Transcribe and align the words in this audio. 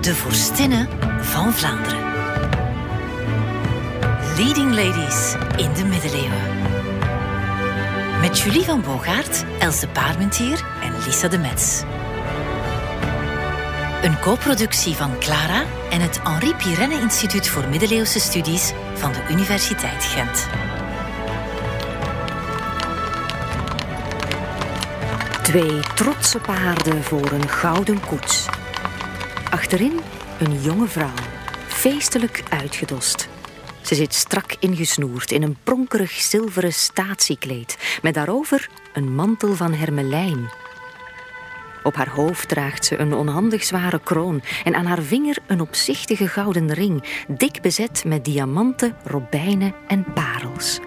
De 0.00 0.14
vorstinnen 0.14 0.88
van 1.20 1.52
Vlaanderen. 1.52 1.98
Leading 4.36 4.74
Ladies 4.74 5.34
in 5.56 5.72
de 5.72 5.84
middeleeuwen. 5.84 6.58
Met 8.20 8.38
Julie 8.38 8.64
van 8.64 8.82
Bogaert, 8.82 9.44
Els 9.58 9.80
de 9.80 9.88
Parmentier 9.88 10.64
en 10.82 10.92
Lisa 11.04 11.28
de 11.28 11.38
Metz. 11.38 11.82
Een 14.02 14.20
co-productie 14.20 14.94
van 14.94 15.18
Clara 15.18 15.62
en 15.90 16.00
het 16.00 16.20
Henri 16.22 16.54
Pirenne 16.54 17.00
Instituut 17.00 17.48
voor 17.48 17.68
Middeleeuwse 17.68 18.20
Studies 18.20 18.72
van 18.94 19.12
de 19.12 19.26
Universiteit 19.30 20.04
Gent. 20.04 20.46
Twee 25.42 25.80
trotse 25.94 26.38
paarden 26.38 27.04
voor 27.04 27.32
een 27.32 27.48
gouden 27.48 28.00
koets. 28.06 28.46
Achterin 29.50 30.00
een 30.38 30.62
jonge 30.62 30.86
vrouw, 30.86 31.14
feestelijk 31.66 32.42
uitgedost. 32.48 33.28
Ze 33.80 33.94
zit 33.94 34.14
strak 34.14 34.56
ingesnoerd 34.58 35.32
in 35.32 35.42
een 35.42 35.56
pronkerig 35.64 36.10
zilveren 36.10 36.72
statiekleed, 36.72 37.98
met 38.02 38.14
daarover 38.14 38.68
een 38.92 39.14
mantel 39.14 39.54
van 39.54 39.72
hermelijn. 39.72 40.50
Op 41.82 41.94
haar 41.94 42.08
hoofd 42.08 42.48
draagt 42.48 42.84
ze 42.84 42.98
een 42.98 43.14
onhandig 43.14 43.64
zware 43.64 44.00
kroon 44.00 44.42
en 44.64 44.74
aan 44.74 44.86
haar 44.86 45.02
vinger 45.02 45.38
een 45.46 45.60
opzichtige 45.60 46.28
gouden 46.28 46.72
ring, 46.72 47.24
dik 47.28 47.62
bezet 47.62 48.04
met 48.04 48.24
diamanten, 48.24 48.96
robijnen 49.04 49.74
en 49.88 50.04
parels. 50.14 50.80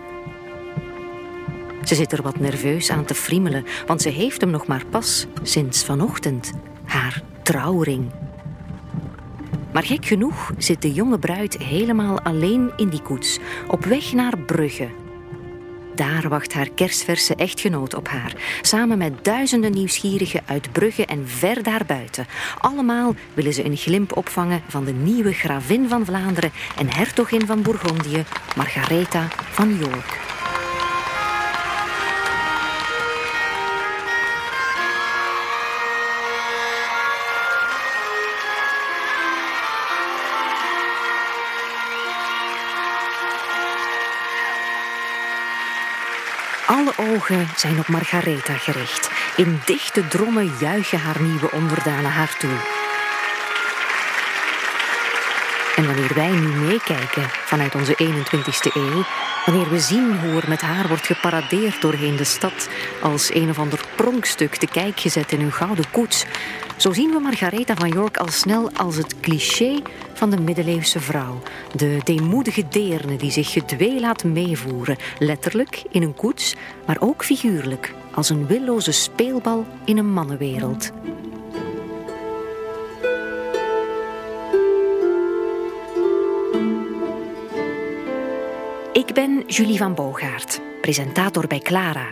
Ze 1.83 1.95
zit 1.95 2.11
er 2.11 2.21
wat 2.21 2.39
nerveus 2.39 2.89
aan 2.89 3.05
te 3.05 3.15
friemelen, 3.15 3.65
want 3.85 4.01
ze 4.01 4.09
heeft 4.09 4.41
hem 4.41 4.49
nog 4.49 4.67
maar 4.67 4.85
pas 4.85 5.25
sinds 5.41 5.85
vanochtend, 5.85 6.51
haar 6.85 7.21
trouwring. 7.41 8.11
Maar 9.73 9.83
gek 9.83 10.05
genoeg 10.05 10.51
zit 10.57 10.81
de 10.81 10.91
jonge 10.91 11.19
bruid 11.19 11.57
helemaal 11.57 12.21
alleen 12.21 12.71
in 12.75 12.89
die 12.89 13.01
koets, 13.01 13.39
op 13.67 13.85
weg 13.85 14.13
naar 14.13 14.37
Brugge. 14.37 14.87
Daar 15.95 16.29
wacht 16.29 16.53
haar 16.53 16.69
kerstverse 16.69 17.35
echtgenoot 17.35 17.93
op 17.93 18.07
haar, 18.07 18.33
samen 18.61 18.97
met 18.97 19.25
duizenden 19.25 19.71
nieuwsgierigen 19.71 20.41
uit 20.45 20.71
Brugge 20.71 21.05
en 21.05 21.27
ver 21.27 21.63
daarbuiten. 21.63 22.25
Allemaal 22.59 23.15
willen 23.33 23.53
ze 23.53 23.65
een 23.65 23.77
glimp 23.77 24.17
opvangen 24.17 24.61
van 24.67 24.83
de 24.83 24.93
nieuwe 24.93 25.33
gravin 25.33 25.87
van 25.87 26.05
Vlaanderen 26.05 26.51
en 26.77 26.93
hertogin 26.93 27.45
van 27.45 27.61
Bourgondië, 27.61 28.23
Margaretha 28.55 29.27
van 29.29 29.77
York. 29.77 30.21
Alle 46.73 46.93
ogen 46.97 47.47
zijn 47.55 47.79
op 47.79 47.87
Margaretha 47.87 48.53
gericht. 48.53 49.09
In 49.37 49.61
dichte 49.65 50.07
drommen 50.07 50.51
juichen 50.59 50.99
haar 50.99 51.21
nieuwe 51.21 51.51
onderdanen 51.51 52.11
haar 52.11 52.37
toe. 52.37 52.57
En 55.75 55.85
wanneer 55.85 56.13
wij 56.13 56.31
nu 56.31 56.47
meekijken 56.47 57.29
vanuit 57.29 57.75
onze 57.75 57.97
21ste 58.03 58.73
eeuw, 58.73 59.03
wanneer 59.45 59.69
we 59.69 59.79
zien 59.79 60.19
hoe 60.19 60.41
er 60.41 60.49
met 60.49 60.61
haar 60.61 60.87
wordt 60.87 61.05
geparadeerd 61.05 61.81
doorheen 61.81 62.15
de 62.15 62.23
stad, 62.23 62.69
als 63.01 63.33
een 63.33 63.49
of 63.49 63.59
ander 63.59 63.79
pronkstuk 63.95 64.55
te 64.55 64.67
kijk 64.67 64.99
gezet 64.99 65.31
in 65.31 65.39
hun 65.39 65.53
gouden 65.53 65.85
koets, 65.91 66.25
zo 66.77 66.91
zien 66.91 67.11
we 67.11 67.19
Margaretha 67.19 67.75
van 67.75 67.89
York 67.89 68.17
al 68.17 68.27
snel 68.27 68.69
als 68.75 68.95
het 68.95 69.19
cliché 69.19 69.81
van 70.13 70.29
de 70.29 70.39
middeleeuwse 70.39 70.99
vrouw. 70.99 71.41
De 71.75 71.99
deemoedige 72.03 72.67
deerne 72.67 73.15
die 73.15 73.31
zich 73.31 73.51
gedwee 73.51 73.99
laat 73.99 74.23
meevoeren, 74.23 74.97
letterlijk 75.19 75.83
in 75.91 76.01
een 76.01 76.15
koets, 76.15 76.55
maar 76.85 76.97
ook 76.99 77.23
figuurlijk, 77.25 77.93
als 78.13 78.29
een 78.29 78.47
willoze 78.47 78.91
speelbal 78.91 79.65
in 79.85 79.97
een 79.97 80.13
mannenwereld. 80.13 80.91
Ik 88.93 89.13
ben 89.13 89.43
Julie 89.47 89.77
van 89.77 89.95
Bogaert, 89.95 90.61
presentator 90.81 91.47
bij 91.47 91.59
Clara. 91.59 92.07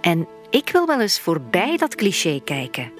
En 0.00 0.28
ik 0.50 0.70
wil 0.72 0.86
wel 0.86 1.00
eens 1.00 1.20
voorbij 1.20 1.76
dat 1.76 1.94
cliché 1.94 2.40
kijken. 2.44 2.92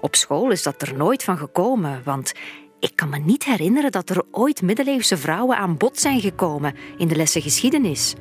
Op 0.00 0.14
school 0.14 0.50
is 0.50 0.62
dat 0.62 0.82
er 0.82 0.94
nooit 0.94 1.24
van 1.24 1.38
gekomen, 1.38 2.00
want 2.04 2.32
ik 2.80 2.92
kan 2.94 3.08
me 3.08 3.18
niet 3.18 3.44
herinneren 3.44 3.92
dat 3.92 4.10
er 4.10 4.22
ooit 4.30 4.62
middeleeuwse 4.62 5.16
vrouwen 5.16 5.56
aan 5.56 5.76
bod 5.76 5.98
zijn 5.98 6.20
gekomen 6.20 6.74
in 6.96 7.08
de 7.08 7.16
lessen 7.16 7.42
geschiedenis. 7.42 8.14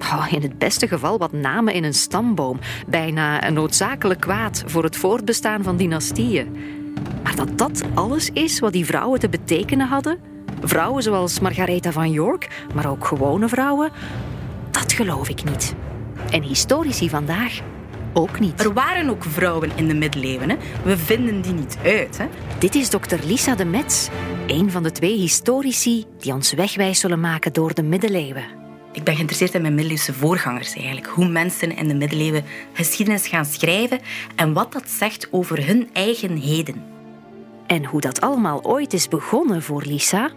Oh, 0.00 0.26
in 0.30 0.42
het 0.42 0.58
beste 0.58 0.88
geval 0.88 1.18
wat 1.18 1.32
namen 1.32 1.74
in 1.74 1.84
een 1.84 1.94
stamboom, 1.94 2.58
bijna 2.86 3.46
een 3.46 3.54
noodzakelijk 3.54 4.20
kwaad 4.20 4.62
voor 4.66 4.84
het 4.84 4.96
voortbestaan 4.96 5.62
van 5.62 5.76
dynastieën. 5.76 6.56
Maar 7.22 7.36
dat 7.36 7.58
dat 7.58 7.82
alles 7.94 8.30
is 8.30 8.58
wat 8.58 8.72
die 8.72 8.84
vrouwen 8.86 9.20
te 9.20 9.28
betekenen 9.28 9.88
hadden, 9.88 10.18
vrouwen 10.60 11.02
zoals 11.02 11.40
Margaretha 11.40 11.92
van 11.92 12.10
York, 12.10 12.64
maar 12.74 12.90
ook 12.90 13.06
gewone 13.06 13.48
vrouwen, 13.48 13.90
dat 14.70 14.92
geloof 14.92 15.28
ik 15.28 15.44
niet. 15.44 15.74
En 16.30 16.42
historici 16.42 17.08
vandaag 17.08 17.60
ook 18.12 18.40
niet. 18.40 18.60
Er 18.60 18.72
waren 18.72 19.08
ook 19.08 19.24
vrouwen 19.24 19.70
in 19.76 19.88
de 19.88 19.94
middeleeuwen. 19.94 20.50
Hè? 20.50 20.56
We 20.84 20.96
vinden 20.96 21.40
die 21.40 21.52
niet 21.52 21.76
uit. 21.84 22.18
Hè? 22.18 22.26
Dit 22.58 22.74
is 22.74 22.90
dokter 22.90 23.20
Lisa 23.24 23.54
de 23.54 23.64
Metz, 23.64 24.08
een 24.46 24.70
van 24.70 24.82
de 24.82 24.92
twee 24.92 25.16
historici 25.16 26.04
die 26.18 26.32
ons 26.32 26.52
wegwijs 26.52 27.00
zullen 27.00 27.20
maken 27.20 27.52
door 27.52 27.74
de 27.74 27.82
middeleeuwen. 27.82 28.44
Ik 28.92 29.04
ben 29.04 29.14
geïnteresseerd 29.14 29.54
in 29.54 29.62
mijn 29.62 29.74
middeleeuwse 29.74 30.12
voorgangers 30.12 30.74
eigenlijk. 30.74 31.06
Hoe 31.06 31.28
mensen 31.28 31.76
in 31.76 31.88
de 31.88 31.94
middeleeuwen 31.94 32.44
geschiedenis 32.72 33.28
gaan 33.28 33.44
schrijven 33.44 34.00
en 34.36 34.52
wat 34.52 34.72
dat 34.72 34.90
zegt 34.90 35.28
over 35.30 35.66
hun 35.66 35.90
eigen 35.92 36.36
heden. 36.36 36.84
En 37.66 37.84
hoe 37.84 38.00
dat 38.00 38.20
allemaal 38.20 38.64
ooit 38.64 38.92
is 38.92 39.08
begonnen 39.08 39.62
voor 39.62 39.82
Lisa? 39.82 40.30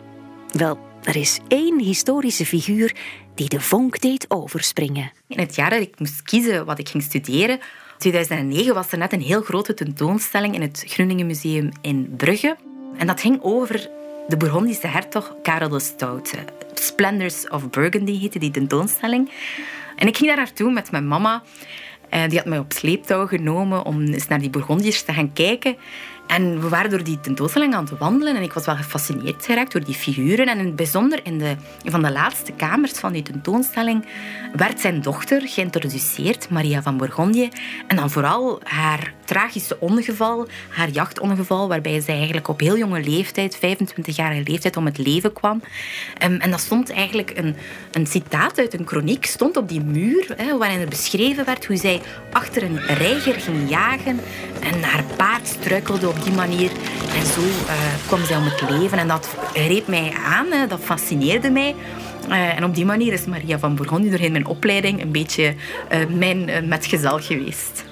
Wel, 0.51 0.77
er 1.03 1.15
is 1.15 1.39
één 1.47 1.79
historische 1.79 2.45
figuur 2.45 2.95
die 3.35 3.49
de 3.49 3.61
vonk 3.61 4.01
deed 4.01 4.25
overspringen. 4.27 5.11
In 5.27 5.39
het 5.39 5.55
jaar 5.55 5.69
dat 5.69 5.81
ik 5.81 5.99
moest 5.99 6.21
kiezen 6.21 6.65
wat 6.65 6.79
ik 6.79 6.89
ging 6.89 7.03
studeren, 7.03 7.59
2009 7.97 8.73
was 8.73 8.91
er 8.91 8.97
net 8.97 9.13
een 9.13 9.21
heel 9.21 9.41
grote 9.41 9.73
tentoonstelling 9.73 10.55
in 10.55 10.61
het 10.61 10.83
Groeningen 10.87 11.25
Museum 11.25 11.69
in 11.81 12.13
Brugge. 12.17 12.55
En 12.97 13.07
dat 13.07 13.21
ging 13.21 13.41
over 13.41 13.89
de 14.27 14.37
Bourgondische 14.37 14.87
hertog 14.87 15.35
Karel 15.41 15.69
de 15.69 15.79
Stoute. 15.79 16.37
Splendors 16.73 17.49
of 17.49 17.69
Burgundy 17.69 18.19
heette 18.19 18.39
die 18.39 18.51
tentoonstelling. 18.51 19.31
En 19.95 20.07
ik 20.07 20.17
ging 20.17 20.27
daar 20.27 20.37
naartoe 20.37 20.71
met 20.71 20.91
mijn 20.91 21.07
mama. 21.07 21.43
En 22.09 22.29
die 22.29 22.37
had 22.37 22.47
mij 22.47 22.59
op 22.59 22.73
sleeptouw 22.73 23.27
genomen 23.27 23.85
om 23.85 24.01
eens 24.01 24.27
naar 24.27 24.39
die 24.39 24.49
Bourgondiërs 24.49 25.03
te 25.03 25.13
gaan 25.13 25.33
kijken. 25.33 25.77
En 26.27 26.61
we 26.61 26.69
waren 26.69 26.89
door 26.89 27.03
die 27.03 27.19
tentoonstelling 27.19 27.73
aan 27.73 27.85
het 27.85 27.97
wandelen 27.97 28.35
en 28.35 28.41
ik 28.41 28.53
was 28.53 28.65
wel 28.65 28.75
gefascineerd 28.75 29.45
geraakt 29.45 29.71
door 29.71 29.83
die 29.83 29.95
figuren. 29.95 30.47
En 30.47 30.57
in 30.57 30.65
het 30.65 30.75
bijzonder 30.75 31.19
in 31.23 31.37
de, 31.37 31.55
van 31.85 32.01
de 32.01 32.11
laatste 32.11 32.51
kamers 32.51 32.91
van 32.91 33.13
die 33.13 33.23
tentoonstelling 33.23 34.05
werd 34.55 34.79
zijn 34.79 35.01
dochter 35.01 35.41
geïntroduceerd, 35.47 36.49
Maria 36.49 36.81
van 36.81 36.97
Bourgondië. 36.97 37.49
En 37.87 37.95
dan 37.95 38.09
vooral 38.09 38.59
haar 38.63 39.13
tragische 39.25 39.79
ongeval, 39.79 40.47
haar 40.69 40.89
jachtongeval, 40.89 41.67
waarbij 41.67 42.01
zij 42.01 42.15
eigenlijk 42.15 42.47
op 42.47 42.59
heel 42.59 42.77
jonge 42.77 43.03
leeftijd, 43.03 43.57
25-jarige 43.57 44.51
leeftijd, 44.51 44.77
om 44.77 44.85
het 44.85 44.97
leven 44.97 45.33
kwam. 45.33 45.61
Ehm, 46.17 46.33
en 46.33 46.51
dat 46.51 46.59
stond 46.59 46.89
eigenlijk 46.89 47.31
een, 47.35 47.55
een 47.91 48.07
citaat 48.07 48.59
uit 48.59 48.73
een 48.73 48.83
kroniek, 48.83 49.25
stond 49.25 49.57
op 49.57 49.69
die 49.69 49.81
muur, 49.81 50.33
hè, 50.37 50.57
waarin 50.57 50.79
er 50.79 50.87
beschreven 50.87 51.45
werd 51.45 51.65
hoe 51.65 51.77
zij 51.77 52.01
achter 52.31 52.63
een 52.63 52.79
reiger 52.79 53.33
ging 53.33 53.69
jagen 53.69 54.19
en 54.59 54.83
haar 54.83 55.03
paard 55.15 55.47
struikelde 55.47 56.09
op 56.17 56.23
die 56.23 56.33
manier. 56.33 56.71
En 57.15 57.25
zo 57.25 57.41
uh, 57.41 57.71
kwam 58.07 58.25
zij 58.25 58.37
om 58.37 58.43
het 58.43 58.69
leven. 58.69 58.97
En 58.97 59.07
dat 59.07 59.35
greep 59.53 59.87
mij 59.87 60.13
aan, 60.25 60.67
dat 60.67 60.79
fascineerde 60.79 61.49
mij. 61.49 61.75
Uh, 62.29 62.57
en 62.57 62.63
op 62.63 62.75
die 62.75 62.85
manier 62.85 63.13
is 63.13 63.25
Maria 63.25 63.59
van 63.59 63.75
Bourgondië 63.75 64.09
doorheen 64.09 64.31
mijn 64.31 64.45
opleiding 64.45 65.01
een 65.01 65.11
beetje 65.11 65.53
uh, 65.91 66.17
mijn 66.17 66.67
metgezel 66.67 67.19
geweest. 67.19 67.85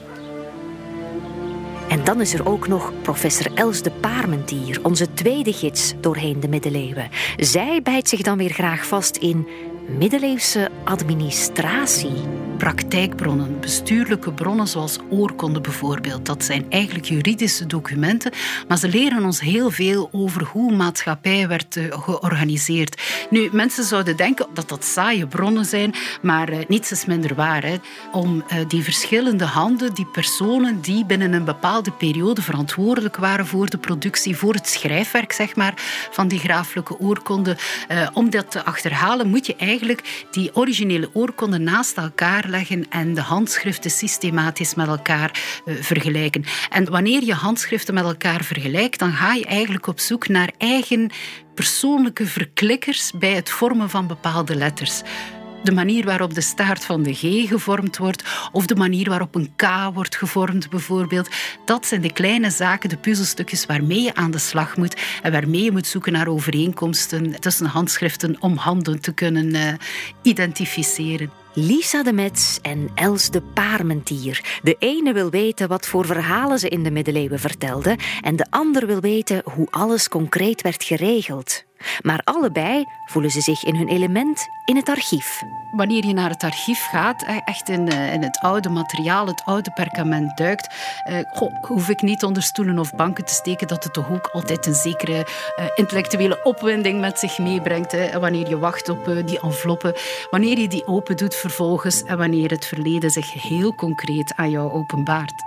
En 1.89 2.03
dan 2.03 2.21
is 2.21 2.33
er 2.33 2.47
ook 2.47 2.67
nog 2.67 2.91
professor 3.01 3.51
Els 3.53 3.81
de 3.81 3.91
Parmentier, 3.91 4.79
onze 4.83 5.13
tweede 5.13 5.53
gids 5.53 5.93
doorheen 6.01 6.39
de 6.39 6.47
middeleeuwen. 6.47 7.09
Zij 7.37 7.79
bijt 7.83 8.09
zich 8.09 8.21
dan 8.21 8.37
weer 8.37 8.49
graag 8.49 8.85
vast 8.85 9.15
in 9.15 9.47
middeleeuwse 9.87 10.71
administratie. 10.83 12.43
praktijkbronnen, 12.57 13.59
bestuurlijke 13.59 14.31
bronnen 14.33 14.67
zoals 14.67 14.97
oorkonden 15.09 15.61
bijvoorbeeld. 15.61 16.25
Dat 16.25 16.43
zijn 16.43 16.65
eigenlijk 16.69 17.05
juridische 17.05 17.65
documenten, 17.65 18.31
maar 18.67 18.77
ze 18.77 18.87
leren 18.87 19.25
ons 19.25 19.39
heel 19.39 19.71
veel 19.71 20.09
over 20.11 20.43
hoe 20.43 20.75
maatschappij 20.75 21.47
werd 21.47 21.75
eh, 21.75 21.83
georganiseerd. 21.89 23.01
Nu, 23.29 23.49
mensen 23.51 23.83
zouden 23.83 24.17
denken 24.17 24.47
dat 24.53 24.69
dat 24.69 24.85
saaie 24.85 25.27
bronnen 25.27 25.65
zijn, 25.65 25.93
maar 26.21 26.51
uh, 26.51 26.57
niets 26.67 26.91
is 26.91 27.05
minder 27.05 27.35
waar. 27.35 27.63
Hè. 27.63 27.75
Om 28.11 28.35
uh, 28.35 28.57
die 28.67 28.83
verschillende 28.83 29.45
handen, 29.45 29.93
die 29.93 30.07
personen 30.11 30.81
die 30.81 31.05
binnen 31.05 31.33
een 31.33 31.45
bepaalde 31.45 31.91
periode 31.91 32.41
verantwoordelijk 32.41 33.17
waren 33.17 33.47
voor 33.47 33.69
de 33.69 33.77
productie, 33.77 34.37
voor 34.37 34.53
het 34.53 34.67
schrijfwerk 34.67 35.31
zeg 35.31 35.55
maar, 35.55 35.73
van 36.11 36.27
die 36.27 36.39
graaflijke 36.39 36.99
oorkonden, 36.99 37.57
om 38.13 38.29
dat 38.29 38.51
te 38.51 38.65
achterhalen, 38.65 39.29
moet 39.29 39.45
je 39.45 39.55
eigenlijk 39.55 39.72
die 40.31 40.55
originele 40.55 41.09
oorkonden 41.13 41.63
naast 41.63 41.97
elkaar 41.97 42.45
leggen 42.47 42.85
en 42.89 43.13
de 43.13 43.21
handschriften 43.21 43.91
systematisch 43.91 44.75
met 44.75 44.87
elkaar 44.87 45.61
uh, 45.65 45.75
vergelijken. 45.81 46.43
En 46.69 46.89
wanneer 46.89 47.23
je 47.23 47.33
handschriften 47.33 47.93
met 47.93 48.03
elkaar 48.03 48.43
vergelijkt, 48.43 48.99
dan 48.99 49.11
ga 49.11 49.33
je 49.33 49.45
eigenlijk 49.45 49.87
op 49.87 49.99
zoek 49.99 50.27
naar 50.27 50.51
eigen 50.57 51.11
persoonlijke 51.55 52.25
verklikkers 52.25 53.11
bij 53.11 53.33
het 53.33 53.49
vormen 53.49 53.89
van 53.89 54.07
bepaalde 54.07 54.55
letters 54.55 55.01
de 55.63 55.71
manier 55.71 56.05
waarop 56.05 56.33
de 56.33 56.41
staart 56.41 56.85
van 56.85 57.03
de 57.03 57.13
G 57.13 57.47
gevormd 57.47 57.97
wordt 57.97 58.23
of 58.51 58.65
de 58.65 58.75
manier 58.75 59.09
waarop 59.09 59.35
een 59.35 59.53
K 59.55 59.65
wordt 59.93 60.15
gevormd 60.15 60.69
bijvoorbeeld. 60.69 61.29
Dat 61.65 61.85
zijn 61.85 62.01
de 62.01 62.13
kleine 62.13 62.49
zaken, 62.49 62.89
de 62.89 62.97
puzzelstukjes 62.97 63.65
waarmee 63.65 64.01
je 64.01 64.15
aan 64.15 64.31
de 64.31 64.37
slag 64.37 64.77
moet 64.77 65.01
en 65.21 65.31
waarmee 65.31 65.63
je 65.63 65.71
moet 65.71 65.87
zoeken 65.87 66.11
naar 66.11 66.27
overeenkomsten 66.27 67.39
tussen 67.39 67.65
handschriften 67.65 68.35
om 68.39 68.57
handen 68.57 69.01
te 69.01 69.13
kunnen 69.13 69.55
uh, 69.55 69.73
identificeren. 70.21 71.31
Lisa 71.55 72.03
de 72.03 72.13
Metz 72.13 72.57
en 72.61 72.89
Els 72.95 73.29
de 73.29 73.41
Paarmentier. 73.41 74.59
De 74.63 74.75
ene 74.79 75.13
wil 75.13 75.29
weten 75.29 75.67
wat 75.67 75.87
voor 75.87 76.05
verhalen 76.05 76.59
ze 76.59 76.69
in 76.69 76.83
de 76.83 76.91
middeleeuwen 76.91 77.39
vertelde 77.39 77.97
en 78.21 78.35
de 78.35 78.45
ander 78.49 78.85
wil 78.87 78.99
weten 78.99 79.41
hoe 79.45 79.67
alles 79.69 80.09
concreet 80.09 80.61
werd 80.61 80.83
geregeld. 80.83 81.63
Maar 82.01 82.21
allebei 82.23 82.85
voelen 83.05 83.31
ze 83.31 83.41
zich 83.41 83.63
in 83.63 83.75
hun 83.75 83.87
element 83.87 84.47
in 84.65 84.75
het 84.75 84.89
archief. 84.89 85.43
Wanneer 85.71 86.05
je 86.05 86.13
naar 86.13 86.29
het 86.29 86.43
archief 86.43 86.85
gaat, 86.91 87.25
echt 87.45 87.69
in, 87.69 87.89
eh, 87.89 88.13
in 88.13 88.23
het 88.23 88.39
oude 88.39 88.69
materiaal, 88.69 89.27
het 89.27 89.41
oude 89.45 89.71
perkament 89.71 90.37
duikt, 90.37 90.75
eh, 91.03 91.17
hoef 91.61 91.89
ik 91.89 92.01
niet 92.01 92.23
onder 92.23 92.43
stoelen 92.43 92.79
of 92.79 92.95
banken 92.95 93.25
te 93.25 93.33
steken 93.33 93.67
dat 93.67 93.83
het 93.83 93.93
toch 93.93 94.11
ook 94.11 94.27
altijd 94.27 94.65
een 94.65 94.73
zekere 94.73 95.25
eh, 95.55 95.65
intellectuele 95.75 96.43
opwinding 96.43 96.99
met 96.99 97.19
zich 97.19 97.37
meebrengt. 97.37 97.91
Hè, 97.91 98.19
wanneer 98.19 98.49
je 98.49 98.59
wacht 98.59 98.89
op 98.89 99.07
uh, 99.07 99.25
die 99.25 99.39
enveloppen, 99.39 99.93
wanneer 100.29 100.59
je 100.59 100.67
die 100.67 100.87
open 100.87 101.17
doet 101.17 101.35
vervolgens 101.35 102.03
en 102.03 102.17
wanneer 102.17 102.49
het 102.49 102.65
verleden 102.65 103.09
zich 103.09 103.33
heel 103.33 103.75
concreet 103.75 104.35
aan 104.35 104.49
jou 104.49 104.71
openbaart. 104.71 105.43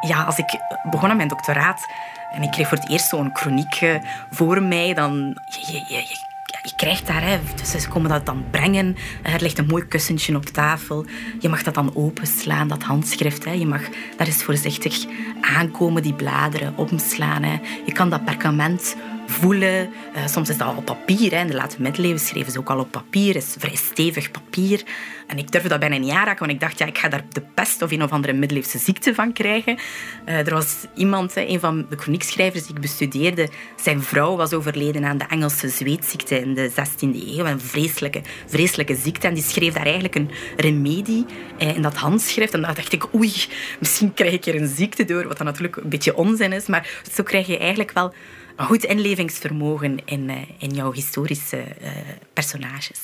Ja, 0.00 0.22
als 0.24 0.38
ik 0.38 0.60
begon 0.90 1.10
aan 1.10 1.16
mijn 1.16 1.28
doctoraat 1.28 1.86
en 2.32 2.42
ik 2.42 2.50
kreeg 2.50 2.68
voor 2.68 2.78
het 2.78 2.90
eerst 2.90 3.08
zo'n 3.08 3.30
chroniek 3.32 4.00
voor 4.30 4.62
mij, 4.62 4.94
dan 4.94 5.36
je, 5.46 5.72
je, 5.72 5.84
je, 5.88 6.16
je 6.62 6.72
krijgt 6.76 7.06
daar, 7.06 7.22
hè, 7.22 7.38
dus 7.56 7.70
ze 7.70 7.88
komen 7.88 8.10
dat 8.10 8.26
dan 8.26 8.44
brengen. 8.50 8.96
Er 9.22 9.42
ligt 9.42 9.58
een 9.58 9.66
mooi 9.66 9.86
kussentje 9.86 10.36
op 10.36 10.44
tafel. 10.44 11.06
Je 11.40 11.48
mag 11.48 11.62
dat 11.62 11.74
dan 11.74 11.96
openslaan, 11.96 12.68
dat 12.68 12.82
handschrift. 12.82 13.44
Hè. 13.44 13.50
Je 13.50 13.66
mag 13.66 13.82
daar 14.16 14.26
eens 14.26 14.42
voorzichtig 14.42 15.04
aankomen, 15.40 16.02
die 16.02 16.14
bladeren, 16.14 16.76
omslaan. 16.76 17.42
Hè. 17.42 17.58
Je 17.86 17.92
kan 17.92 18.10
dat 18.10 18.24
perkament 18.24 18.96
voelen. 19.32 19.90
Uh, 20.16 20.26
soms 20.26 20.48
is 20.48 20.56
dat 20.56 20.76
op 20.76 20.84
papier. 20.84 21.30
Hè. 21.30 21.40
In 21.40 21.46
de 21.46 21.54
late 21.54 21.76
middeleeuwen 21.78 22.20
schreven 22.20 22.52
ze 22.52 22.58
ook 22.58 22.70
al 22.70 22.78
op 22.78 22.90
papier. 22.90 23.36
Is 23.36 23.54
vrij 23.58 23.74
stevig 23.74 24.30
papier. 24.30 24.82
En 25.26 25.38
ik 25.38 25.52
durfde 25.52 25.68
dat 25.68 25.80
bijna 25.80 25.96
niet 25.96 26.10
aanraken, 26.10 26.38
want 26.38 26.50
ik 26.50 26.60
dacht, 26.60 26.78
ja, 26.78 26.86
ik 26.86 26.98
ga 26.98 27.08
daar 27.08 27.24
de 27.28 27.42
pest 27.54 27.82
of 27.82 27.90
een 27.90 28.02
of 28.02 28.10
andere 28.10 28.32
middeleeuwse 28.32 28.78
ziekte 28.78 29.14
van 29.14 29.32
krijgen. 29.32 29.78
Uh, 30.26 30.46
er 30.46 30.54
was 30.54 30.76
iemand, 30.94 31.36
een 31.36 31.60
van 31.60 31.86
de 31.88 31.96
chroniekschrijvers 31.96 32.66
die 32.66 32.74
ik 32.74 32.80
bestudeerde, 32.80 33.48
zijn 33.76 34.02
vrouw 34.02 34.36
was 34.36 34.52
overleden 34.52 35.04
aan 35.04 35.18
de 35.18 35.24
Engelse 35.28 35.68
zweetziekte 35.68 36.40
in 36.40 36.54
de 36.54 36.70
16e 36.70 37.00
eeuw. 37.00 37.44
Een 37.44 37.60
vreselijke, 37.60 38.22
vreselijke 38.46 38.94
ziekte. 38.94 39.26
En 39.26 39.34
die 39.34 39.42
schreef 39.42 39.74
daar 39.74 39.84
eigenlijk 39.84 40.14
een 40.14 40.30
remedie 40.56 41.26
uh, 41.58 41.76
in 41.76 41.82
dat 41.82 41.96
handschrift. 41.96 42.54
En 42.54 42.60
dan 42.60 42.74
dacht 42.74 42.92
ik, 42.92 43.14
oei, 43.14 43.32
misschien 43.78 44.14
krijg 44.14 44.32
ik 44.32 44.46
er 44.46 44.54
een 44.54 44.68
ziekte 44.68 45.04
door, 45.04 45.28
wat 45.28 45.36
dan 45.36 45.46
natuurlijk 45.46 45.76
een 45.76 45.88
beetje 45.88 46.16
onzin 46.16 46.52
is. 46.52 46.66
Maar 46.66 47.02
zo 47.12 47.22
krijg 47.22 47.46
je 47.46 47.58
eigenlijk 47.58 47.92
wel 47.92 48.14
een 48.56 48.66
goed 48.66 48.84
inlevingsvermogen 48.84 49.98
in, 50.04 50.28
uh, 50.28 50.36
in 50.58 50.70
jouw 50.70 50.92
historische 50.92 51.56
uh, 51.56 51.88
personages. 52.32 53.00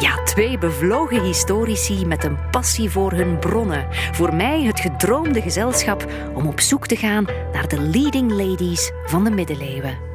Ja, 0.00 0.22
twee 0.22 0.58
bevlogen 0.58 1.22
historici 1.22 2.06
met 2.06 2.24
een 2.24 2.50
passie 2.50 2.90
voor 2.90 3.12
hun 3.12 3.38
bronnen. 3.38 3.86
Voor 4.12 4.34
mij 4.34 4.62
het 4.62 4.80
gedroomde 4.80 5.42
gezelschap 5.42 6.06
om 6.34 6.46
op 6.46 6.60
zoek 6.60 6.86
te 6.86 6.96
gaan 6.96 7.24
naar 7.52 7.68
de 7.68 7.80
leading 7.80 8.30
ladies 8.30 8.92
van 9.06 9.24
de 9.24 9.30
middeleeuwen. 9.30 10.13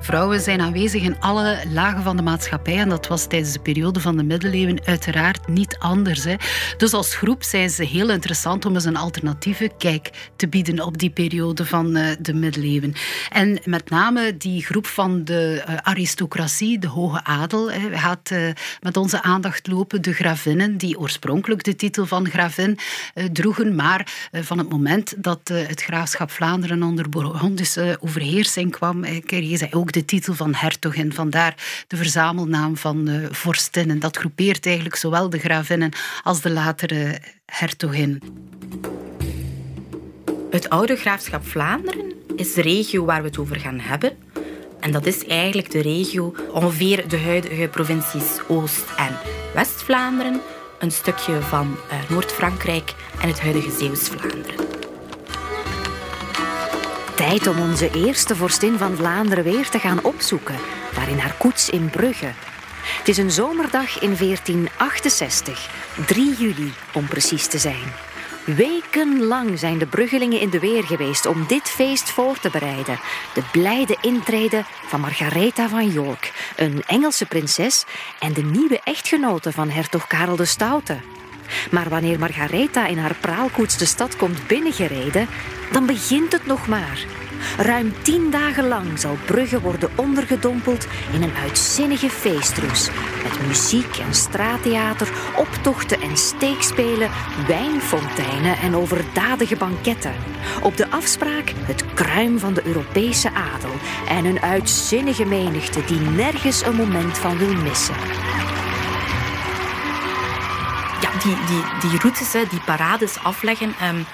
Vrouwen 0.00 0.40
zijn 0.40 0.60
aanwezig 0.60 1.02
in 1.02 1.20
alle 1.20 1.58
lagen 1.72 2.02
van 2.02 2.16
de 2.16 2.22
maatschappij 2.22 2.78
en 2.78 2.88
dat 2.88 3.06
was 3.06 3.26
tijdens 3.26 3.52
de 3.52 3.60
periode 3.60 4.00
van 4.00 4.16
de 4.16 4.22
middeleeuwen 4.22 4.84
uiteraard 4.84 5.48
niet 5.48 5.76
anders. 5.78 6.24
Hè. 6.24 6.34
Dus 6.76 6.92
als 6.92 7.14
groep 7.14 7.42
zijn 7.42 7.70
ze 7.70 7.84
heel 7.84 8.10
interessant 8.10 8.64
om 8.64 8.74
eens 8.74 8.84
een 8.84 8.96
alternatieve 8.96 9.70
kijk 9.78 10.30
te 10.36 10.48
bieden 10.48 10.80
op 10.80 10.98
die 10.98 11.10
periode 11.10 11.66
van 11.66 11.96
uh, 11.96 12.08
de 12.20 12.34
middeleeuwen. 12.34 12.94
En 13.30 13.58
met 13.64 13.90
name 13.90 14.36
die 14.36 14.64
groep 14.64 14.86
van 14.86 15.24
de 15.24 15.64
uh, 15.68 15.76
aristocratie, 15.76 16.78
de 16.78 16.88
hoge 16.88 17.24
adel, 17.24 17.70
hè, 17.70 17.98
gaat 17.98 18.30
uh, 18.30 18.48
met 18.80 18.96
onze 18.96 19.22
aandacht 19.22 19.66
lopen. 19.66 20.02
De 20.02 20.12
gravinnen, 20.12 20.76
die 20.76 20.98
oorspronkelijk 20.98 21.64
de 21.64 21.76
titel 21.76 22.06
van 22.06 22.28
gravin 22.28 22.78
droegen, 23.32 23.74
maar 23.74 24.28
van 24.32 24.58
het 24.58 24.68
moment 24.68 25.14
dat 25.16 25.40
het 25.48 25.82
graafschap 25.82 26.30
Vlaanderen 26.30 26.82
onder 26.82 27.08
Bourgondische 27.08 27.96
overheersing 28.00 28.70
kwam, 28.70 29.04
kregen 29.26 29.58
zij 29.58 29.72
ook 29.72 29.85
de 29.92 30.04
titel 30.04 30.34
van 30.34 30.54
hertogin. 30.54 31.12
Vandaar 31.12 31.84
de 31.86 31.96
verzamelnaam 31.96 32.76
van 32.76 33.08
uh, 33.08 33.26
vorstinnen. 33.30 33.98
Dat 33.98 34.16
groepeert 34.16 34.66
eigenlijk 34.66 34.96
zowel 34.96 35.30
de 35.30 35.38
gravinnen 35.38 35.92
als 36.22 36.40
de 36.40 36.50
latere 36.50 37.20
hertogin. 37.46 38.22
Het 40.50 40.68
oude 40.68 40.96
graafschap 40.96 41.46
Vlaanderen 41.46 42.12
is 42.36 42.54
de 42.54 42.62
regio 42.62 43.04
waar 43.04 43.20
we 43.22 43.28
het 43.28 43.38
over 43.38 43.60
gaan 43.60 43.80
hebben. 43.80 44.16
En 44.80 44.92
dat 44.92 45.06
is 45.06 45.26
eigenlijk 45.26 45.70
de 45.70 45.82
regio 45.82 46.34
ongeveer 46.52 47.08
de 47.08 47.18
huidige 47.18 47.68
provincies 47.68 48.40
Oost- 48.48 48.94
en 48.96 49.16
West-Vlaanderen, 49.54 50.40
een 50.78 50.90
stukje 50.90 51.40
van 51.40 51.76
uh, 51.92 52.10
Noord-Frankrijk 52.10 52.94
en 53.20 53.28
het 53.28 53.40
huidige 53.40 53.70
Zeeuws-Vlaanderen. 53.70 54.85
Tijd 57.16 57.46
om 57.46 57.60
onze 57.60 57.90
eerste 57.90 58.36
vorstin 58.36 58.78
van 58.78 58.96
Vlaanderen 58.96 59.44
weer 59.44 59.68
te 59.68 59.78
gaan 59.78 60.04
opzoeken, 60.04 60.54
daar 60.94 61.08
in 61.08 61.18
haar 61.18 61.34
koets 61.38 61.70
in 61.70 61.90
Brugge. 61.90 62.32
Het 62.98 63.08
is 63.08 63.16
een 63.16 63.30
zomerdag 63.30 64.00
in 64.00 64.16
1468, 64.16 65.70
3 66.06 66.36
juli 66.36 66.72
om 66.94 67.06
precies 67.06 67.46
te 67.46 67.58
zijn. 67.58 67.92
Wekenlang 68.44 69.58
zijn 69.58 69.78
de 69.78 69.86
Bruggelingen 69.86 70.40
in 70.40 70.50
de 70.50 70.58
weer 70.58 70.84
geweest 70.84 71.26
om 71.26 71.44
dit 71.48 71.68
feest 71.68 72.10
voor 72.10 72.38
te 72.38 72.50
bereiden. 72.50 72.98
De 73.34 73.42
blijde 73.52 73.96
intrede 74.00 74.64
van 74.86 75.00
Margaretha 75.00 75.68
van 75.68 75.90
York, 75.90 76.52
een 76.56 76.82
Engelse 76.86 77.26
prinses 77.26 77.84
en 78.18 78.32
de 78.32 78.42
nieuwe 78.42 78.80
echtgenote 78.84 79.52
van 79.52 79.70
hertog 79.70 80.06
Karel 80.06 80.36
de 80.36 80.44
Stoute. 80.44 81.15
Maar 81.70 81.88
wanneer 81.88 82.18
Margaretha 82.18 82.86
in 82.86 82.98
haar 82.98 83.16
praalkoets 83.20 83.78
de 83.78 83.86
stad 83.86 84.16
komt 84.16 84.46
binnengereden, 84.46 85.28
dan 85.72 85.86
begint 85.86 86.32
het 86.32 86.46
nog 86.46 86.68
maar. 86.68 87.04
Ruim 87.58 87.92
tien 88.02 88.30
dagen 88.30 88.68
lang 88.68 88.98
zal 88.98 89.16
Brugge 89.26 89.60
worden 89.60 89.90
ondergedompeld 89.94 90.86
in 91.12 91.22
een 91.22 91.34
uitzinnige 91.42 92.10
feestroes. 92.10 92.90
Met 93.22 93.46
muziek 93.46 93.96
en 93.96 94.14
straattheater, 94.14 95.08
optochten 95.36 96.00
en 96.00 96.16
steekspelen, 96.16 97.10
wijnfonteinen 97.46 98.56
en 98.56 98.76
overdadige 98.76 99.56
banketten. 99.56 100.14
Op 100.62 100.76
de 100.76 100.90
afspraak 100.90 101.52
het 101.56 101.84
kruim 101.94 102.38
van 102.38 102.54
de 102.54 102.66
Europese 102.66 103.30
adel 103.30 103.74
en 104.08 104.24
een 104.24 104.40
uitzinnige 104.40 105.24
menigte 105.24 105.84
die 105.84 106.00
nergens 106.00 106.66
een 106.66 106.76
moment 106.76 107.18
van 107.18 107.38
wil 107.38 107.54
missen 107.54 107.94
die, 111.22 111.36
die, 111.46 111.90
die 111.90 111.98
routes, 111.98 112.30
die 112.30 112.60
parades 112.64 113.18
afleggen, 113.18 113.74
um, 113.82 114.06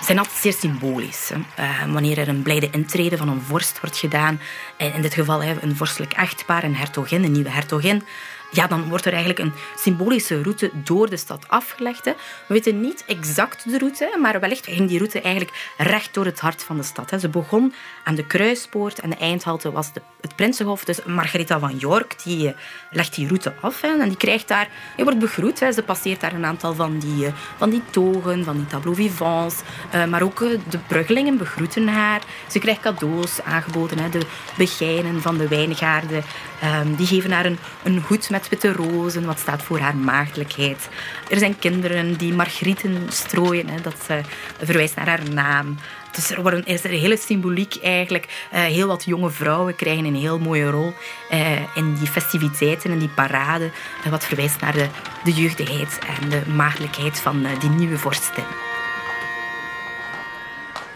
zijn 0.00 0.18
altijd 0.18 0.36
zeer 0.36 0.52
symbolisch. 0.52 1.30
Uh, 1.30 1.92
wanneer 1.92 2.18
er 2.18 2.28
een 2.28 2.42
blijde 2.42 2.70
intrede 2.70 3.16
van 3.16 3.28
een 3.28 3.42
vorst 3.42 3.80
wordt 3.80 3.96
gedaan, 3.96 4.40
in 4.76 5.02
dit 5.02 5.14
geval 5.14 5.42
een 5.42 5.76
vorstelijk 5.76 6.12
echtpaar, 6.12 6.64
een 6.64 6.76
hertogin, 6.76 7.24
een 7.24 7.32
nieuwe 7.32 7.50
hertogin, 7.50 8.02
ja, 8.50 8.66
dan 8.66 8.88
wordt 8.88 9.04
er 9.04 9.12
eigenlijk 9.12 9.40
een 9.40 9.52
symbolische 9.76 10.42
route 10.42 10.70
door 10.74 11.10
de 11.10 11.16
stad 11.16 11.44
afgelegd. 11.48 12.04
Hè. 12.04 12.12
We 12.46 12.54
weten 12.54 12.80
niet 12.80 13.04
exact 13.06 13.70
de 13.70 13.78
route, 13.78 14.16
maar 14.20 14.40
wellicht 14.40 14.66
ging 14.66 14.88
die 14.88 14.98
route 14.98 15.20
eigenlijk 15.20 15.72
recht 15.76 16.14
door 16.14 16.24
het 16.24 16.40
hart 16.40 16.62
van 16.62 16.76
de 16.76 16.82
stad. 16.82 17.10
Hè. 17.10 17.18
Ze 17.18 17.28
begon 17.28 17.74
aan 18.04 18.14
de 18.14 18.26
Kruispoort 18.26 19.00
en 19.00 19.10
de 19.10 19.16
eindhalte 19.16 19.72
was 19.72 19.92
de, 19.92 20.02
het 20.20 20.36
Prinsenhof. 20.36 20.84
Dus 20.84 21.04
Margaretha 21.04 21.58
van 21.58 21.76
York 21.76 22.22
die, 22.24 22.46
uh, 22.46 22.52
legt 22.90 23.14
die 23.14 23.26
route 23.26 23.54
af 23.60 23.80
hè, 23.80 23.88
en 23.88 24.08
die 24.08 24.16
krijgt 24.16 24.48
daar, 24.48 24.68
je 24.96 25.02
wordt 25.02 25.18
begroet. 25.18 25.58
Ze 25.58 25.82
passeert 25.86 26.20
daar 26.20 26.32
een 26.32 26.46
aantal 26.46 26.74
van 26.74 26.98
die, 26.98 27.26
uh, 27.26 27.32
van 27.56 27.70
die 27.70 27.82
togen, 27.90 28.44
van 28.44 28.56
die 28.56 28.66
tableaux 28.66 29.00
vivants, 29.00 29.56
uh, 29.94 30.04
maar 30.04 30.22
ook 30.22 30.38
de 30.38 30.78
bruggelingen 30.86 31.38
begroeten 31.38 31.88
haar. 31.88 32.20
Ze 32.48 32.58
krijgt 32.58 32.80
cadeaus 32.80 33.42
aangeboden, 33.42 33.98
hè. 33.98 34.08
de 34.08 34.26
begijnen 34.56 35.22
van 35.22 35.38
de 35.38 35.48
wijngaarden. 35.48 36.24
Um, 36.64 36.94
die 36.94 37.06
geven 37.06 37.32
haar 37.32 37.44
een, 37.44 37.58
een 37.82 38.02
hoed 38.06 38.30
met 38.30 38.39
witte 38.48 38.72
rozen, 38.72 39.24
wat 39.24 39.38
staat 39.38 39.62
voor 39.62 39.78
haar 39.78 39.96
maagdelijkheid. 39.96 40.88
Er 41.28 41.38
zijn 41.38 41.58
kinderen 41.58 42.16
die 42.16 42.32
margrieten 42.32 43.06
strooien, 43.08 43.68
hè, 43.68 43.80
dat 43.80 44.06
uh, 44.10 44.16
verwijst 44.62 44.96
naar 44.96 45.08
haar 45.08 45.30
naam. 45.30 45.76
Dus 46.12 46.30
er 46.30 46.42
worden, 46.42 46.64
is 46.64 46.84
er 46.84 46.90
hele 46.90 47.16
symboliek 47.16 47.76
eigenlijk. 47.82 48.48
Uh, 48.52 48.60
heel 48.60 48.86
wat 48.86 49.04
jonge 49.04 49.30
vrouwen 49.30 49.76
krijgen 49.76 50.04
een 50.04 50.14
heel 50.14 50.38
mooie 50.38 50.70
rol 50.70 50.92
uh, 51.30 51.76
in 51.76 51.94
die 51.94 52.08
festiviteiten 52.08 52.90
en 52.90 52.98
die 52.98 53.08
parade. 53.08 53.70
Uh, 54.04 54.10
wat 54.10 54.24
verwijst 54.24 54.60
naar 54.60 54.72
de, 54.72 54.86
de 55.24 55.32
jeugdigheid 55.32 55.98
en 56.20 56.28
de 56.28 56.42
maagdelijkheid 56.54 57.20
van 57.20 57.46
die 57.60 57.70
nieuwe 57.70 57.98
vorstin. 57.98 58.44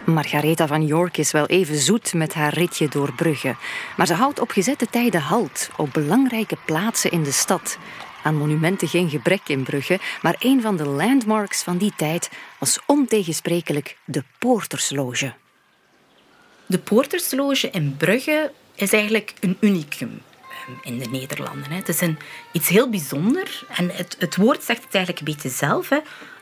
Margaretha 0.05 0.67
van 0.67 0.87
York 0.87 1.17
is 1.17 1.31
wel 1.31 1.47
even 1.47 1.77
zoet 1.77 2.15
met 2.15 2.35
haar 2.35 2.55
ritje 2.55 2.89
door 2.89 3.13
Brugge. 3.13 3.57
Maar 3.97 4.07
ze 4.07 4.15
houdt 4.15 4.41
op 4.41 4.51
gezette 4.51 4.87
tijden 4.91 5.21
halt 5.21 5.71
op 5.77 5.93
belangrijke 5.93 6.57
plaatsen 6.65 7.11
in 7.11 7.23
de 7.23 7.33
stad. 7.33 7.79
Aan 8.23 8.37
monumenten 8.37 8.89
geen 8.89 9.11
gebrek 9.11 9.49
in 9.49 9.63
Brugge, 9.63 9.99
maar 10.23 10.37
een 10.39 10.61
van 10.61 10.77
de 10.77 10.87
landmarks 10.87 11.63
van 11.63 11.77
die 11.77 11.93
tijd 11.97 12.31
was 12.59 12.79
ontegensprekelijk 12.87 13.97
de 14.05 14.25
Poortersloge. 14.39 15.35
De 16.67 16.79
Poortersloge 16.79 17.71
in 17.71 17.97
Brugge 17.97 18.53
is 18.75 18.93
eigenlijk 18.93 19.35
een 19.41 19.57
unicum 19.61 20.23
ehm, 20.51 20.73
in 20.83 20.99
de 20.99 21.09
Nederlanden. 21.09 21.71
Het 21.71 21.89
is 21.89 22.01
een, 22.01 22.19
iets 22.53 22.69
heel 22.69 22.91
bijzonder 22.91 23.67
en 23.69 23.91
het, 23.91 24.17
het 24.19 24.37
woord 24.37 24.63
zegt 24.63 24.85
het 24.85 24.95
eigenlijk 24.95 25.27
een 25.27 25.35
beetje 25.35 25.51
zelf. 25.51 25.89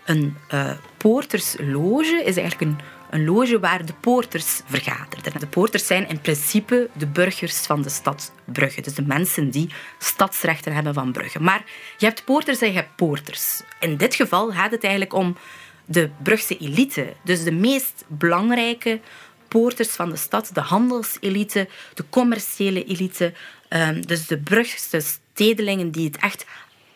Een 0.05 0.37
uh, 0.55 0.71
poortersloge 0.97 2.23
is 2.25 2.37
eigenlijk 2.37 2.61
een 2.61 2.81
een 3.13 3.25
loge 3.25 3.61
waar 3.61 3.87
de 3.87 3.93
poorters 4.01 4.61
vergaderden. 4.67 5.41
De 5.41 5.47
poorters 5.47 5.87
zijn 5.87 6.09
in 6.09 6.21
principe 6.21 6.89
de 6.93 7.07
burgers 7.07 7.59
van 7.59 7.83
de 7.83 7.89
stad 7.89 8.33
Brugge. 8.45 8.81
Dus 8.81 8.95
de 8.95 9.03
mensen 9.03 9.51
die 9.51 9.69
stadsrechten 9.99 10.73
hebben 10.73 10.95
van 10.95 11.13
Brugge. 11.13 11.41
Maar 11.41 11.65
je 11.99 12.07
hebt 12.07 12.25
poorters 12.25 12.61
en 12.61 12.69
je 12.69 12.75
hebt 12.75 12.97
poorters. 12.97 13.63
In 13.81 13.97
dit 13.97 14.15
geval 14.15 14.51
gaat 14.51 14.71
het 14.71 14.83
eigenlijk 14.83 15.15
om 15.15 15.37
de 15.85 16.11
Brugse 16.23 16.59
elite. 16.59 17.13
Dus 17.25 17.45
de 17.45 17.53
meest 17.53 18.05
belangrijke 18.07 19.01
poorters 19.49 19.89
van 19.89 20.11
de 20.11 20.17
stad. 20.17 20.51
De 20.53 20.61
handelselite, 20.61 21.69
de 21.95 22.05
commerciële 22.11 22.85
elite. 22.85 23.33
Ehm, 23.69 24.01
dus 24.01 24.27
de 24.27 24.39
Brugse 24.39 25.01
stedelingen 25.01 25.91
die 25.91 26.07
het 26.07 26.17
echt 26.17 26.47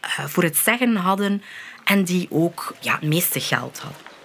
eh, 0.01 0.27
voor 0.27 0.43
het 0.43 0.57
zeggen 0.57 0.97
hadden 0.97 1.43
en 1.85 2.05
die 2.05 2.27
ook 2.31 2.75
ja, 2.81 2.93
het 2.93 3.03
meeste 3.03 3.41
geld 3.41 3.79
hadden. 3.79 4.16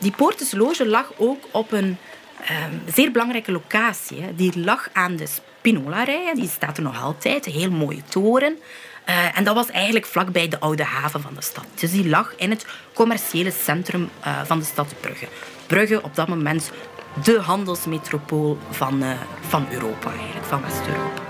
Die 0.00 0.10
Poortesloge 0.10 0.86
lag 0.86 1.12
ook 1.16 1.44
op 1.50 1.72
een 1.72 1.96
um, 2.50 2.82
zeer 2.94 3.12
belangrijke 3.12 3.52
locatie. 3.52 4.20
Hè. 4.20 4.34
Die 4.34 4.60
lag 4.60 4.88
aan 4.92 5.16
de 5.16 5.26
Spinolarij, 5.26 6.32
die 6.34 6.48
staat 6.48 6.76
er 6.76 6.82
nog 6.82 7.02
altijd, 7.02 7.46
een 7.46 7.52
heel 7.52 7.70
mooie 7.70 8.02
toren. 8.08 8.58
Uh, 9.08 9.38
en 9.38 9.44
dat 9.44 9.54
was 9.54 9.70
eigenlijk 9.70 10.06
vlakbij 10.06 10.48
de 10.48 10.60
oude 10.60 10.84
haven 10.84 11.20
van 11.20 11.34
de 11.34 11.42
stad. 11.42 11.64
Dus 11.74 11.90
die 11.90 12.08
lag 12.08 12.34
in 12.36 12.50
het 12.50 12.66
commerciële 12.92 13.50
centrum 13.50 14.10
uh, 14.26 14.40
van 14.44 14.58
de 14.58 14.64
stad 14.64 14.94
Brugge. 15.00 15.26
Brugge 15.66 16.02
op 16.02 16.14
dat 16.14 16.28
moment 16.28 16.70
de 17.24 17.40
handelsmetropool 17.40 18.58
van, 18.70 19.02
uh, 19.02 19.10
van 19.48 19.66
Europa, 19.70 20.10
eigenlijk, 20.10 20.46
van 20.46 20.62
West-Europa. 20.62 21.22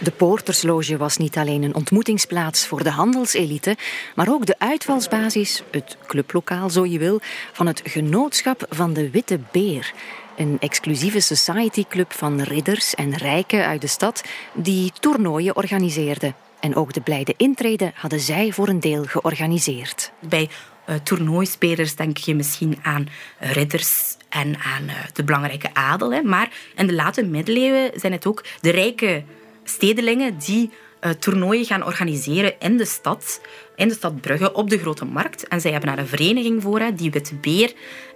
De 0.00 0.10
Poortersloge 0.10 0.96
was 0.96 1.16
niet 1.16 1.36
alleen 1.36 1.62
een 1.62 1.74
ontmoetingsplaats 1.74 2.66
voor 2.66 2.82
de 2.82 2.90
handelselite, 2.90 3.76
maar 4.14 4.28
ook 4.28 4.46
de 4.46 4.58
uitvalsbasis, 4.58 5.62
het 5.70 5.96
clublokaal 6.06 6.70
zo 6.70 6.86
je 6.86 6.98
wil, 6.98 7.20
van 7.52 7.66
het 7.66 7.82
genootschap 7.84 8.66
van 8.68 8.92
de 8.92 9.10
Witte 9.10 9.40
Beer. 9.52 9.92
Een 10.36 10.56
exclusieve 10.60 11.20
societyclub 11.20 12.12
van 12.12 12.40
ridders 12.40 12.94
en 12.94 13.16
rijken 13.16 13.66
uit 13.66 13.80
de 13.80 13.86
stad 13.86 14.24
die 14.54 14.92
toernooien 15.00 15.56
organiseerde. 15.56 16.34
En 16.60 16.76
ook 16.76 16.92
de 16.92 17.00
blijde 17.00 17.34
intrede 17.36 17.92
hadden 17.94 18.20
zij 18.20 18.52
voor 18.52 18.68
een 18.68 18.80
deel 18.80 19.04
georganiseerd. 19.04 20.12
Bij 20.28 20.48
uh, 20.88 20.96
toernooispelers 20.96 21.94
denk 21.94 22.16
je 22.16 22.34
misschien 22.34 22.78
aan 22.82 23.08
ridders 23.38 24.16
en 24.28 24.58
aan 24.58 24.82
uh, 24.84 24.94
de 25.12 25.24
belangrijke 25.24 25.74
adel. 25.74 26.12
Hè. 26.12 26.22
Maar 26.22 26.50
in 26.76 26.86
de 26.86 26.94
late 26.94 27.22
middeleeuwen 27.22 27.90
zijn 27.94 28.12
het 28.12 28.26
ook 28.26 28.44
de 28.60 28.70
rijke 28.70 29.24
stedelingen 29.68 30.38
die 30.38 30.70
uh, 31.00 31.10
toernooien 31.10 31.64
gaan 31.64 31.84
organiseren 31.84 32.54
in 32.58 32.76
de 32.76 32.84
stad, 32.84 33.40
in 33.76 33.88
de 33.88 33.94
stad 33.94 34.20
Brugge, 34.20 34.52
op 34.52 34.70
de 34.70 34.78
Grote 34.78 35.04
Markt. 35.04 35.48
En 35.48 35.60
zij 35.60 35.70
hebben 35.70 35.90
daar 35.90 35.98
een 35.98 36.06
vereniging 36.06 36.62
voor, 36.62 36.80
hè, 36.80 36.94
die 36.94 37.10
Witte 37.10 37.34
Beer. 37.34 37.72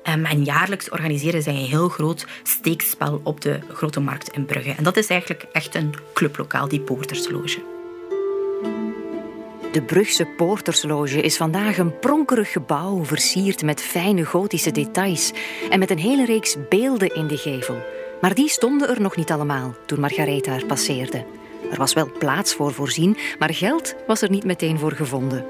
Um, 0.08 0.24
en 0.24 0.44
jaarlijks 0.44 0.90
organiseren 0.90 1.42
zij 1.42 1.54
een 1.54 1.64
heel 1.64 1.88
groot 1.88 2.26
steekspel 2.42 3.20
op 3.24 3.40
de 3.40 3.58
Grote 3.72 4.00
Markt 4.00 4.28
in 4.28 4.44
Brugge. 4.44 4.74
En 4.76 4.84
dat 4.84 4.96
is 4.96 5.06
eigenlijk 5.06 5.46
echt 5.52 5.74
een 5.74 5.94
clublokaal, 6.14 6.68
die 6.68 6.80
Poortersloge. 6.80 7.62
De 9.72 9.82
Brugse 9.82 10.26
Poortersloge 10.36 11.20
is 11.20 11.36
vandaag 11.36 11.78
een 11.78 11.98
pronkerig 11.98 12.52
gebouw, 12.52 13.04
versierd 13.04 13.62
met 13.62 13.80
fijne 13.80 14.24
gotische 14.24 14.70
details 14.70 15.32
en 15.70 15.78
met 15.78 15.90
een 15.90 15.98
hele 15.98 16.24
reeks 16.24 16.56
beelden 16.68 17.14
in 17.14 17.26
de 17.26 17.36
gevel. 17.36 17.76
Maar 18.20 18.34
die 18.34 18.48
stonden 18.48 18.88
er 18.88 19.00
nog 19.00 19.16
niet 19.16 19.30
allemaal 19.30 19.74
toen 19.86 20.00
Margaretha 20.00 20.54
er 20.54 20.66
passeerde. 20.66 21.24
Er 21.72 21.78
was 21.78 21.92
wel 21.92 22.12
plaats 22.18 22.54
voor 22.54 22.72
voorzien, 22.72 23.16
maar 23.38 23.54
geld 23.54 23.94
was 24.06 24.22
er 24.22 24.30
niet 24.30 24.44
meteen 24.44 24.78
voor 24.78 24.92
gevonden. 24.92 25.44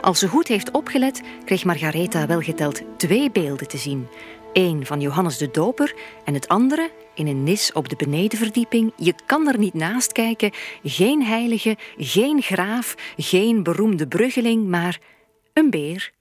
Als 0.00 0.18
ze 0.18 0.28
goed 0.28 0.48
heeft 0.48 0.70
opgelet, 0.70 1.22
kreeg 1.44 1.64
Margaretha 1.64 2.26
wel 2.26 2.40
geteld 2.40 2.82
twee 2.96 3.30
beelden 3.30 3.68
te 3.68 3.78
zien. 3.78 4.08
Eén 4.52 4.86
van 4.86 5.00
Johannes 5.00 5.38
de 5.38 5.50
Doper 5.50 5.94
en 6.24 6.34
het 6.34 6.48
andere 6.48 6.90
in 7.14 7.26
een 7.26 7.42
nis 7.42 7.72
op 7.72 7.88
de 7.88 7.96
benedenverdieping. 7.96 8.92
Je 8.96 9.14
kan 9.26 9.48
er 9.48 9.58
niet 9.58 9.74
naast 9.74 10.12
kijken. 10.12 10.50
Geen 10.82 11.22
heilige, 11.22 11.76
geen 11.96 12.42
graaf, 12.42 12.94
geen 13.16 13.62
beroemde 13.62 14.08
bruggeling, 14.08 14.66
maar 14.66 14.98
een 15.52 15.70
beer. 15.70 16.12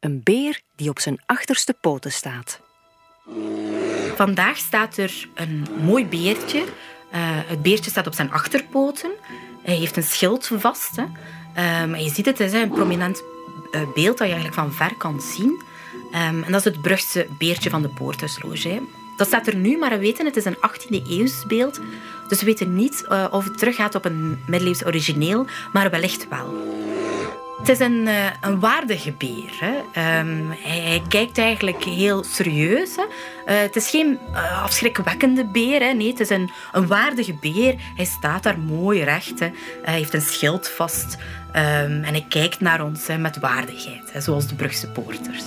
Een 0.00 0.20
beer 0.22 0.60
die 0.76 0.90
op 0.90 0.98
zijn 0.98 1.22
achterste 1.26 1.74
poten 1.80 2.12
staat. 2.12 2.60
Vandaag 4.16 4.56
staat 4.56 4.96
er 4.96 5.28
een 5.34 5.66
mooi 5.82 6.06
beertje. 6.06 6.64
Uh, 7.14 7.18
het 7.22 7.62
beertje 7.62 7.90
staat 7.90 8.06
op 8.06 8.14
zijn 8.14 8.32
achterpoten. 8.32 9.10
Hij 9.62 9.74
heeft 9.74 9.96
een 9.96 10.02
schild 10.02 10.50
vast. 10.54 10.96
Hè. 10.96 11.04
Um, 11.82 11.96
je 11.96 12.10
ziet 12.10 12.26
het, 12.26 12.38
het 12.38 12.52
is 12.52 12.60
een 12.60 12.68
prominent 12.68 13.22
uh, 13.72 13.80
beeld 13.94 14.18
dat 14.18 14.26
je 14.26 14.34
eigenlijk 14.34 14.54
van 14.54 14.72
ver 14.72 14.94
kan 14.96 15.20
zien. 15.20 15.62
Um, 16.12 16.42
en 16.42 16.52
dat 16.52 16.66
is 16.66 16.72
het 16.72 16.80
Brugse 16.80 17.26
beertje 17.38 17.70
van 17.70 17.82
de 17.82 17.88
Poorthuisloge. 17.88 18.82
Dat 19.16 19.26
staat 19.26 19.46
er 19.46 19.56
nu, 19.56 19.78
maar 19.78 19.90
we 19.90 19.98
weten 19.98 20.26
het 20.26 20.36
is 20.36 20.44
een 20.44 20.56
18e 20.56 21.06
eeuws 21.08 21.46
beeld. 21.46 21.80
Dus 22.28 22.40
we 22.40 22.46
weten 22.46 22.74
niet 22.74 23.04
uh, 23.08 23.26
of 23.30 23.44
het 23.44 23.58
teruggaat 23.58 23.94
op 23.94 24.04
een 24.04 24.38
middeleeuws 24.46 24.86
origineel, 24.86 25.46
maar 25.72 25.90
wellicht 25.90 26.28
wel. 26.28 26.54
Het 27.60 27.68
is 27.68 27.78
een, 27.78 28.06
uh, 28.06 28.26
een 28.40 28.60
waardige 28.60 29.12
beer. 29.12 29.50
Hè. 29.60 30.18
Um, 30.20 30.54
hij, 30.62 31.02
kijkt 31.08 31.38
eigenlijk 31.38 31.84
heel 31.84 32.24
serieus. 32.24 32.96
Hè. 32.96 33.02
Uh, 33.02 33.60
het 33.60 33.76
is 33.76 33.90
geen 33.90 34.18
uh, 34.32 34.62
afschrikwekkende 34.62 35.44
beer. 35.44 35.80
Hè. 35.80 35.92
Nee, 35.92 36.08
het 36.08 36.20
is 36.20 36.30
een, 36.30 36.50
een 36.72 36.86
waardige 36.86 37.34
beer. 37.34 37.74
Hij 37.96 38.04
staat 38.04 38.42
daar 38.42 38.58
mooi 38.58 39.02
recht. 39.02 39.40
Hè. 39.40 39.50
Hij 39.82 39.94
heeft 39.94 40.14
een 40.14 40.20
schild 40.20 40.68
vast. 40.68 41.16
Um, 41.48 42.04
en 42.04 42.04
hij 42.04 42.26
kijkt 42.28 42.60
naar 42.60 42.84
ons 42.84 43.06
hè, 43.06 43.18
met 43.18 43.38
waardigheid. 43.38 44.12
Zoals 44.16 44.46
de 44.46 44.54
Brugse 44.54 44.88
poorters. 44.88 45.44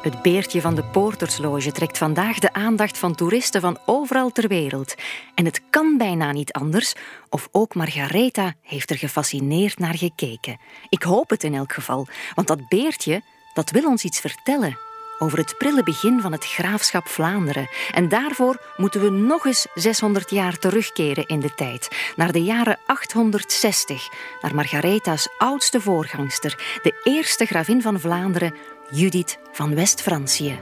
Het 0.00 0.22
beertje 0.22 0.60
van 0.60 0.74
de 0.74 0.84
Poortersloge 0.84 1.72
trekt 1.72 1.98
vandaag 1.98 2.38
de 2.38 2.52
aandacht 2.52 2.98
van 2.98 3.14
toeristen 3.14 3.60
van 3.60 3.78
overal 3.86 4.30
ter 4.30 4.48
wereld. 4.48 4.94
En 5.34 5.44
het 5.44 5.60
kan 5.70 5.96
bijna 5.98 6.32
niet 6.32 6.52
anders, 6.52 6.94
of 7.28 7.48
ook 7.52 7.74
Margaretha 7.74 8.54
heeft 8.62 8.90
er 8.90 8.96
gefascineerd 8.96 9.78
naar 9.78 9.96
gekeken. 9.96 10.58
Ik 10.88 11.02
hoop 11.02 11.30
het 11.30 11.44
in 11.44 11.54
elk 11.54 11.72
geval, 11.72 12.06
want 12.34 12.48
dat 12.48 12.68
beertje 12.68 13.22
dat 13.54 13.70
wil 13.70 13.84
ons 13.84 14.04
iets 14.04 14.20
vertellen 14.20 14.78
over 15.18 15.38
het 15.38 15.54
prille 15.58 15.82
begin 15.82 16.20
van 16.20 16.32
het 16.32 16.44
graafschap 16.44 17.08
Vlaanderen. 17.08 17.68
En 17.92 18.08
daarvoor 18.08 18.60
moeten 18.76 19.00
we 19.00 19.10
nog 19.10 19.46
eens 19.46 19.66
600 19.74 20.30
jaar 20.30 20.58
terugkeren 20.58 21.26
in 21.26 21.40
de 21.40 21.54
tijd, 21.54 22.12
naar 22.16 22.32
de 22.32 22.42
jaren 22.42 22.78
860, 22.86 24.08
naar 24.40 24.54
Margaretha's 24.54 25.28
oudste 25.38 25.80
voorgangster, 25.80 26.78
de 26.82 27.00
eerste 27.04 27.44
gravin 27.44 27.82
van 27.82 28.00
Vlaanderen, 28.00 28.54
Judith 28.92 29.38
van 29.52 29.74
West-Francië. 29.74 30.58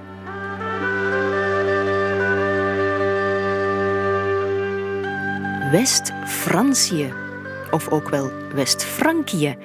West-Francië, 5.70 7.12
of 7.70 7.88
ook 7.88 8.08
wel 8.08 8.30
West-Frankië, 8.54 9.56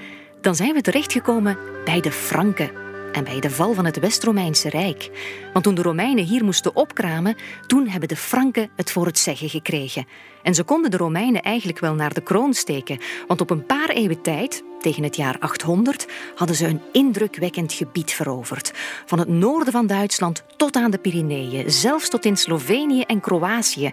dan 0.41 0.55
zijn 0.55 0.73
we 0.73 0.81
terechtgekomen 0.81 1.57
bij 1.85 2.01
de 2.01 2.11
Franken 2.11 2.82
en 3.13 3.23
bij 3.23 3.39
de 3.39 3.49
val 3.49 3.73
van 3.73 3.85
het 3.85 3.99
West-Romeinse 3.99 4.69
Rijk. 4.69 5.09
Want 5.53 5.65
toen 5.65 5.75
de 5.75 5.81
Romeinen 5.81 6.23
hier 6.23 6.43
moesten 6.43 6.75
opkramen, 6.75 7.35
toen 7.67 7.87
hebben 7.87 8.09
de 8.09 8.15
Franken 8.15 8.69
het 8.75 8.91
voor 8.91 9.05
het 9.05 9.19
zeggen 9.19 9.49
gekregen. 9.49 10.07
En 10.43 10.53
ze 10.55 10.63
konden 10.63 10.91
de 10.91 10.97
Romeinen 10.97 11.41
eigenlijk 11.41 11.79
wel 11.79 11.93
naar 11.93 12.13
de 12.13 12.21
kroon 12.21 12.53
steken, 12.53 12.99
want 13.27 13.41
op 13.41 13.49
een 13.49 13.65
paar 13.65 13.89
eeuwen 13.89 14.21
tijd, 14.21 14.63
tegen 14.79 15.03
het 15.03 15.15
jaar 15.15 15.37
800, 15.39 16.07
hadden 16.35 16.55
ze 16.55 16.67
een 16.67 16.81
indrukwekkend 16.91 17.73
gebied 17.73 18.11
veroverd. 18.11 18.71
Van 19.05 19.19
het 19.19 19.27
noorden 19.27 19.73
van 19.73 19.87
Duitsland 19.87 20.43
tot 20.57 20.75
aan 20.75 20.91
de 20.91 20.97
Pyreneeën, 20.97 21.71
zelfs 21.71 22.09
tot 22.09 22.25
in 22.25 22.37
Slovenië 22.37 23.01
en 23.01 23.19
Kroatië. 23.19 23.91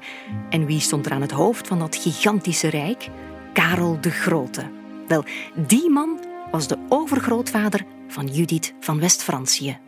En 0.50 0.66
wie 0.66 0.80
stond 0.80 1.06
er 1.06 1.12
aan 1.12 1.20
het 1.20 1.30
hoofd 1.30 1.66
van 1.66 1.78
dat 1.78 1.96
gigantische 1.96 2.68
rijk? 2.68 3.08
Karel 3.52 4.00
de 4.00 4.10
Grote. 4.10 4.70
Wel, 5.08 5.24
die 5.54 5.90
man 5.90 6.29
was 6.50 6.66
de 6.66 6.78
overgrootvader 6.88 7.84
van 8.08 8.26
Judith 8.26 8.74
van 8.80 9.00
West-Francië. 9.00 9.78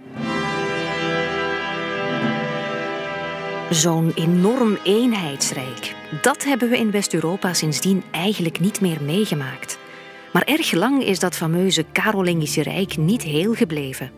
Zo'n 3.71 4.13
enorm 4.15 4.79
eenheidsrijk, 4.85 5.95
dat 6.23 6.45
hebben 6.45 6.69
we 6.69 6.79
in 6.79 6.91
West-Europa 6.91 7.55
sindsdien 7.55 8.03
eigenlijk 8.11 8.61
niet 8.61 8.81
meer 8.81 9.03
meegemaakt. 9.03 9.79
Maar 10.33 10.43
erg 10.43 10.73
lang 10.73 11.05
is 11.05 11.19
dat 11.19 11.37
fameuze 11.37 11.85
Karolingische 11.93 12.63
Rijk 12.63 12.97
niet 12.97 13.23
heel 13.23 13.55
gebleven. 13.55 14.11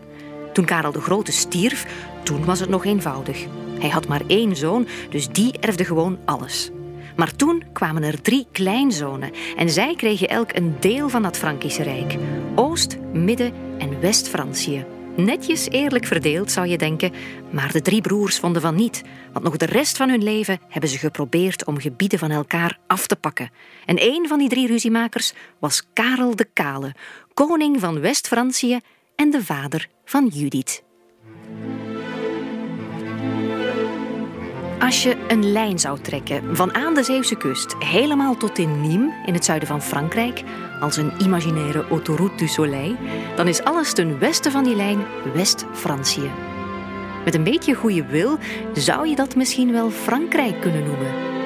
Toen 0.53 0.65
Karel 0.65 0.93
de 0.93 1.01
Grote 1.01 1.33
stierf, 1.33 1.87
toen 2.23 2.45
was 2.45 2.61
het 2.61 2.69
nog 2.69 2.85
eenvoudig. 2.85 3.45
Hij 3.79 3.89
had 3.89 4.09
maar 4.09 4.23
één 4.27 4.57
zoon, 4.57 4.87
dus 5.11 5.29
die 5.29 5.59
erfde 5.59 5.85
gewoon 5.85 6.19
alles. 6.25 6.71
Maar 7.17 7.37
toen 7.37 7.65
kwamen 7.73 8.03
er 8.03 8.21
drie 8.21 8.47
kleinzonen 8.53 9.33
en 9.57 9.71
zij 9.71 9.95
kregen 9.95 10.29
elk 10.29 10.53
een 10.53 10.77
deel 10.81 11.09
van 11.09 11.23
dat 11.23 11.39
Frankische 11.39 11.83
Rijk: 11.83 12.17
Oost, 12.55 12.99
Midden 13.13 13.53
en 13.79 14.01
West-Francië. 14.01 14.85
Netjes 15.17 15.69
eerlijk 15.69 16.07
verdeeld, 16.07 16.51
zou 16.51 16.67
je 16.67 16.79
denken, 16.79 17.13
maar 17.51 17.73
de 17.73 17.83
drie 17.83 18.01
broers 18.01 18.39
vonden 18.39 18.63
van 18.63 18.75
niet, 18.75 19.03
want 19.33 19.45
nog 19.45 19.57
de 19.57 19.67
rest 19.67 19.97
van 19.97 20.09
hun 20.09 20.23
leven 20.23 20.61
hebben 20.69 20.91
ze 20.91 20.99
geprobeerd 20.99 21.65
om 21.65 21.81
gebieden 21.81 22.19
van 22.19 22.31
elkaar 22.31 22.79
af 22.87 23.07
te 23.07 23.17
pakken. 23.17 23.51
En 23.87 24.03
een 24.03 24.29
van 24.29 24.39
die 24.39 24.49
drie 24.49 24.67
ruziemakers 24.67 25.33
was 25.59 25.83
Karel 25.93 26.37
de 26.37 26.47
Kale, 26.53 26.95
koning 27.35 27.81
van 27.81 28.01
West-Francië 28.01 28.79
en 29.17 29.31
de 29.31 29.45
vader 29.45 29.89
van 30.05 30.27
Judith. 30.27 30.83
Als 34.79 35.03
je 35.03 35.17
een 35.29 35.53
lijn 35.53 35.79
zou 35.79 36.01
trekken 36.01 36.57
van 36.57 36.75
aan 36.75 36.95
de 36.95 37.03
Zeeuwse 37.03 37.37
kust 37.37 37.75
helemaal 37.79 38.37
tot 38.37 38.59
in 38.59 38.83
Nîmes 38.83 39.27
in 39.27 39.35
het 39.35 39.45
zuiden 39.45 39.69
van 39.69 39.83
Frankrijk, 39.83 40.43
als 40.81 40.97
een 40.97 41.13
imaginaire 41.19 41.85
autoroute 41.91 42.37
du 42.37 42.47
soleil, 42.47 42.97
dan 43.37 43.49
is 43.49 43.63
alles 43.63 43.93
ten 43.93 44.19
westen 44.19 44.53
van 44.53 44.65
die 44.65 44.77
lijn 44.77 45.05
West-Francië. 45.35 46.31
Met 47.25 47.35
een 47.35 47.45
beetje 47.45 47.75
goede 47.75 48.07
wil 48.07 48.39
zou 48.73 49.09
je 49.09 49.17
dat 49.17 49.37
misschien 49.37 49.73
wel 49.73 49.91
Frankrijk 49.91 50.61
kunnen 50.61 50.85
noemen. 50.85 51.44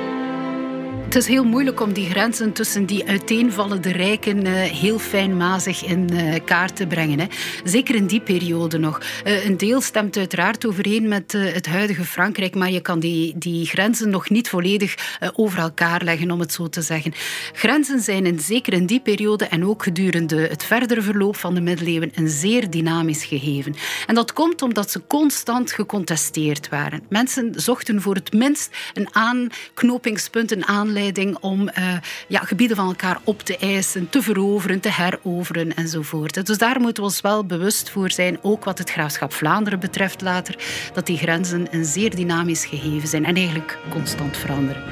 Het 1.09 1.17
is 1.17 1.27
heel 1.27 1.45
moeilijk 1.45 1.81
om 1.81 1.93
die 1.93 2.11
grenzen 2.11 2.53
tussen 2.53 2.87
die 2.87 3.09
uiteenvallende 3.09 3.93
rijken 3.93 4.47
uh, 4.47 4.53
heel 4.55 4.99
fijnmazig 4.99 5.85
in 5.85 6.09
uh, 6.13 6.35
kaart 6.45 6.77
te 6.77 6.87
brengen. 6.87 7.19
Hè. 7.19 7.27
Zeker 7.65 7.95
in 7.95 8.07
die 8.07 8.21
periode 8.21 8.79
nog. 8.79 9.01
Uh, 9.27 9.45
een 9.45 9.57
deel 9.57 9.81
stemt 9.81 10.17
uiteraard 10.17 10.67
overeen 10.67 11.09
met 11.09 11.33
het 11.33 11.67
huidige 11.67 12.05
Frankrijk, 12.05 12.55
maar 12.55 12.71
je 12.71 12.81
kan 12.81 13.01
die, 13.01 13.39
die 13.39 13.67
grenzen 13.67 14.11
nog 14.11 14.31
niet 14.31 14.49
volledig 14.49 15.19
over 15.35 15.59
elkaar 15.59 16.05
leggen, 16.05 16.31
om 16.31 16.41
het 16.41 16.53
zo 16.53 16.69
te 16.69 16.83
zeggen. 16.83 17.13
Grenzen 17.53 18.01
zijn 18.01 18.27
in, 18.27 18.41
zeker 18.41 18.73
in 18.73 18.87
die 18.87 19.01
periode 19.01 19.45
en 19.45 19.65
ook 19.65 19.83
gedurende 19.83 20.37
het 20.37 20.65
verdere 20.65 21.03
verloop 21.03 21.37
van 21.37 21.55
de 21.55 21.61
middeleeuwen 21.61 22.13
een 22.15 22.29
zeer 22.29 22.71
dynamisch 22.71 23.25
gegeven. 23.25 23.75
En 24.07 24.15
dat 24.15 24.33
komt 24.33 24.63
omdat 24.63 24.91
ze 24.91 25.03
constant 25.07 25.73
gecontesteerd 25.73 26.69
waren. 26.69 27.03
Mensen 27.09 27.53
zochten 27.57 28.03
voor 28.03 28.15
het 28.15 28.33
minst 28.33 28.77
een 28.95 29.09
aanknopingspunt, 29.13 30.53
een 30.53 30.67
aanleiding 30.67 30.97
om 31.41 31.61
uh, 31.61 31.95
ja, 32.29 32.41
gebieden 32.41 32.77
van 32.77 32.87
elkaar 32.87 33.19
op 33.25 33.43
te 33.43 33.57
eisen, 33.57 34.09
te 34.09 34.23
veroveren, 34.23 34.81
te 34.81 34.93
heroveren 34.93 35.75
enzovoort. 35.75 36.47
Dus 36.47 36.59
daar 36.59 36.81
moeten 36.81 37.03
we 37.03 37.09
ons 37.09 37.21
wel 37.21 37.45
bewust 37.45 37.91
voor 37.91 38.11
zijn, 38.11 38.39
ook 38.43 38.65
wat 38.65 38.79
het 38.79 38.91
graafschap 38.91 39.33
Vlaanderen 39.33 39.81
betreft 39.81 40.21
later, 40.21 40.57
dat 40.93 41.07
die 41.07 41.19
grenzen 41.19 41.67
een 41.71 41.85
zeer 41.85 42.17
dynamisch 42.17 42.65
gegeven 42.65 43.09
zijn 43.09 43.25
en 43.25 43.37
eigenlijk 43.37 43.79
constant 43.89 44.37
veranderen. 44.37 44.83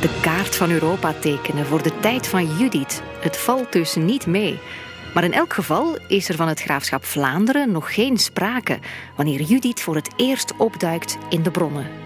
De 0.00 0.20
kaart 0.20 0.56
van 0.56 0.70
Europa 0.70 1.14
tekenen 1.20 1.66
voor 1.66 1.82
de 1.82 2.00
tijd 2.00 2.26
van 2.26 2.56
Judith. 2.56 3.02
Het 3.20 3.36
valt 3.36 3.72
dus 3.72 3.94
niet 3.94 4.26
mee. 4.26 4.58
Maar 5.14 5.24
in 5.24 5.32
elk 5.32 5.52
geval 5.52 5.98
is 6.08 6.28
er 6.28 6.34
van 6.34 6.48
het 6.48 6.60
graafschap 6.60 7.04
Vlaanderen 7.04 7.72
nog 7.72 7.94
geen 7.94 8.18
sprake 8.18 8.78
wanneer 9.16 9.40
Judith 9.40 9.80
voor 9.80 9.94
het 9.94 10.12
eerst 10.16 10.56
opduikt 10.56 11.18
in 11.28 11.42
de 11.42 11.50
bronnen. 11.50 12.03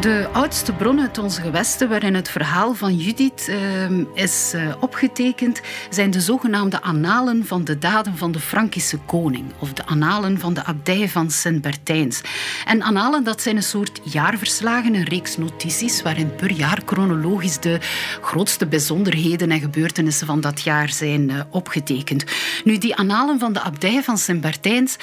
De 0.00 0.28
oudste 0.32 0.72
bron 0.72 1.00
uit 1.00 1.18
onze 1.18 1.40
gewesten 1.40 1.88
waarin 1.88 2.14
het 2.14 2.28
verhaal 2.28 2.74
van 2.74 2.96
Judith 2.96 3.46
uh, 3.48 3.90
is 4.14 4.52
uh, 4.54 4.74
opgetekend 4.80 5.60
zijn 5.90 6.10
de 6.10 6.20
zogenaamde 6.20 6.82
annalen 6.82 7.46
van 7.46 7.64
de 7.64 7.78
daden 7.78 8.16
van 8.16 8.32
de 8.32 8.40
Frankische 8.40 8.98
koning 8.98 9.44
of 9.58 9.72
de 9.72 9.86
annalen 9.86 10.38
van 10.38 10.54
de 10.54 10.64
abdij 10.64 11.08
van 11.08 11.30
Sint-Bertijns. 11.30 12.20
En 12.66 12.82
annalen 12.82 13.24
dat 13.24 13.42
zijn 13.42 13.56
een 13.56 13.62
soort 13.62 14.00
jaarverslagen, 14.04 14.94
een 14.94 15.04
reeks 15.04 15.36
notities 15.36 16.02
waarin 16.02 16.34
per 16.34 16.50
jaar 16.50 16.82
chronologisch 16.86 17.60
de 17.60 17.78
grootste 18.20 18.66
bijzonderheden 18.66 19.50
en 19.50 19.60
gebeurtenissen 19.60 20.26
van 20.26 20.40
dat 20.40 20.60
jaar 20.60 20.88
zijn 20.88 21.28
uh, 21.30 21.40
opgetekend. 21.50 22.24
Nu, 22.64 22.78
die 22.78 22.96
annalen 22.96 23.38
van 23.38 23.52
de 23.52 23.60
abdij 23.60 24.02
van 24.02 24.18
Sint-Bertijns, 24.18 24.96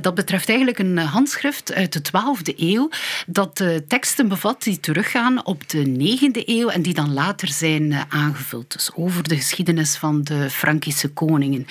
dat 0.00 0.14
betreft 0.14 0.48
eigenlijk 0.48 0.78
een 0.78 0.98
handschrift 0.98 1.74
uit 1.74 1.92
de 1.92 2.00
12e 2.00 2.58
eeuw 2.58 2.88
dat 3.26 3.64
teksten 3.88 4.28
bevat 4.36 4.62
die 4.62 4.80
teruggaan 4.80 5.44
op 5.46 5.68
de 5.68 5.84
9e 5.84 6.44
eeuw 6.44 6.68
en 6.68 6.82
die 6.82 6.94
dan 6.94 7.12
later 7.12 7.48
zijn 7.48 7.82
uh, 7.82 8.00
aangevuld. 8.08 8.72
Dus 8.72 8.90
over 8.94 9.28
de 9.28 9.36
geschiedenis 9.36 9.96
van 9.96 10.22
de 10.22 10.50
Frankische 10.50 11.08
koningen. 11.08 11.66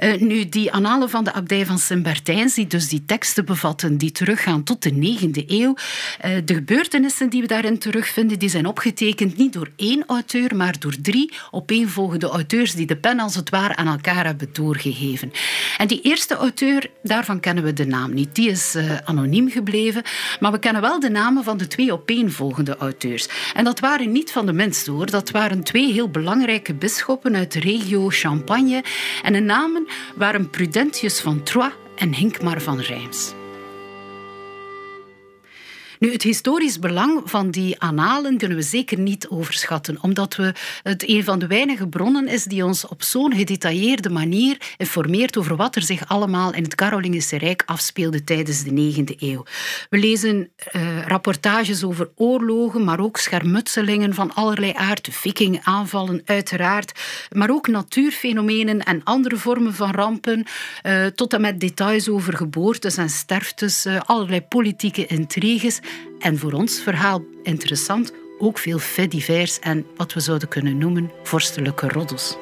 Uh, 0.00 0.20
nu, 0.20 0.48
die 0.48 0.72
annalen 0.72 1.10
van 1.10 1.24
de 1.24 1.32
abdij 1.32 1.66
van 1.66 1.78
Sint-Bertijns, 1.78 2.54
die 2.54 2.66
dus 2.66 2.88
die 2.88 3.04
teksten 3.04 3.44
bevatten 3.44 3.96
die 3.96 4.12
teruggaan 4.12 4.62
tot 4.62 4.82
de 4.82 4.90
9e 4.90 5.46
eeuw, 5.46 5.74
uh, 6.24 6.36
de 6.44 6.54
gebeurtenissen 6.54 7.30
die 7.30 7.40
we 7.40 7.46
daarin 7.46 7.78
terugvinden, 7.78 8.38
die 8.38 8.48
zijn 8.48 8.66
opgetekend 8.66 9.36
niet 9.36 9.52
door 9.52 9.70
één 9.76 10.04
auteur, 10.06 10.56
maar 10.56 10.78
door 10.78 10.94
drie 11.02 11.32
opeenvolgende 11.50 12.28
auteurs 12.28 12.74
die 12.74 12.86
de 12.86 12.96
pen 12.96 13.20
als 13.20 13.34
het 13.34 13.50
ware 13.50 13.76
aan 13.76 13.88
elkaar 13.88 14.24
hebben 14.24 14.48
doorgegeven. 14.52 15.32
En 15.76 15.86
die 15.86 16.00
eerste 16.00 16.34
auteur, 16.34 16.90
daarvan 17.02 17.40
kennen 17.40 17.64
we 17.64 17.72
de 17.72 17.86
naam 17.86 18.14
niet. 18.14 18.34
Die 18.34 18.50
is 18.50 18.76
anoniem 19.04 19.50
gebleven, 19.50 20.02
maar 20.40 20.52
we 20.52 20.58
kennen 20.58 20.82
wel 20.82 21.00
de 21.00 21.10
namen 21.10 21.44
van 21.44 21.56
de 21.56 21.66
twee 21.66 21.92
op 21.92 22.06
opeenvolgende 22.08 22.76
auteurs. 22.76 23.28
En 23.54 23.64
dat 23.64 23.80
waren 23.80 24.12
niet 24.12 24.32
van 24.32 24.46
de 24.46 24.52
minste 24.52 24.90
hoor. 24.90 25.10
Dat 25.10 25.30
waren 25.30 25.62
twee 25.62 25.92
heel 25.92 26.08
belangrijke 26.10 26.74
bisschoppen 26.74 27.36
uit 27.36 27.52
de 27.52 27.60
regio 27.60 28.08
Champagne. 28.08 28.84
En 29.22 29.32
de 29.32 29.40
namen 29.40 29.86
waren 30.16 30.50
Prudentius 30.50 31.20
van 31.20 31.42
Troyes 31.42 31.72
en 31.96 32.14
Hinkmar 32.14 32.60
van 32.60 32.80
Rijms. 32.80 33.37
Nu, 35.98 36.12
het 36.12 36.22
historisch 36.22 36.78
belang 36.78 37.20
van 37.24 37.50
die 37.50 37.80
annalen 37.80 38.38
kunnen 38.38 38.56
we 38.56 38.62
zeker 38.62 38.98
niet 38.98 39.28
overschatten, 39.28 39.98
omdat 40.00 40.36
we 40.36 40.54
het 40.82 41.08
een 41.08 41.24
van 41.24 41.38
de 41.38 41.46
weinige 41.46 41.88
bronnen 41.88 42.28
is 42.28 42.44
die 42.44 42.64
ons 42.64 42.86
op 42.86 43.02
zo'n 43.02 43.34
gedetailleerde 43.34 44.10
manier 44.10 44.56
informeert 44.76 45.36
over 45.36 45.56
wat 45.56 45.76
er 45.76 45.82
zich 45.82 46.08
allemaal 46.08 46.54
in 46.54 46.62
het 46.62 46.74
Karolingische 46.74 47.38
Rijk 47.38 47.62
afspeelde 47.66 48.24
tijdens 48.24 48.62
de 48.62 48.70
9e 48.70 49.18
eeuw. 49.18 49.44
We 49.90 49.98
lezen 49.98 50.50
uh, 50.72 51.06
rapportages 51.06 51.84
over 51.84 52.10
oorlogen, 52.14 52.84
maar 52.84 53.00
ook 53.00 53.16
schermutselingen 53.16 54.14
van 54.14 54.34
allerlei 54.34 54.72
aard, 54.74 55.08
vikingaanvallen 55.10 56.22
uiteraard, 56.24 57.00
maar 57.32 57.50
ook 57.50 57.68
natuurfenomenen 57.68 58.82
en 58.82 59.04
andere 59.04 59.36
vormen 59.36 59.74
van 59.74 59.90
rampen, 59.90 60.46
uh, 60.82 61.06
tot 61.06 61.32
en 61.32 61.40
met 61.40 61.60
details 61.60 62.08
over 62.08 62.36
geboortes 62.36 62.96
en 62.96 63.10
sterftes, 63.10 63.86
uh, 63.86 64.00
allerlei 64.04 64.42
politieke 64.42 65.06
intriges. 65.06 65.80
En 66.18 66.38
voor 66.38 66.52
ons 66.52 66.80
verhaal 66.80 67.24
interessant 67.42 68.12
ook 68.38 68.58
veel 68.58 68.78
fait 68.78 69.10
divers 69.10 69.58
en 69.58 69.86
wat 69.96 70.12
we 70.12 70.20
zouden 70.20 70.48
kunnen 70.48 70.78
noemen 70.78 71.10
vorstelijke 71.22 71.88
roddels. 71.88 72.36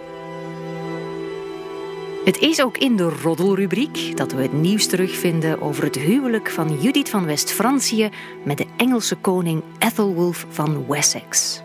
Het 2.25 2.39
is 2.39 2.63
ook 2.63 2.79
in 2.79 2.97
de 2.97 3.09
roddelrubriek 3.09 4.17
dat 4.17 4.33
we 4.33 4.43
het 4.43 4.53
nieuws 4.53 4.87
terugvinden 4.87 5.61
over 5.61 5.85
het 5.85 5.99
huwelijk 5.99 6.51
van 6.51 6.81
Judith 6.81 7.09
van 7.09 7.27
West-Francië 7.27 8.11
met 8.45 8.59
de 8.59 8.67
Engelse 8.77 9.17
koning 9.17 9.63
Ethelwulf 9.79 10.47
van 10.49 10.87
Wessex. 10.87 11.65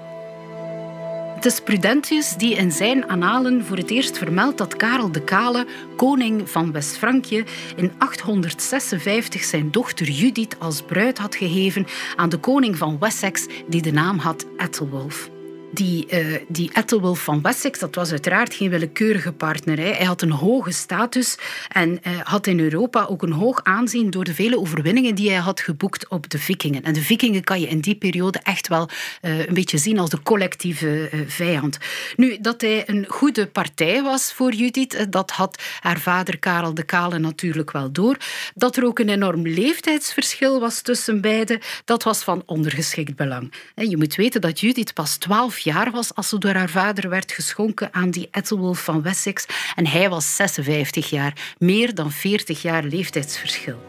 Het 1.41 1.51
is 1.51 1.59
Prudentius 1.59 2.35
die 2.35 2.55
in 2.55 2.71
zijn 2.71 3.07
annalen 3.07 3.65
voor 3.65 3.77
het 3.77 3.89
eerst 3.89 4.17
vermeldt 4.17 4.57
dat 4.57 4.75
Karel 4.75 5.11
de 5.11 5.23
Kale, 5.23 5.67
koning 5.95 6.49
van 6.49 6.71
West-Frankrijk, 6.71 7.73
in 7.75 7.91
856 7.97 9.43
zijn 9.43 9.71
dochter 9.71 10.09
Judith 10.09 10.59
als 10.59 10.81
bruid 10.81 11.17
had 11.17 11.35
gegeven 11.35 11.85
aan 12.15 12.29
de 12.29 12.37
koning 12.37 12.77
van 12.77 12.99
Wessex, 12.99 13.47
die 13.67 13.81
de 13.81 13.91
naam 13.91 14.17
had 14.17 14.45
Ethelwulf 14.57 15.29
die, 15.71 16.07
uh, 16.13 16.37
die 16.47 16.71
van 17.01 17.41
Wessex, 17.41 17.79
dat 17.79 17.95
was 17.95 18.11
uiteraard 18.11 18.53
geen 18.53 18.69
willekeurige 18.69 19.31
partner. 19.31 19.77
Hè. 19.77 19.91
Hij 19.91 20.05
had 20.05 20.21
een 20.21 20.31
hoge 20.31 20.71
status 20.71 21.37
en 21.67 21.89
uh, 21.89 22.19
had 22.23 22.47
in 22.47 22.59
Europa 22.59 23.05
ook 23.05 23.21
een 23.21 23.31
hoog 23.31 23.63
aanzien 23.63 24.09
door 24.09 24.23
de 24.23 24.33
vele 24.33 24.59
overwinningen 24.59 25.15
die 25.15 25.29
hij 25.29 25.39
had 25.39 25.59
geboekt 25.59 26.07
op 26.07 26.29
de 26.29 26.39
vikingen. 26.39 26.83
En 26.83 26.93
de 26.93 27.01
vikingen 27.01 27.43
kan 27.43 27.59
je 27.59 27.67
in 27.67 27.79
die 27.79 27.95
periode 27.95 28.39
echt 28.43 28.67
wel 28.67 28.89
uh, 29.21 29.47
een 29.47 29.53
beetje 29.53 29.77
zien 29.77 29.99
als 29.99 30.09
de 30.09 30.21
collectieve 30.23 31.09
vijand. 31.27 31.77
Nu, 32.15 32.37
dat 32.41 32.61
hij 32.61 32.89
een 32.89 33.05
goede 33.07 33.47
partij 33.47 34.03
was 34.03 34.33
voor 34.33 34.53
Judith, 34.53 35.07
dat 35.09 35.31
had 35.31 35.63
haar 35.79 35.99
vader 35.99 36.39
Karel 36.39 36.73
de 36.73 36.83
Kale 36.83 37.19
natuurlijk 37.19 37.71
wel 37.71 37.91
door. 37.91 38.17
Dat 38.55 38.77
er 38.77 38.85
ook 38.85 38.99
een 38.99 39.09
enorm 39.09 39.47
leeftijdsverschil 39.47 40.59
was 40.59 40.81
tussen 40.81 41.21
beiden, 41.21 41.59
dat 41.85 42.03
was 42.03 42.23
van 42.23 42.43
ondergeschikt 42.45 43.15
belang. 43.15 43.53
Je 43.75 43.97
moet 43.97 44.15
weten 44.15 44.41
dat 44.41 44.59
Judith 44.59 44.93
pas 44.93 45.17
12 45.17 45.60
jaar 45.63 45.91
was 45.91 46.15
als 46.15 46.29
ze 46.29 46.37
door 46.37 46.53
haar 46.53 46.69
vader 46.69 47.09
werd 47.09 47.31
geschonken 47.31 47.93
aan 47.93 48.09
die 48.09 48.27
Ethelwolf 48.31 48.83
van 48.83 49.01
Wessex. 49.01 49.45
En 49.75 49.87
hij 49.87 50.09
was 50.09 50.35
56 50.35 51.09
jaar. 51.09 51.33
Meer 51.57 51.95
dan 51.95 52.11
40 52.11 52.61
jaar 52.61 52.83
leeftijdsverschil. 52.83 53.79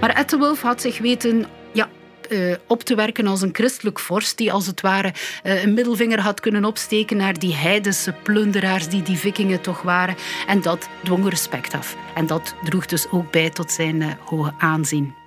Maar 0.00 0.16
Ethelwolf 0.16 0.62
had 0.62 0.80
zich 0.80 0.98
weten 0.98 1.46
ja, 1.72 1.88
uh, 2.28 2.54
op 2.66 2.82
te 2.82 2.94
werken 2.94 3.26
als 3.26 3.42
een 3.42 3.54
christelijk 3.54 3.98
vorst 3.98 4.36
die 4.36 4.52
als 4.52 4.66
het 4.66 4.80
ware 4.80 5.12
uh, 5.44 5.62
een 5.62 5.74
middelvinger 5.74 6.20
had 6.20 6.40
kunnen 6.40 6.64
opsteken 6.64 7.16
naar 7.16 7.38
die 7.38 7.54
heidense 7.54 8.14
plunderaars 8.22 8.88
die 8.88 9.02
die 9.02 9.16
vikingen 9.16 9.60
toch 9.60 9.82
waren. 9.82 10.16
En 10.46 10.60
dat 10.60 10.88
dwong 11.04 11.28
respect 11.28 11.74
af. 11.74 11.96
En 12.14 12.26
dat 12.26 12.54
droeg 12.64 12.86
dus 12.86 13.10
ook 13.10 13.30
bij 13.30 13.50
tot 13.50 13.72
zijn 13.72 14.00
uh, 14.00 14.08
hoge 14.24 14.52
aanzien. 14.58 15.21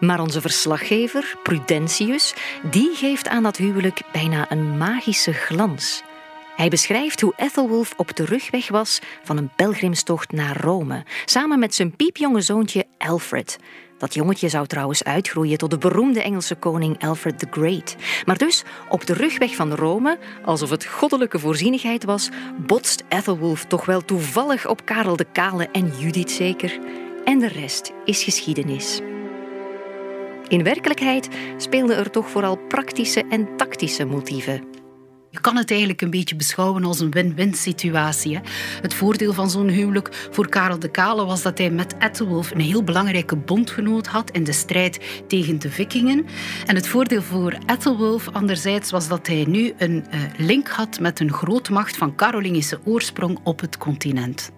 Maar 0.00 0.20
onze 0.20 0.40
verslaggever, 0.40 1.34
Prudentius, 1.42 2.34
die 2.70 2.90
geeft 2.94 3.28
aan 3.28 3.42
dat 3.42 3.56
huwelijk 3.56 4.02
bijna 4.12 4.50
een 4.50 4.78
magische 4.78 5.32
glans. 5.32 6.02
Hij 6.56 6.68
beschrijft 6.68 7.20
hoe 7.20 7.32
Ethelwulf 7.36 7.94
op 7.96 8.16
de 8.16 8.24
rugweg 8.24 8.68
was 8.68 9.00
van 9.22 9.36
een 9.36 9.50
pelgrimstocht 9.56 10.32
naar 10.32 10.60
Rome, 10.60 11.04
samen 11.24 11.58
met 11.58 11.74
zijn 11.74 11.96
piepjonge 11.96 12.40
zoontje 12.40 12.84
Alfred. 12.98 13.58
Dat 13.98 14.14
jongetje 14.14 14.48
zou 14.48 14.66
trouwens 14.66 15.04
uitgroeien 15.04 15.58
tot 15.58 15.70
de 15.70 15.78
beroemde 15.78 16.22
Engelse 16.22 16.54
koning 16.54 17.02
Alfred 17.02 17.38
the 17.38 17.46
Great. 17.50 17.96
Maar 18.24 18.38
dus, 18.38 18.62
op 18.88 19.06
de 19.06 19.12
rugweg 19.12 19.54
van 19.54 19.74
Rome, 19.74 20.18
alsof 20.44 20.70
het 20.70 20.84
goddelijke 20.84 21.38
voorzienigheid 21.38 22.04
was, 22.04 22.28
botst 22.66 23.04
Ethelwulf 23.08 23.64
toch 23.64 23.84
wel 23.84 24.04
toevallig 24.04 24.66
op 24.66 24.84
Karel 24.84 25.16
de 25.16 25.26
Kale 25.32 25.68
en 25.72 25.92
Judith 25.98 26.30
zeker. 26.30 26.78
En 27.24 27.38
de 27.38 27.48
rest 27.48 27.92
is 28.04 28.22
geschiedenis. 28.22 29.00
In 30.50 30.62
werkelijkheid 30.62 31.28
speelden 31.56 31.96
er 31.96 32.10
toch 32.10 32.30
vooral 32.30 32.56
praktische 32.56 33.24
en 33.28 33.56
tactische 33.56 34.04
motieven. 34.04 34.64
Je 35.30 35.40
kan 35.40 35.56
het 35.56 35.70
eigenlijk 35.70 36.00
een 36.00 36.10
beetje 36.10 36.36
beschouwen 36.36 36.84
als 36.84 37.00
een 37.00 37.10
win-win 37.10 37.54
situatie. 37.54 38.40
Het 38.82 38.94
voordeel 38.94 39.32
van 39.32 39.50
zo'n 39.50 39.68
huwelijk 39.68 40.28
voor 40.30 40.48
Karel 40.48 40.78
de 40.78 40.90
Kale 40.90 41.24
was 41.24 41.42
dat 41.42 41.58
hij 41.58 41.70
met 41.70 41.94
Ethelwulf 41.98 42.50
een 42.50 42.60
heel 42.60 42.84
belangrijke 42.84 43.36
bondgenoot 43.36 44.06
had 44.06 44.30
in 44.30 44.44
de 44.44 44.52
strijd 44.52 45.22
tegen 45.26 45.58
de 45.58 45.70
vikingen. 45.70 46.26
En 46.66 46.74
het 46.74 46.88
voordeel 46.88 47.22
voor 47.22 47.58
Ethelwulf 47.66 48.28
anderzijds 48.28 48.90
was 48.90 49.08
dat 49.08 49.26
hij 49.26 49.44
nu 49.48 49.72
een 49.78 50.06
eh, 50.10 50.20
link 50.36 50.68
had 50.68 51.00
met 51.00 51.20
een 51.20 51.32
grootmacht 51.32 51.96
van 51.96 52.16
Carolingische 52.16 52.80
oorsprong 52.84 53.38
op 53.42 53.60
het 53.60 53.78
continent. 53.78 54.50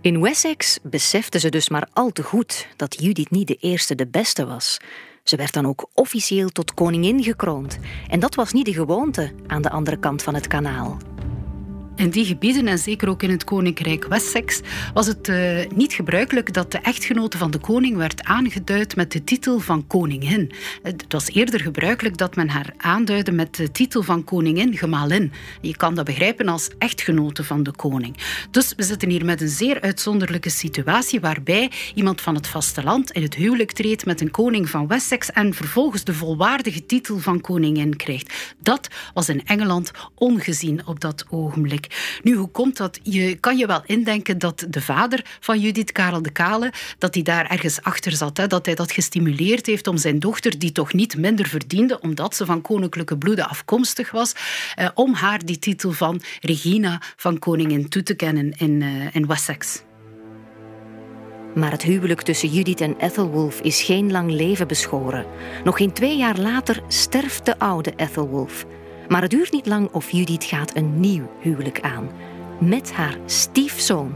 In 0.00 0.20
Wessex 0.20 0.78
beseften 0.82 1.40
ze 1.40 1.48
dus 1.48 1.68
maar 1.68 1.88
al 1.92 2.10
te 2.10 2.22
goed 2.22 2.68
dat 2.76 3.00
Judith 3.00 3.30
niet 3.30 3.46
de 3.46 3.56
eerste 3.60 3.94
de 3.94 4.06
beste 4.06 4.46
was. 4.46 4.78
Ze 5.28 5.36
werd 5.36 5.52
dan 5.52 5.66
ook 5.66 5.88
officieel 5.94 6.48
tot 6.48 6.74
koningin 6.74 7.22
gekroond. 7.22 7.78
En 8.08 8.20
dat 8.20 8.34
was 8.34 8.52
niet 8.52 8.64
de 8.64 8.72
gewoonte 8.72 9.32
aan 9.46 9.62
de 9.62 9.70
andere 9.70 9.98
kant 9.98 10.22
van 10.22 10.34
het 10.34 10.46
kanaal. 10.46 10.96
In 11.96 12.10
die 12.10 12.24
gebieden, 12.24 12.66
en 12.66 12.78
zeker 12.78 13.08
ook 13.08 13.22
in 13.22 13.30
het 13.30 13.44
koninkrijk 13.44 14.06
Wessex, 14.06 14.60
was 14.94 15.06
het 15.06 15.28
uh, 15.28 15.60
niet 15.74 15.92
gebruikelijk 15.92 16.52
dat 16.52 16.72
de 16.72 16.78
echtgenote 16.78 17.38
van 17.38 17.50
de 17.50 17.58
koning 17.58 17.96
werd 17.96 18.22
aangeduid 18.24 18.96
met 18.96 19.12
de 19.12 19.24
titel 19.24 19.58
van 19.58 19.86
koningin. 19.86 20.52
Het 20.82 21.04
was 21.08 21.28
eerder 21.28 21.60
gebruikelijk 21.60 22.16
dat 22.16 22.36
men 22.36 22.48
haar 22.48 22.74
aanduidde 22.76 23.32
met 23.32 23.54
de 23.54 23.70
titel 23.70 24.02
van 24.02 24.24
koningin, 24.24 24.76
gemalin. 24.76 25.32
Je 25.60 25.76
kan 25.76 25.94
dat 25.94 26.04
begrijpen 26.04 26.48
als 26.48 26.70
echtgenote 26.78 27.44
van 27.44 27.62
de 27.62 27.70
koning. 27.70 28.16
Dus 28.50 28.72
we 28.76 28.82
zitten 28.82 29.10
hier 29.10 29.24
met 29.24 29.40
een 29.40 29.48
zeer 29.48 29.80
uitzonderlijke 29.80 30.50
situatie 30.50 31.20
waarbij 31.20 31.70
iemand 31.94 32.20
van 32.20 32.34
het 32.34 32.46
vasteland 32.46 33.10
in 33.10 33.22
het 33.22 33.34
huwelijk 33.34 33.72
treedt 33.72 34.06
met 34.06 34.20
een 34.20 34.30
koning 34.30 34.70
van 34.70 34.86
Wessex 34.86 35.30
en 35.30 35.54
vervolgens 35.54 36.04
de 36.04 36.14
volwaardige 36.14 36.86
titel 36.86 37.18
van 37.18 37.40
koningin 37.40 37.96
krijgt. 37.96 38.54
Dat 38.60 38.88
was 39.14 39.28
in 39.28 39.46
Engeland 39.46 39.90
ongezien 40.14 40.86
op 40.86 41.00
dat 41.00 41.24
ogenblik. 41.30 41.85
Nu, 42.22 42.34
hoe 42.34 42.50
komt 42.50 42.76
dat? 42.76 42.98
Je 43.02 43.34
kan 43.34 43.56
je 43.56 43.66
wel 43.66 43.82
indenken 43.86 44.38
dat 44.38 44.66
de 44.68 44.80
vader 44.80 45.24
van 45.40 45.60
Judith, 45.60 45.92
Karel 45.92 46.22
de 46.22 46.30
Kale, 46.30 46.72
dat 46.98 47.14
hij 47.14 47.22
daar 47.22 47.50
ergens 47.50 47.82
achter 47.82 48.12
zat. 48.12 48.36
Hè? 48.36 48.46
Dat 48.46 48.66
hij 48.66 48.74
dat 48.74 48.92
gestimuleerd 48.92 49.66
heeft 49.66 49.86
om 49.86 49.96
zijn 49.96 50.18
dochter, 50.18 50.58
die 50.58 50.72
toch 50.72 50.92
niet 50.92 51.16
minder 51.16 51.48
verdiende, 51.48 52.00
omdat 52.00 52.34
ze 52.36 52.44
van 52.44 52.60
koninklijke 52.60 53.18
bloeden 53.18 53.48
afkomstig 53.48 54.10
was, 54.10 54.32
eh, 54.74 54.88
om 54.94 55.14
haar 55.14 55.44
die 55.44 55.58
titel 55.58 55.92
van 55.92 56.22
Regina 56.40 57.00
van 57.16 57.38
koningin 57.38 57.88
toe 57.88 58.02
te 58.02 58.14
kennen 58.14 58.52
in, 58.58 58.80
uh, 58.80 59.14
in 59.14 59.26
Wessex. 59.26 59.82
Maar 61.54 61.70
het 61.70 61.82
huwelijk 61.82 62.22
tussen 62.22 62.48
Judith 62.48 62.80
en 62.80 62.96
Ethelwulf 62.98 63.60
is 63.60 63.82
geen 63.82 64.10
lang 64.10 64.30
leven 64.30 64.68
beschoren. 64.68 65.26
Nog 65.64 65.76
geen 65.76 65.92
twee 65.92 66.16
jaar 66.16 66.38
later 66.38 66.82
sterft 66.88 67.46
de 67.46 67.58
oude 67.58 67.92
Ethelwulf. 67.96 68.66
Maar 69.08 69.22
het 69.22 69.30
duurt 69.30 69.52
niet 69.52 69.66
lang 69.66 69.88
of 69.92 70.10
Judith 70.10 70.44
gaat 70.44 70.76
een 70.76 71.00
nieuw 71.00 71.30
huwelijk 71.40 71.80
aan. 71.80 72.08
Met 72.60 72.92
haar 72.92 73.18
stiefzoon. 73.26 74.14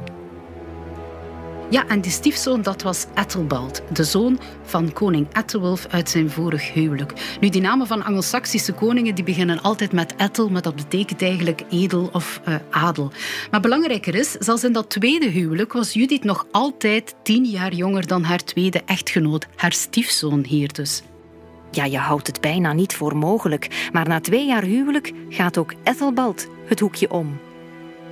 Ja, 1.70 1.86
en 1.88 2.00
die 2.00 2.10
stiefzoon 2.10 2.62
dat 2.62 2.82
was 2.82 3.06
Ethelbald, 3.14 3.82
de 3.92 4.04
zoon 4.04 4.40
van 4.62 4.92
koning 4.92 5.26
Ethelwulf 5.32 5.86
uit 5.90 6.10
zijn 6.10 6.30
vorig 6.30 6.72
huwelijk. 6.72 7.12
Nu, 7.40 7.48
die 7.48 7.60
namen 7.60 7.86
van 7.86 8.04
Angelsaksische 8.04 8.72
koningen 8.72 9.14
die 9.14 9.24
beginnen 9.24 9.62
altijd 9.62 9.92
met 9.92 10.14
Ethel, 10.16 10.48
maar 10.48 10.62
dat 10.62 10.76
betekent 10.76 11.22
eigenlijk 11.22 11.62
edel 11.70 12.08
of 12.12 12.40
uh, 12.48 12.54
adel. 12.70 13.12
Maar 13.50 13.60
belangrijker 13.60 14.14
is, 14.14 14.32
zelfs 14.32 14.64
in 14.64 14.72
dat 14.72 14.90
tweede 14.90 15.26
huwelijk 15.26 15.72
was 15.72 15.92
Judith 15.92 16.24
nog 16.24 16.46
altijd 16.50 17.14
tien 17.22 17.44
jaar 17.44 17.72
jonger 17.72 18.06
dan 18.06 18.22
haar 18.22 18.44
tweede 18.44 18.82
echtgenoot, 18.86 19.46
haar 19.56 19.72
stiefzoon 19.72 20.44
hier 20.44 20.72
dus. 20.72 21.02
Ja, 21.70 21.84
je 21.84 21.98
houdt 21.98 22.26
het 22.26 22.40
bijna 22.40 22.72
niet 22.72 22.94
voor 22.94 23.16
mogelijk. 23.16 23.88
Maar 23.92 24.08
na 24.08 24.20
twee 24.20 24.46
jaar 24.46 24.62
huwelijk 24.62 25.12
gaat 25.28 25.58
ook 25.58 25.74
Ethelbald 25.82 26.48
het 26.64 26.80
hoekje 26.80 27.10
om. 27.10 27.40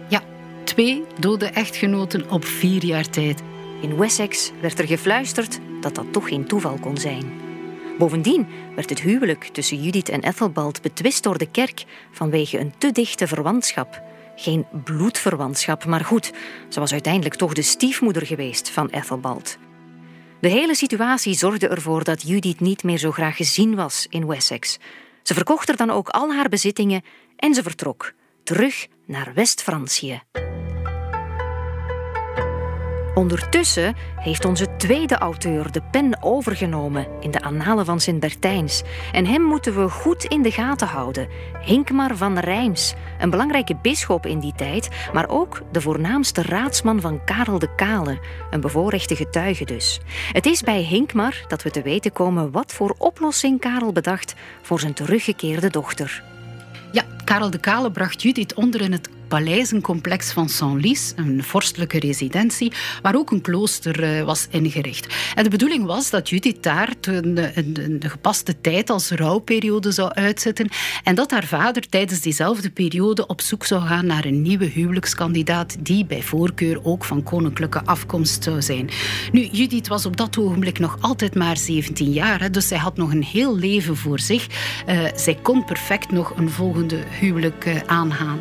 Ja, 0.09 0.23
twee 0.64 1.05
dode 1.18 1.47
echtgenoten 1.47 2.31
op 2.31 2.44
vier 2.44 2.85
jaar 2.85 3.11
tijd. 3.11 3.42
In 3.81 3.97
Wessex 3.97 4.53
werd 4.61 4.79
er 4.79 4.87
gefluisterd 4.87 5.59
dat 5.81 5.94
dat 5.94 6.12
toch 6.12 6.29
geen 6.29 6.47
toeval 6.47 6.79
kon 6.81 6.97
zijn. 6.97 7.33
Bovendien 7.99 8.47
werd 8.75 8.90
het 8.90 9.01
huwelijk 9.01 9.44
tussen 9.44 9.83
Judith 9.83 10.09
en 10.09 10.23
Ethelbald 10.23 10.83
betwist 10.83 11.23
door 11.23 11.38
de 11.38 11.51
kerk 11.51 11.85
vanwege 12.12 12.59
een 12.59 12.75
te 12.79 12.92
dichte 12.92 13.27
verwantschap. 13.27 14.03
Geen 14.37 14.66
bloedverwantschap, 14.85 15.85
maar 15.85 16.05
goed, 16.05 16.33
ze 16.68 16.81
was 16.81 16.92
uiteindelijk 16.92 17.35
toch 17.35 17.53
de 17.53 17.62
stiefmoeder 17.62 18.27
geweest 18.27 18.71
van 18.71 18.88
Ethelbald. 18.88 19.59
De 20.40 20.48
hele 20.48 20.74
situatie 20.74 21.35
zorgde 21.35 21.68
ervoor 21.68 22.05
dat 22.05 22.22
Judith 22.22 22.61
niet 22.61 22.83
meer 22.83 22.98
zo 22.98 23.11
graag 23.11 23.37
gezien 23.37 23.74
was 23.74 24.07
in 24.11 24.27
Wessex. 24.27 24.79
Ze 25.22 25.35
verkocht 25.35 25.68
er 25.68 25.77
dan 25.77 25.90
ook 25.90 26.09
al 26.09 26.35
haar 26.35 26.48
bezittingen 26.48 27.03
en 27.37 27.55
ze 27.55 27.62
vertrok, 27.62 28.12
terug 28.44 28.87
naar 29.07 29.33
West-Francië. 29.35 30.22
Ondertussen 33.18 33.94
heeft 34.16 34.44
onze 34.44 34.76
tweede 34.76 35.14
auteur 35.14 35.72
de 35.72 35.83
pen 35.90 36.22
overgenomen 36.22 37.07
in 37.20 37.31
de 37.31 37.42
Annalen 37.42 37.85
van 37.85 38.00
Sint-Bertijns. 38.00 38.83
En 39.12 39.26
hem 39.26 39.42
moeten 39.42 39.83
we 39.83 39.88
goed 39.88 40.24
in 40.24 40.42
de 40.42 40.50
gaten 40.50 40.87
houden. 40.87 41.28
Hinkmar 41.61 42.16
van 42.16 42.38
Rijms, 42.38 42.94
een 43.18 43.31
belangrijke 43.31 43.76
bisschop 43.83 44.26
in 44.26 44.38
die 44.38 44.52
tijd, 44.57 44.88
maar 45.12 45.28
ook 45.28 45.62
de 45.72 45.81
voornaamste 45.81 46.42
raadsman 46.42 47.00
van 47.00 47.24
Karel 47.24 47.59
de 47.59 47.74
Kale, 47.74 48.18
een 48.50 48.61
bevoorrechte 48.61 49.16
getuige 49.16 49.64
dus. 49.64 50.00
Het 50.33 50.46
is 50.46 50.62
bij 50.62 50.83
Hinkmar 50.83 51.44
dat 51.48 51.62
we 51.62 51.70
te 51.70 51.83
weten 51.83 52.12
komen 52.12 52.50
wat 52.50 52.72
voor 52.72 52.94
oplossing 52.98 53.61
Karel 53.61 53.92
bedacht 53.92 54.35
voor 54.62 54.81
zijn 54.81 54.94
teruggekeerde 54.94 55.70
dochter. 55.70 56.22
Ja, 56.92 57.04
Karel 57.24 57.50
de 57.50 57.61
Kale 57.61 57.90
bracht 57.90 58.22
Judith 58.22 58.54
onder 58.54 58.81
in 58.81 58.92
het 58.92 59.09
paleizencomplex 59.28 60.32
van 60.32 60.48
Senlis, 60.48 61.12
een 61.16 61.44
vorstelijke 61.44 61.98
residentie, 61.98 62.72
waar 63.02 63.16
ook 63.16 63.30
een 63.30 63.40
klooster 63.40 64.02
eh, 64.02 64.24
was 64.24 64.46
ingericht. 64.50 65.14
En 65.34 65.44
de 65.44 65.50
bedoeling 65.50 65.84
was 65.84 66.10
dat 66.10 66.28
Judith 66.28 66.62
daar 66.62 66.92
de 67.00 67.98
gepaste 68.00 68.60
tijd 68.60 68.90
als 68.90 69.10
rouwperiode 69.10 69.90
zou 69.90 70.12
uitzetten 70.12 70.68
en 71.04 71.14
dat 71.14 71.30
haar 71.30 71.44
vader 71.44 71.88
tijdens 71.88 72.20
diezelfde 72.20 72.70
periode 72.70 73.26
op 73.26 73.40
zoek 73.40 73.64
zou 73.64 73.82
gaan 73.82 74.06
naar 74.06 74.24
een 74.24 74.42
nieuwe 74.42 74.64
huwelijkskandidaat 74.64 75.76
die 75.80 76.06
bij 76.06 76.22
voorkeur 76.22 76.84
ook 76.84 77.04
van 77.04 77.22
koninklijke 77.22 77.84
afkomst 77.84 78.42
zou 78.42 78.62
zijn. 78.62 78.90
Nu, 79.32 79.48
Judith 79.52 79.88
was 79.88 80.06
op 80.06 80.16
dat 80.16 80.38
ogenblik 80.38 80.78
nog 80.78 80.96
altijd 81.00 81.34
maar 81.34 81.56
17 81.56 82.12
jaar, 82.12 82.52
dus 82.52 82.68
zij 82.68 82.78
had 82.78 82.96
nog 82.96 83.12
een 83.12 83.24
heel 83.24 83.56
leven 83.56 83.96
voor 83.96 84.20
zich. 84.20 84.46
Uh, 84.88 85.04
zij 85.14 85.34
kon 85.34 85.64
perfect 85.64 86.10
nog 86.10 86.36
een 86.36 86.50
volgende 86.50 87.02
huwelijk 87.20 87.66
uh, 87.66 87.74
aangaan. 87.86 88.40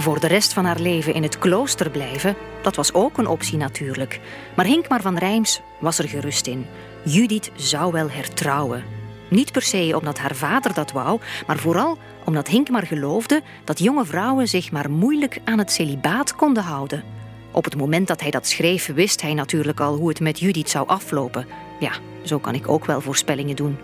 Voor 0.00 0.20
de 0.20 0.26
rest 0.26 0.52
van 0.52 0.64
haar 0.64 0.80
leven 0.80 1.14
in 1.14 1.22
het 1.22 1.38
klooster 1.38 1.90
blijven, 1.90 2.36
dat 2.62 2.76
was 2.76 2.92
ook 2.92 3.18
een 3.18 3.26
optie 3.26 3.56
natuurlijk. 3.56 4.20
Maar 4.56 4.64
Hinkmar 4.64 5.00
van 5.00 5.18
Rijms 5.18 5.60
was 5.80 5.98
er 5.98 6.08
gerust 6.08 6.46
in. 6.46 6.66
Judith 7.04 7.50
zou 7.54 7.92
wel 7.92 8.10
hertrouwen. 8.10 8.84
Niet 9.30 9.52
per 9.52 9.62
se 9.62 9.96
omdat 9.98 10.18
haar 10.18 10.34
vader 10.34 10.74
dat 10.74 10.92
wou, 10.92 11.20
maar 11.46 11.58
vooral 11.58 11.98
omdat 12.24 12.48
Hinkmar 12.48 12.86
geloofde 12.86 13.42
dat 13.64 13.78
jonge 13.78 14.04
vrouwen 14.04 14.48
zich 14.48 14.72
maar 14.72 14.90
moeilijk 14.90 15.40
aan 15.44 15.58
het 15.58 15.72
celibaat 15.72 16.34
konden 16.34 16.62
houden. 16.62 17.04
Op 17.50 17.64
het 17.64 17.76
moment 17.76 18.08
dat 18.08 18.20
hij 18.20 18.30
dat 18.30 18.46
schreef, 18.46 18.86
wist 18.86 19.22
hij 19.22 19.34
natuurlijk 19.34 19.80
al 19.80 19.96
hoe 19.96 20.08
het 20.08 20.20
met 20.20 20.38
Judith 20.38 20.70
zou 20.70 20.88
aflopen. 20.88 21.46
Ja, 21.80 21.92
zo 22.22 22.38
kan 22.38 22.54
ik 22.54 22.68
ook 22.68 22.84
wel 22.84 23.00
voorspellingen 23.00 23.56
doen. 23.56 23.78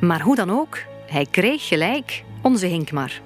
Maar 0.00 0.20
hoe 0.20 0.36
dan 0.36 0.50
ook, 0.50 0.78
hij 1.06 1.26
kreeg 1.30 1.68
gelijk, 1.68 2.24
onze 2.42 2.66
Hinkmar. 2.66 3.20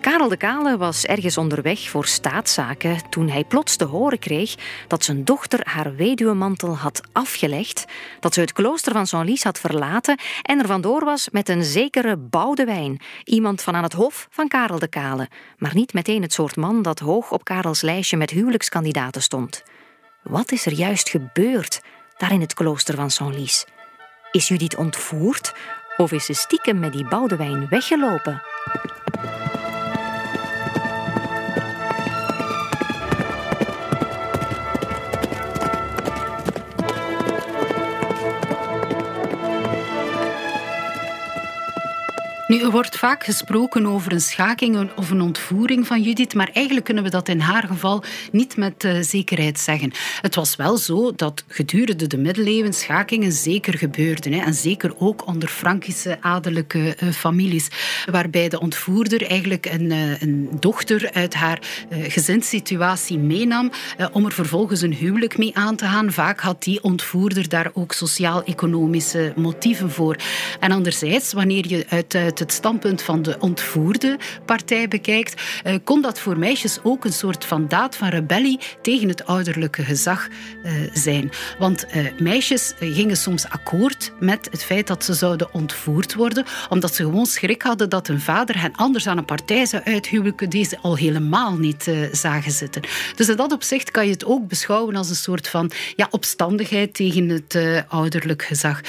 Karel 0.00 0.28
de 0.28 0.36
Kale 0.36 0.76
was 0.76 1.04
ergens 1.04 1.38
onderweg 1.38 1.88
voor 1.90 2.06
staatszaken 2.06 3.08
toen 3.10 3.28
hij 3.28 3.44
plots 3.44 3.76
te 3.76 3.84
horen 3.84 4.18
kreeg 4.18 4.54
dat 4.88 5.04
zijn 5.04 5.24
dochter 5.24 5.60
haar 5.62 5.94
weduwemantel 5.94 6.76
had 6.76 7.00
afgelegd, 7.12 7.84
dat 8.20 8.34
ze 8.34 8.40
het 8.40 8.52
klooster 8.52 8.92
van 8.92 9.06
Senlis 9.06 9.44
had 9.44 9.60
verlaten 9.60 10.18
en 10.42 10.58
er 10.58 10.66
vandoor 10.66 11.04
was 11.04 11.28
met 11.30 11.48
een 11.48 11.64
zekere 11.64 12.16
Boudewijn, 12.16 13.00
iemand 13.24 13.62
van 13.62 13.74
aan 13.76 13.82
het 13.82 13.92
hof 13.92 14.28
van 14.30 14.48
Karel 14.48 14.78
de 14.78 14.88
Kale, 14.88 15.28
maar 15.58 15.74
niet 15.74 15.92
meteen 15.92 16.22
het 16.22 16.32
soort 16.32 16.56
man 16.56 16.82
dat 16.82 16.98
hoog 16.98 17.32
op 17.32 17.44
Karels 17.44 17.80
lijstje 17.80 18.16
met 18.16 18.30
huwelijkskandidaten 18.30 19.22
stond. 19.22 19.62
Wat 20.22 20.52
is 20.52 20.66
er 20.66 20.72
juist 20.72 21.08
gebeurd 21.08 21.80
daar 22.16 22.32
in 22.32 22.40
het 22.40 22.54
klooster 22.54 22.94
van 22.94 23.10
Senlis? 23.10 23.66
Is 24.30 24.48
Judith 24.48 24.76
ontvoerd 24.76 25.54
of 25.96 26.12
is 26.12 26.24
ze 26.24 26.32
stiekem 26.32 26.78
met 26.78 26.92
die 26.92 27.08
Boudewijn 27.08 27.68
weggelopen? 27.68 28.42
Nu, 42.50 42.60
er 42.60 42.70
wordt 42.70 42.98
vaak 42.98 43.24
gesproken 43.24 43.86
over 43.86 44.12
een 44.12 44.20
schaking 44.20 44.90
of 44.96 45.10
een 45.10 45.20
ontvoering 45.20 45.86
van 45.86 46.02
Judith, 46.02 46.34
maar 46.34 46.50
eigenlijk 46.52 46.86
kunnen 46.86 47.04
we 47.04 47.10
dat 47.10 47.28
in 47.28 47.40
haar 47.40 47.66
geval 47.66 48.02
niet 48.32 48.56
met 48.56 48.84
uh, 48.84 49.00
zekerheid 49.00 49.58
zeggen. 49.58 49.92
Het 50.20 50.34
was 50.34 50.56
wel 50.56 50.76
zo 50.76 51.12
dat 51.14 51.44
gedurende 51.48 52.06
de 52.06 52.16
middeleeuwen 52.16 52.72
schakingen 52.72 53.32
zeker 53.32 53.78
gebeurden. 53.78 54.32
Hè, 54.32 54.44
en 54.44 54.54
zeker 54.54 54.94
ook 54.98 55.26
onder 55.26 55.48
Frankische 55.48 56.18
adellijke 56.20 56.96
uh, 57.02 57.10
families, 57.10 57.68
waarbij 58.10 58.48
de 58.48 58.60
ontvoerder 58.60 59.26
eigenlijk 59.26 59.66
een, 59.66 59.90
uh, 59.90 60.20
een 60.22 60.48
dochter 60.60 61.10
uit 61.12 61.34
haar 61.34 61.58
gezinssituatie 61.90 63.18
meenam 63.18 63.70
om 64.12 64.24
er 64.24 64.32
vervolgens 64.32 64.80
een 64.80 64.94
huwelijk 64.94 65.38
mee 65.38 65.56
aan 65.56 65.76
te 65.76 65.84
gaan. 65.84 66.12
Vaak 66.12 66.40
had 66.40 66.62
die 66.62 66.82
ontvoerder 66.82 67.48
daar 67.48 67.70
ook 67.72 67.92
sociaal-economische 67.92 69.32
motieven 69.36 69.90
voor. 69.90 70.16
En 70.60 70.72
anderzijds, 70.72 71.32
wanneer 71.32 71.68
je 71.68 71.86
uit, 71.88 72.14
uit 72.14 72.39
het 72.40 72.52
standpunt 72.52 73.02
van 73.02 73.22
de 73.22 73.36
ontvoerde 73.38 74.18
partij 74.44 74.88
bekijkt, 74.88 75.42
eh, 75.62 75.74
kon 75.84 76.02
dat 76.02 76.18
voor 76.18 76.38
meisjes 76.38 76.78
ook 76.82 77.04
een 77.04 77.12
soort 77.12 77.44
van 77.44 77.68
daad 77.68 77.96
van 77.96 78.08
rebellie 78.08 78.58
tegen 78.82 79.08
het 79.08 79.26
ouderlijke 79.26 79.82
gezag 79.82 80.28
eh, 80.62 80.72
zijn. 80.92 81.30
Want 81.58 81.86
eh, 81.86 82.04
meisjes 82.18 82.74
gingen 82.78 83.16
soms 83.16 83.48
akkoord 83.48 84.12
met 84.20 84.48
het 84.50 84.64
feit 84.64 84.86
dat 84.86 85.04
ze 85.04 85.14
zouden 85.14 85.54
ontvoerd 85.54 86.14
worden, 86.14 86.44
omdat 86.68 86.94
ze 86.94 87.02
gewoon 87.02 87.26
schrik 87.26 87.62
hadden 87.62 87.88
dat 87.88 88.06
hun 88.06 88.20
vader 88.20 88.60
hen 88.60 88.74
anders 88.74 89.06
aan 89.06 89.18
een 89.18 89.24
partij 89.24 89.66
zou 89.66 89.82
uithuwelijken 89.84 90.50
die 90.50 90.64
ze 90.64 90.78
al 90.78 90.96
helemaal 90.96 91.56
niet 91.56 91.90
zagen 92.12 92.52
zitten. 92.52 92.82
Dus 93.16 93.28
in 93.28 93.36
dat 93.36 93.52
opzicht 93.52 93.90
kan 93.90 94.06
je 94.06 94.12
het 94.12 94.24
ook 94.24 94.48
beschouwen 94.48 94.96
als 94.96 95.08
een 95.08 95.14
soort 95.14 95.48
van 95.48 95.70
ja, 95.96 96.08
opstandigheid 96.10 96.94
tegen 96.94 97.28
het 97.28 97.58
ouderlijk 97.88 98.42
gezag. 98.42 98.80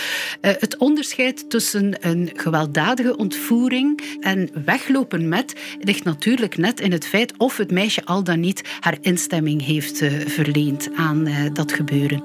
het 0.42 0.78
onderscheid 0.78 1.50
tussen 1.50 2.08
een 2.08 2.32
gewelddadige 2.36 3.18
ontvoering 3.18 3.41
voering 3.42 4.02
en 4.20 4.50
weglopen 4.66 5.30
met 5.30 5.56
ligt 5.80 6.04
natuurlijk 6.04 6.58
net 6.58 6.80
in 6.80 6.92
het 6.92 7.08
feit 7.08 7.34
of 7.38 7.58
het 7.58 7.72
meisje 7.72 8.06
al 8.06 8.24
dan 8.24 8.40
niet 8.40 8.64
haar 8.80 8.98
instemming 9.02 9.66
heeft 9.66 10.02
uh, 10.02 10.12
verleend 10.26 10.90
aan 10.96 11.28
uh, 11.28 11.36
dat 11.54 11.72
gebeuren. 11.72 12.24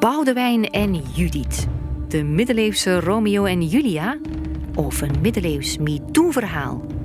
Boudewijn 0.00 0.70
en 0.70 1.02
Judith. 1.14 1.66
De 2.08 2.22
middeleeuwse 2.22 3.00
Romeo 3.00 3.44
en 3.44 3.66
Julia? 3.66 4.18
Of 4.74 5.00
een 5.00 5.20
middeleeuws 5.20 5.78
MeToo-verhaal? 5.78 7.01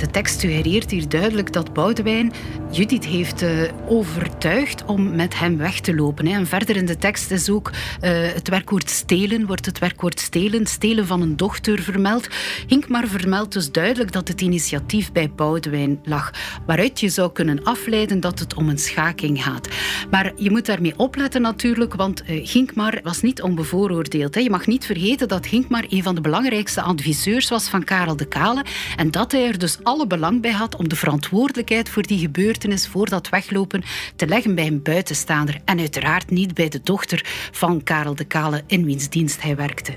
De 0.00 0.10
tekst 0.10 0.40
suggereert 0.40 0.90
hier 0.90 1.08
duidelijk 1.08 1.52
dat 1.52 1.72
Boudewijn 1.72 2.32
Judith 2.70 3.06
heeft 3.06 3.42
uh, 3.42 3.62
overtuigd 3.88 4.84
om 4.84 5.14
met 5.14 5.38
hem 5.38 5.56
weg 5.56 5.80
te 5.80 5.94
lopen. 5.94 6.26
En 6.26 6.46
verder 6.46 6.76
in 6.76 6.86
de 6.86 6.96
tekst 6.96 7.30
is 7.30 7.50
ook 7.50 7.70
uh, 7.70 8.10
het 8.10 8.48
werkwoord 8.48 8.90
stelen, 8.90 9.46
wordt 9.46 9.66
het 9.66 9.78
werkwoord 9.78 10.20
stelen, 10.20 10.66
stelen 10.66 11.06
van 11.06 11.22
een 11.22 11.36
dochter 11.36 11.82
vermeld. 11.82 12.28
Hinkmar 12.66 13.06
vermeldt 13.06 13.52
dus 13.52 13.70
duidelijk 13.70 14.12
dat 14.12 14.28
het 14.28 14.40
initiatief 14.40 15.12
bij 15.12 15.30
Boudewijn 15.30 16.00
lag, 16.04 16.30
waaruit 16.66 17.00
je 17.00 17.08
zou 17.08 17.32
kunnen 17.32 17.64
afleiden 17.64 18.20
dat 18.20 18.38
het 18.38 18.54
om 18.54 18.68
een 18.68 18.78
schaking 18.78 19.42
gaat. 19.42 19.68
Maar 20.10 20.32
je 20.36 20.50
moet 20.50 20.66
daarmee 20.66 20.94
opletten 20.96 21.42
natuurlijk, 21.42 21.94
want 21.94 22.22
uh, 22.28 22.46
Hinkmar 22.46 23.00
was 23.02 23.20
niet 23.20 23.42
onbevooroordeeld. 23.42 24.34
Je 24.34 24.50
mag 24.50 24.66
niet 24.66 24.86
vergeten 24.86 25.28
dat 25.28 25.46
Hinkmar 25.46 25.84
een 25.88 26.02
van 26.02 26.14
de 26.14 26.20
belangrijkste 26.20 26.82
adviseurs 26.82 27.48
was 27.48 27.68
van 27.68 27.84
Karel 27.84 28.16
de 28.16 28.28
Kale 28.28 28.64
en 28.96 29.10
dat 29.10 29.32
hij 29.32 29.46
er 29.46 29.58
dus 29.58 29.78
alle 29.90 30.06
belang 30.06 30.40
bij 30.40 30.52
had 30.52 30.76
om 30.76 30.88
de 30.88 30.96
verantwoordelijkheid 30.96 31.88
voor 31.88 32.02
die 32.02 32.18
gebeurtenis, 32.18 32.88
voor 32.88 33.08
dat 33.08 33.28
weglopen, 33.28 33.82
te 34.16 34.26
leggen 34.26 34.54
bij 34.54 34.66
een 34.66 34.82
buitenstaander 34.82 35.60
en 35.64 35.78
uiteraard 35.78 36.30
niet 36.30 36.54
bij 36.54 36.68
de 36.68 36.80
dochter 36.82 37.48
van 37.52 37.82
Karel 37.82 38.14
de 38.14 38.24
Kale 38.24 38.62
in 38.66 38.84
wiens 38.84 39.08
dienst 39.08 39.42
hij 39.42 39.56
werkte. 39.56 39.92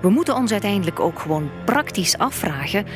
We 0.00 0.10
moeten 0.10 0.36
ons 0.36 0.52
uiteindelijk 0.52 1.00
ook 1.00 1.18
gewoon 1.18 1.50
praktisch 1.64 2.18
afvragen 2.18 2.86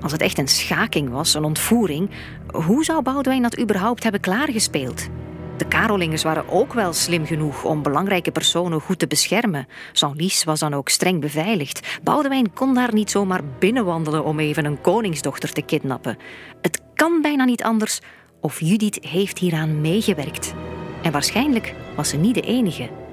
als 0.00 0.12
het 0.12 0.20
echt 0.20 0.38
een 0.38 0.48
schaking 0.48 1.10
was, 1.10 1.34
een 1.34 1.44
ontvoering, 1.44 2.10
hoe 2.46 2.84
zou 2.84 3.02
Boudewijn 3.02 3.42
dat 3.42 3.60
überhaupt 3.60 4.02
hebben 4.02 4.20
klaargespeeld? 4.20 5.08
De 5.56 5.68
Karolingers 5.68 6.22
waren 6.22 6.48
ook 6.48 6.72
wel 6.72 6.92
slim 6.92 7.26
genoeg 7.26 7.64
om 7.64 7.82
belangrijke 7.82 8.30
personen 8.30 8.80
goed 8.80 8.98
te 8.98 9.06
beschermen. 9.06 9.66
Lies 10.14 10.44
was 10.44 10.60
dan 10.60 10.74
ook 10.74 10.88
streng 10.88 11.20
beveiligd. 11.20 11.98
Boudewijn 12.02 12.52
kon 12.52 12.74
daar 12.74 12.94
niet 12.94 13.10
zomaar 13.10 13.40
binnenwandelen 13.58 14.24
om 14.24 14.40
even 14.40 14.64
een 14.64 14.80
koningsdochter 14.80 15.52
te 15.52 15.62
kidnappen. 15.62 16.18
Het 16.62 16.80
kan 16.94 17.22
bijna 17.22 17.44
niet 17.44 17.62
anders 17.62 18.00
of 18.40 18.60
Judith 18.60 19.04
heeft 19.04 19.38
hieraan 19.38 19.80
meegewerkt. 19.80 20.54
En 21.02 21.12
waarschijnlijk 21.12 21.74
was 21.96 22.08
ze 22.08 22.16
niet 22.16 22.34
de 22.34 22.40
enige. 22.40 23.03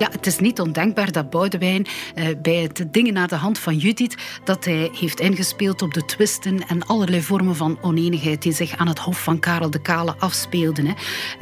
Ja, 0.00 0.08
het 0.12 0.26
is 0.26 0.38
niet 0.38 0.60
ondenkbaar 0.60 1.12
dat 1.12 1.30
Boudewijn 1.30 1.86
eh, 2.14 2.26
bij 2.42 2.54
het 2.54 2.84
dingen 2.90 3.12
naar 3.12 3.28
de 3.28 3.34
hand 3.34 3.58
van 3.58 3.76
Judith 3.76 4.16
dat 4.44 4.64
hij 4.64 4.90
heeft 4.92 5.20
ingespeeld 5.20 5.82
op 5.82 5.94
de 5.94 6.04
twisten 6.04 6.68
en 6.68 6.86
allerlei 6.86 7.22
vormen 7.22 7.56
van 7.56 7.78
oneenigheid 7.80 8.42
die 8.42 8.52
zich 8.52 8.76
aan 8.76 8.88
het 8.88 8.98
hof 8.98 9.22
van 9.22 9.38
Karel 9.38 9.70
de 9.70 9.82
Kale 9.82 10.14
afspeelden. 10.18 10.86
Hè. 10.86 10.92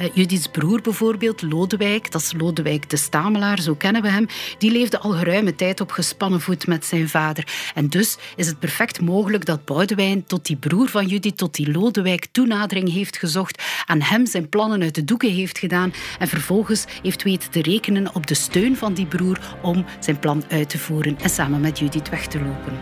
Uh, 0.01 0.11
Judiths 0.15 0.47
broer 0.47 0.81
bijvoorbeeld, 0.81 1.43
Lodewijk, 1.43 2.11
dat 2.11 2.21
is 2.21 2.33
Lodewijk 2.37 2.91
de 2.91 2.97
Stamelaar, 2.97 3.61
zo 3.61 3.75
kennen 3.75 4.03
we 4.03 4.09
hem, 4.09 4.27
die 4.59 4.71
leefde 4.71 4.99
al 4.99 5.11
geruime 5.11 5.55
tijd 5.55 5.81
op 5.81 5.91
gespannen 5.91 6.41
voet 6.41 6.67
met 6.67 6.85
zijn 6.85 7.09
vader. 7.09 7.71
En 7.75 7.89
dus 7.89 8.19
is 8.37 8.47
het 8.47 8.59
perfect 8.59 9.01
mogelijk 9.01 9.45
dat 9.45 9.65
Boudewijn 9.65 10.27
tot 10.27 10.47
die 10.47 10.57
broer 10.57 10.89
van 10.89 11.07
Judith, 11.07 11.37
tot 11.37 11.55
die 11.55 11.73
Lodewijk, 11.73 12.27
toenadering 12.33 12.93
heeft 12.93 13.19
gezocht, 13.19 13.63
aan 13.87 14.01
hem 14.01 14.27
zijn 14.27 14.49
plannen 14.49 14.83
uit 14.83 14.95
de 14.95 15.05
doeken 15.05 15.31
heeft 15.31 15.59
gedaan 15.59 15.93
en 16.19 16.29
vervolgens 16.29 16.85
heeft 17.03 17.23
weten 17.23 17.51
te 17.51 17.63
rekenen 17.63 18.15
op 18.15 18.27
de 18.27 18.47
steun 18.49 18.77
van 18.77 18.95
die 18.95 19.07
broer 19.07 19.39
om 19.63 19.85
zijn 19.99 20.19
plan 20.19 20.43
uit 20.49 20.69
te 20.69 20.79
voeren 20.79 21.19
en 21.23 21.31
samen 21.31 21.61
met 21.61 21.79
Judith 21.79 22.09
weg 22.09 22.27
te 22.27 22.39
lopen. 22.39 22.79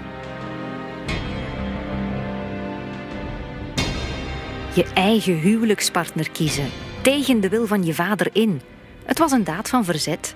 Je 4.74 4.86
eigen 4.94 5.38
huwelijkspartner 5.38 6.30
kiezen, 6.30 6.68
tegen 7.02 7.40
de 7.40 7.48
wil 7.48 7.66
van 7.66 7.84
je 7.84 7.94
vader 7.94 8.28
in. 8.32 8.60
Het 9.04 9.18
was 9.18 9.32
een 9.32 9.44
daad 9.44 9.68
van 9.68 9.84
verzet. 9.84 10.34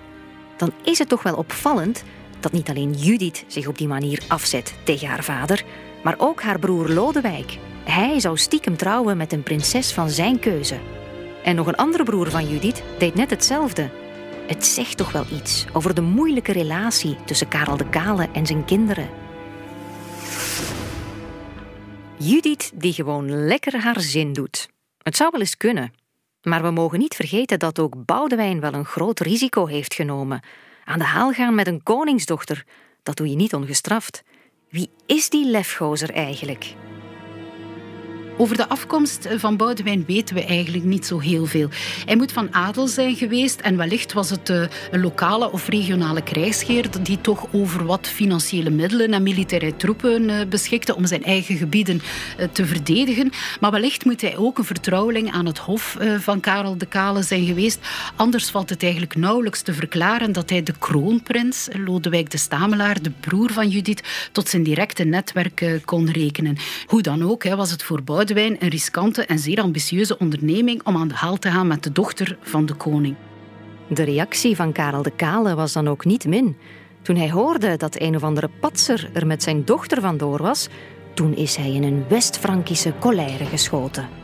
Dan 0.57 0.73
is 0.85 0.99
het 0.99 1.09
toch 1.09 1.23
wel 1.23 1.35
opvallend 1.35 2.05
dat 2.41 2.53
niet 2.53 2.69
alleen 2.69 2.93
Judith 2.93 3.45
zich 3.47 3.67
op 3.67 3.79
die 3.79 3.89
manier 3.89 4.23
afzet 4.29 4.75
tegen 4.85 5.09
haar 5.09 5.25
vader, 5.25 5.65
maar 6.03 6.15
ook 6.19 6.43
haar 6.43 6.59
broer 6.59 6.89
Lodewijk. 6.89 7.59
Hij 7.85 8.21
zou 8.21 8.37
stiekem 8.37 8.77
trouwen 8.77 9.17
met 9.17 9.33
een 9.33 9.43
prinses 9.43 9.93
van 9.93 10.11
zijn 10.11 10.39
keuze. 10.39 10.79
En 11.45 11.57
nog 11.57 11.67
een 11.67 11.77
andere 11.77 12.05
broer 12.05 12.31
van 12.31 12.49
Judith 12.49 12.83
deed 12.99 13.15
net 13.15 13.31
hetzelfde. 13.31 14.00
Het 14.51 14.67
zegt 14.67 14.97
toch 14.97 15.13
wel 15.13 15.25
iets 15.33 15.67
over 15.73 15.95
de 15.95 16.01
moeilijke 16.01 16.53
relatie 16.53 17.17
tussen 17.25 17.49
Karel 17.49 17.77
de 17.77 17.89
Kale 17.89 18.29
en 18.33 18.47
zijn 18.47 18.65
kinderen. 18.65 19.09
Judith 22.19 22.71
die 22.75 22.93
gewoon 22.93 23.47
lekker 23.47 23.81
haar 23.81 24.01
zin 24.01 24.33
doet. 24.33 24.69
Het 25.03 25.17
zou 25.17 25.31
wel 25.33 25.41
eens 25.41 25.57
kunnen. 25.57 25.93
Maar 26.43 26.63
we 26.63 26.71
mogen 26.71 26.99
niet 26.99 27.15
vergeten 27.15 27.59
dat 27.59 27.79
ook 27.79 28.05
Boudewijn 28.05 28.61
wel 28.61 28.73
een 28.73 28.85
groot 28.85 29.21
risico 29.21 29.67
heeft 29.67 29.95
genomen. 29.95 30.43
Aan 30.85 30.99
de 30.99 31.05
haal 31.05 31.33
gaan 31.33 31.55
met 31.55 31.67
een 31.67 31.83
koningsdochter, 31.83 32.65
dat 33.03 33.17
doe 33.17 33.31
je 33.31 33.37
niet 33.37 33.55
ongestraft. 33.55 34.23
Wie 34.69 34.91
is 35.07 35.29
die 35.29 35.47
lefgozer 35.47 36.11
eigenlijk? 36.11 36.75
Over 38.41 38.57
de 38.57 38.69
afkomst 38.69 39.29
van 39.37 39.57
Boudewijn 39.57 40.05
weten 40.07 40.35
we 40.35 40.45
eigenlijk 40.45 40.85
niet 40.85 41.07
zo 41.07 41.19
heel 41.19 41.47
veel. 41.47 41.69
Hij 42.05 42.17
moet 42.17 42.33
van 42.33 42.55
adel 42.55 42.87
zijn 42.87 43.17
geweest 43.17 43.61
en 43.61 43.77
wellicht 43.77 44.13
was 44.13 44.31
het 44.31 44.51
eh, 44.51 44.63
een 44.91 45.01
lokale 45.01 45.53
of 45.53 45.69
regionale 45.69 46.23
krijgsheer 46.23 46.87
die 47.03 47.21
toch 47.21 47.47
over 47.53 47.85
wat 47.85 48.07
financiële 48.09 48.71
middelen 48.71 49.13
en 49.13 49.23
militaire 49.23 49.77
troepen 49.77 50.31
eh, 50.31 50.47
beschikte 50.47 50.97
om 50.97 51.07
zijn 51.07 51.25
eigen 51.25 51.57
gebieden 51.57 52.03
eh, 52.39 52.49
te 52.53 52.67
verdedigen. 52.67 53.31
Maar 53.61 53.71
wellicht 53.71 54.05
moet 54.05 54.21
hij 54.21 54.37
ook 54.37 54.59
een 54.59 54.65
vertrouweling 54.65 55.33
aan 55.33 55.47
het 55.47 55.59
hof 55.59 55.99
van 56.19 56.41
Karel 56.41 56.79
de 56.79 56.87
Kale 56.87 57.23
zijn 57.23 57.47
geweest. 57.47 57.79
Anders 58.17 58.51
valt 58.51 58.71
het 58.71 58.83
eigenlijk 58.83 59.17
nauwelijks 59.17 59.63
te 59.63 59.75
verklaren 59.75 60.33
dat 60.33 60.51
hij 60.51 60.63
de 60.63 60.75
kroonprins, 60.79 61.69
Lodewijk 61.85 62.31
de 62.31 62.39
Stamelaar, 62.39 63.03
de 63.03 63.13
broer 63.21 63.53
van 63.53 63.69
Judith, 63.69 64.29
tot 64.33 64.49
zijn 64.49 64.63
directe 64.63 65.05
netwerk 65.05 65.81
kon 65.85 66.11
rekenen. 66.11 66.57
Hoe 66.87 67.03
dan 67.03 67.25
ook, 67.25 67.45
was 67.45 67.71
het 67.71 67.83
voor 67.83 68.03
Boudewijn 68.03 68.29
een 68.37 68.69
riskante 68.69 69.25
en 69.25 69.39
zeer 69.39 69.61
ambitieuze 69.61 70.19
onderneming 70.19 70.81
om 70.85 70.97
aan 70.97 71.09
de 71.09 71.15
haal 71.15 71.37
te 71.37 71.51
gaan 71.51 71.67
met 71.67 71.83
de 71.83 71.93
dochter 71.93 72.39
van 72.43 72.67
de 72.67 72.75
koning. 72.75 73.17
De 73.89 74.03
reactie 74.03 74.57
van 74.57 74.73
Karel 74.73 75.03
de 75.03 75.11
Kale 75.11 75.55
was 75.55 75.73
dan 75.73 75.89
ook 75.89 76.05
niet 76.05 76.27
min. 76.27 76.57
Toen 77.03 77.17
hij 77.17 77.31
hoorde 77.31 77.77
dat 77.77 78.01
een 78.01 78.17
of 78.17 78.23
andere 78.23 78.49
patser 78.61 79.11
er 79.13 79.27
met 79.27 79.43
zijn 79.43 79.65
dochter 79.65 80.01
vandoor 80.01 80.43
was, 80.43 80.69
toen 81.15 81.37
is 81.37 81.57
hij 81.57 81.73
in 81.73 81.83
een 81.83 82.05
West-Frankische 82.09 82.93
colère 82.99 83.45
geschoten. 83.45 84.20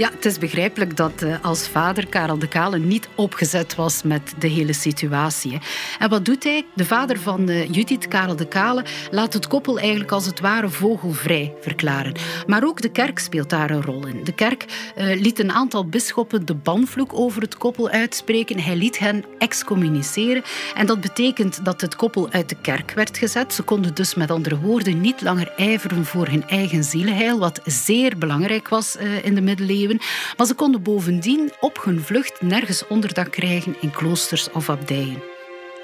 Ja, 0.00 0.10
het 0.10 0.24
is 0.24 0.38
begrijpelijk 0.38 0.96
dat 0.96 1.22
uh, 1.22 1.36
als 1.42 1.68
vader 1.68 2.06
Karel 2.06 2.38
de 2.38 2.48
Kale 2.48 2.78
niet 2.78 3.08
opgezet 3.14 3.74
was 3.74 4.02
met 4.02 4.34
de 4.38 4.48
hele 4.48 4.72
situatie. 4.72 5.58
En 5.98 6.08
wat 6.08 6.24
doet 6.24 6.44
hij? 6.44 6.64
De 6.74 6.84
vader 6.84 7.18
van 7.18 7.50
uh, 7.50 7.70
Judith, 7.70 8.08
Karel 8.08 8.36
de 8.36 8.48
Kale, 8.48 8.84
laat 9.10 9.32
het 9.32 9.46
koppel 9.46 9.78
eigenlijk 9.78 10.10
als 10.12 10.26
het 10.26 10.40
ware 10.40 10.68
vogelvrij 10.68 11.54
verklaren. 11.60 12.14
Maar 12.46 12.64
ook 12.64 12.80
de 12.80 12.90
kerk 12.90 13.18
speelt 13.18 13.50
daar 13.50 13.70
een 13.70 13.82
rol 13.82 14.06
in. 14.06 14.24
De 14.24 14.32
kerk 14.32 14.64
uh, 14.96 15.20
liet 15.20 15.38
een 15.38 15.52
aantal 15.52 15.86
bisschoppen 15.86 16.46
de 16.46 16.54
banvloek 16.54 17.14
over 17.14 17.42
het 17.42 17.56
koppel 17.56 17.88
uitspreken. 17.88 18.60
Hij 18.60 18.76
liet 18.76 18.98
hen 18.98 19.24
excommuniceren. 19.38 20.42
En 20.74 20.86
dat 20.86 21.00
betekent 21.00 21.64
dat 21.64 21.80
het 21.80 21.96
koppel 21.96 22.30
uit 22.30 22.48
de 22.48 22.56
kerk 22.62 22.92
werd 22.92 23.18
gezet. 23.18 23.54
Ze 23.54 23.62
konden 23.62 23.94
dus 23.94 24.14
met 24.14 24.30
andere 24.30 24.58
woorden 24.58 25.00
niet 25.00 25.22
langer 25.22 25.52
ijveren 25.56 26.04
voor 26.04 26.26
hun 26.26 26.48
eigen 26.48 26.84
zielenheil, 26.84 27.38
wat 27.38 27.60
zeer 27.64 28.18
belangrijk 28.18 28.68
was 28.68 28.96
in 29.22 29.34
de 29.34 29.40
middeleeuwen. 29.40 29.88
Maar 30.36 30.46
ze 30.46 30.54
konden 30.54 30.82
bovendien 30.82 31.52
op 31.60 31.84
hun 31.84 32.00
vlucht 32.00 32.40
nergens 32.40 32.86
onderdak 32.86 33.30
krijgen 33.30 33.76
in 33.80 33.90
kloosters 33.90 34.50
of 34.50 34.68
abdijen. 34.68 35.22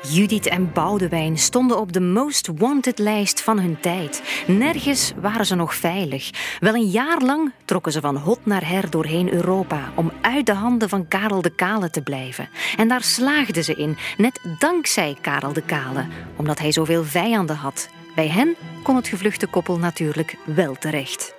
Judith 0.03 0.47
en 0.47 0.73
Boudewijn 0.73 1.39
stonden 1.39 1.79
op 1.79 1.93
de 1.93 2.01
most 2.01 2.51
wanted 2.57 2.99
lijst 2.99 3.41
van 3.43 3.59
hun 3.59 3.81
tijd. 3.81 4.23
Nergens 4.47 5.13
waren 5.21 5.47
ze 5.47 5.55
nog 5.55 5.75
veilig. 5.75 6.31
Wel 6.61 6.75
een 6.75 6.89
jaar 6.89 7.23
lang 7.23 7.53
trokken 7.65 7.93
ze 7.93 8.01
van 8.01 8.17
hot 8.17 8.47
naar 8.47 8.69
her 8.69 8.91
doorheen 8.91 9.33
Europa 9.33 9.93
om 9.95 10.13
uit 10.21 10.47
de 10.47 10.55
handen 10.55 10.89
van 10.89 11.09
Karel 11.09 11.43
de 11.43 11.55
Kale 11.55 11.91
te 11.91 12.03
blijven. 12.03 12.49
En 12.77 12.89
daar 12.89 13.03
slaagden 13.03 13.65
ze 13.65 13.75
in, 13.75 13.97
net 14.17 14.41
dankzij 14.59 15.17
Karel 15.21 15.53
de 15.53 15.63
Kale, 15.63 16.07
omdat 16.37 16.59
hij 16.59 16.73
zoveel 16.73 17.05
vijanden 17.05 17.57
had. 17.57 17.89
Bij 18.15 18.29
hen 18.29 18.55
kon 18.83 18.97
het 18.97 19.09
gevluchte 19.09 19.47
koppel 19.47 19.79
natuurlijk 19.79 20.37
wel 20.45 20.75
terecht. 20.75 21.36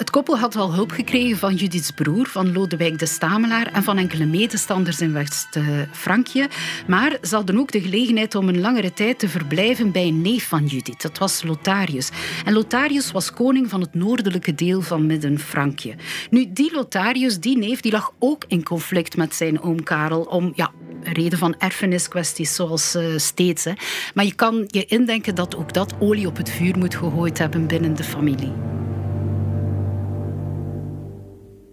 Het 0.00 0.10
koppel 0.10 0.38
had 0.38 0.56
al 0.56 0.74
hulp 0.74 0.90
gekregen 0.90 1.38
van 1.38 1.54
Judiths 1.54 1.90
broer, 1.90 2.26
van 2.26 2.52
Lodewijk 2.52 2.98
de 2.98 3.06
Stamelaar 3.06 3.66
en 3.66 3.82
van 3.82 3.98
enkele 3.98 4.26
medestanders 4.26 5.00
in 5.00 5.12
West-Frankje. 5.12 6.48
Maar 6.86 7.18
ze 7.22 7.34
hadden 7.34 7.58
ook 7.58 7.72
de 7.72 7.80
gelegenheid 7.80 8.34
om 8.34 8.48
een 8.48 8.60
langere 8.60 8.92
tijd 8.92 9.18
te 9.18 9.28
verblijven 9.28 9.92
bij 9.92 10.06
een 10.06 10.20
neef 10.20 10.48
van 10.48 10.66
Judith. 10.66 11.02
Dat 11.02 11.18
was 11.18 11.42
Lotharius. 11.42 12.10
En 12.44 12.52
Lotharius 12.52 13.12
was 13.12 13.32
koning 13.32 13.70
van 13.70 13.80
het 13.80 13.94
noordelijke 13.94 14.54
deel 14.54 14.80
van 14.80 15.06
Midden-Frankje. 15.06 15.94
Nu, 16.30 16.50
die 16.52 16.72
Lotharius, 16.74 17.40
die 17.40 17.58
neef, 17.58 17.80
die 17.80 17.92
lag 17.92 18.12
ook 18.18 18.44
in 18.48 18.62
conflict 18.62 19.16
met 19.16 19.34
zijn 19.34 19.62
oom 19.62 19.82
Karel 19.82 20.22
om 20.22 20.52
ja, 20.54 20.70
reden 21.02 21.38
van 21.38 21.54
erfeniskwesties, 21.58 22.54
zoals 22.54 22.94
uh, 22.94 23.04
steeds. 23.16 23.64
Hè. 23.64 23.72
Maar 24.14 24.24
je 24.24 24.34
kan 24.34 24.64
je 24.66 24.84
indenken 24.84 25.34
dat 25.34 25.56
ook 25.56 25.72
dat 25.72 25.94
olie 25.98 26.26
op 26.26 26.36
het 26.36 26.50
vuur 26.50 26.78
moet 26.78 26.94
gegooid 26.94 27.38
hebben 27.38 27.66
binnen 27.66 27.94
de 27.94 28.04
familie. 28.04 28.79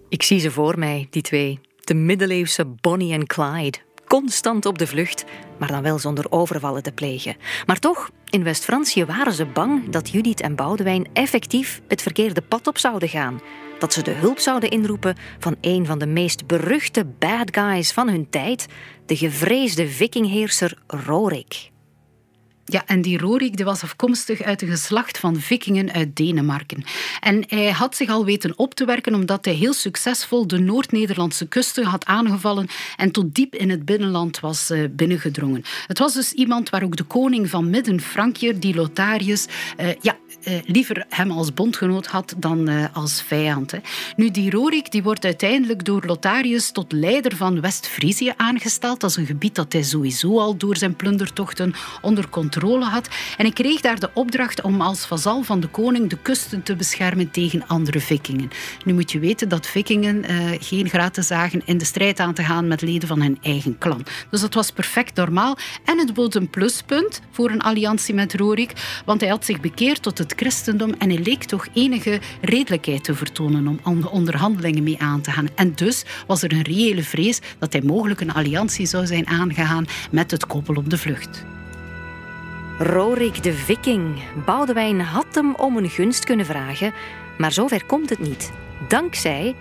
Ik 0.08 0.22
zie 0.22 0.38
ze 0.38 0.50
voor 0.50 0.78
mij, 0.78 1.06
die 1.10 1.22
twee. 1.22 1.60
De 1.84 1.94
middeleeuwse 1.94 2.66
Bonnie 2.66 3.12
en 3.12 3.26
Clyde. 3.26 3.78
Constant 4.06 4.66
op 4.66 4.78
de 4.78 4.86
vlucht, 4.86 5.24
maar 5.58 5.68
dan 5.68 5.82
wel 5.82 5.98
zonder 5.98 6.32
overvallen 6.32 6.82
te 6.82 6.92
plegen. 6.92 7.36
Maar 7.66 7.78
toch, 7.78 8.10
in 8.30 8.42
West-Francië 8.42 9.04
waren 9.04 9.32
ze 9.32 9.46
bang 9.46 9.88
dat 9.88 10.10
Judith 10.10 10.40
en 10.40 10.54
Boudewijn 10.54 11.08
effectief 11.12 11.80
het 11.88 12.02
verkeerde 12.02 12.42
pad 12.42 12.66
op 12.66 12.78
zouden 12.78 13.08
gaan. 13.08 13.40
Dat 13.78 13.92
ze 13.92 14.02
de 14.02 14.10
hulp 14.10 14.38
zouden 14.38 14.70
inroepen 14.70 15.16
van 15.38 15.56
een 15.60 15.86
van 15.86 15.98
de 15.98 16.06
meest 16.06 16.46
beruchte 16.46 17.04
bad 17.18 17.56
guys 17.56 17.92
van 17.92 18.08
hun 18.08 18.30
tijd, 18.30 18.66
de 19.06 19.16
gevreesde 19.16 19.88
vikingheerser 19.88 20.78
Rorik. 20.86 21.70
Ja, 22.70 22.82
en 22.86 23.02
die 23.02 23.18
Rorik 23.18 23.56
die 23.56 23.64
was 23.64 23.82
afkomstig 23.82 24.42
uit 24.42 24.62
een 24.62 24.68
geslacht 24.68 25.18
van 25.18 25.36
vikingen 25.36 25.92
uit 25.92 26.16
Denemarken. 26.16 26.84
En 27.20 27.44
hij 27.48 27.70
had 27.70 27.96
zich 27.96 28.08
al 28.08 28.24
weten 28.24 28.52
op 28.56 28.74
te 28.74 28.84
werken 28.84 29.14
omdat 29.14 29.44
hij 29.44 29.54
heel 29.54 29.72
succesvol 29.72 30.46
de 30.46 30.58
Noord-Nederlandse 30.58 31.46
kusten 31.46 31.84
had 31.84 32.04
aangevallen 32.04 32.66
en 32.96 33.10
tot 33.10 33.34
diep 33.34 33.54
in 33.54 33.70
het 33.70 33.84
binnenland 33.84 34.40
was 34.40 34.70
uh, 34.70 34.84
binnengedrongen. 34.90 35.64
Het 35.86 35.98
was 35.98 36.14
dus 36.14 36.32
iemand 36.32 36.70
waar 36.70 36.82
ook 36.82 36.96
de 36.96 37.04
koning 37.04 37.50
van 37.50 37.70
Midden-Frankje, 37.70 38.58
die 38.58 38.74
Lotharius, 38.74 39.46
uh, 39.80 39.86
ja, 40.00 40.16
uh, 40.44 40.58
liever 40.64 41.06
hem 41.08 41.30
als 41.30 41.54
bondgenoot 41.54 42.06
had 42.06 42.34
dan 42.36 42.92
als 42.92 43.22
vijand. 43.22 43.70
Hè. 43.70 43.78
Nu, 44.16 44.30
die 44.30 44.50
Rorik 44.50 44.90
die 44.90 45.02
wordt 45.02 45.24
uiteindelijk 45.24 45.84
door 45.84 46.02
Lotharius 46.06 46.70
tot 46.70 46.92
leider 46.92 47.36
van 47.36 47.60
West-Friezië 47.60 48.32
aangesteld. 48.36 49.00
Dat 49.00 49.10
is 49.10 49.16
een 49.16 49.26
gebied 49.26 49.54
dat 49.54 49.72
hij 49.72 49.82
sowieso 49.82 50.38
al 50.38 50.56
door 50.56 50.76
zijn 50.76 50.96
plundertochten 50.96 51.74
onder 52.00 52.28
controle 52.28 52.84
had. 52.84 53.08
En 53.36 53.46
ik 53.46 53.54
kreeg 53.54 53.80
daar 53.80 54.00
de 54.00 54.10
opdracht 54.14 54.62
om 54.62 54.80
als 54.80 55.06
vazal 55.06 55.42
van 55.42 55.60
de 55.60 55.68
koning 55.68 56.10
de 56.10 56.18
kusten 56.22 56.62
te 56.62 56.76
beschermen 56.76 57.30
tegen 57.30 57.66
andere 57.66 58.00
vikingen. 58.00 58.50
Nu 58.84 58.94
moet 58.94 59.12
je 59.12 59.18
weten 59.18 59.48
dat 59.48 59.66
vikingen 59.66 60.30
uh, 60.30 60.50
geen 60.60 60.88
graten 60.88 61.24
zagen 61.24 61.62
in 61.64 61.78
de 61.78 61.84
strijd 61.84 62.20
aan 62.20 62.34
te 62.34 62.42
gaan 62.42 62.68
met 62.68 62.82
leden 62.82 63.08
van 63.08 63.22
hun 63.22 63.38
eigen 63.42 63.78
clan. 63.78 64.06
Dus 64.30 64.40
dat 64.40 64.54
was 64.54 64.70
perfect 64.70 65.16
normaal. 65.16 65.56
En 65.84 65.98
het 65.98 66.14
bood 66.14 66.34
een 66.34 66.50
pluspunt 66.50 67.20
voor 67.30 67.50
een 67.50 67.62
alliantie 67.62 68.14
met 68.14 68.34
Rorik, 68.34 69.02
want 69.04 69.20
hij 69.20 69.30
had 69.30 69.44
zich 69.44 69.60
bekeerd 69.60 70.02
tot 70.02 70.17
het 70.18 70.32
christendom 70.36 70.94
en 70.98 71.10
hij 71.10 71.18
leek 71.18 71.44
toch 71.44 71.66
enige 71.72 72.20
redelijkheid 72.40 73.04
te 73.04 73.14
vertonen 73.14 73.78
om 73.84 74.04
onderhandelingen 74.04 74.82
mee 74.82 75.00
aan 75.00 75.20
te 75.20 75.30
gaan. 75.30 75.48
En 75.54 75.74
dus 75.74 76.04
was 76.26 76.42
er 76.42 76.52
een 76.52 76.62
reële 76.62 77.02
vrees 77.02 77.40
dat 77.58 77.72
hij 77.72 77.82
mogelijk 77.82 78.20
een 78.20 78.32
alliantie 78.32 78.86
zou 78.86 79.06
zijn 79.06 79.26
aangegaan 79.26 79.86
met 80.10 80.30
het 80.30 80.46
koppel 80.46 80.74
op 80.74 80.90
de 80.90 80.98
vlucht. 80.98 81.44
Rorik 82.78 83.42
de 83.42 83.52
Viking. 83.52 84.22
Boudewijn 84.44 85.00
had 85.00 85.34
hem 85.34 85.54
om 85.54 85.76
een 85.76 85.90
gunst 85.90 86.24
kunnen 86.24 86.46
vragen, 86.46 86.92
maar 87.38 87.52
zover 87.52 87.84
komt 87.84 88.10
het 88.10 88.18
niet. 88.18 88.52
Dankzij 88.88 89.54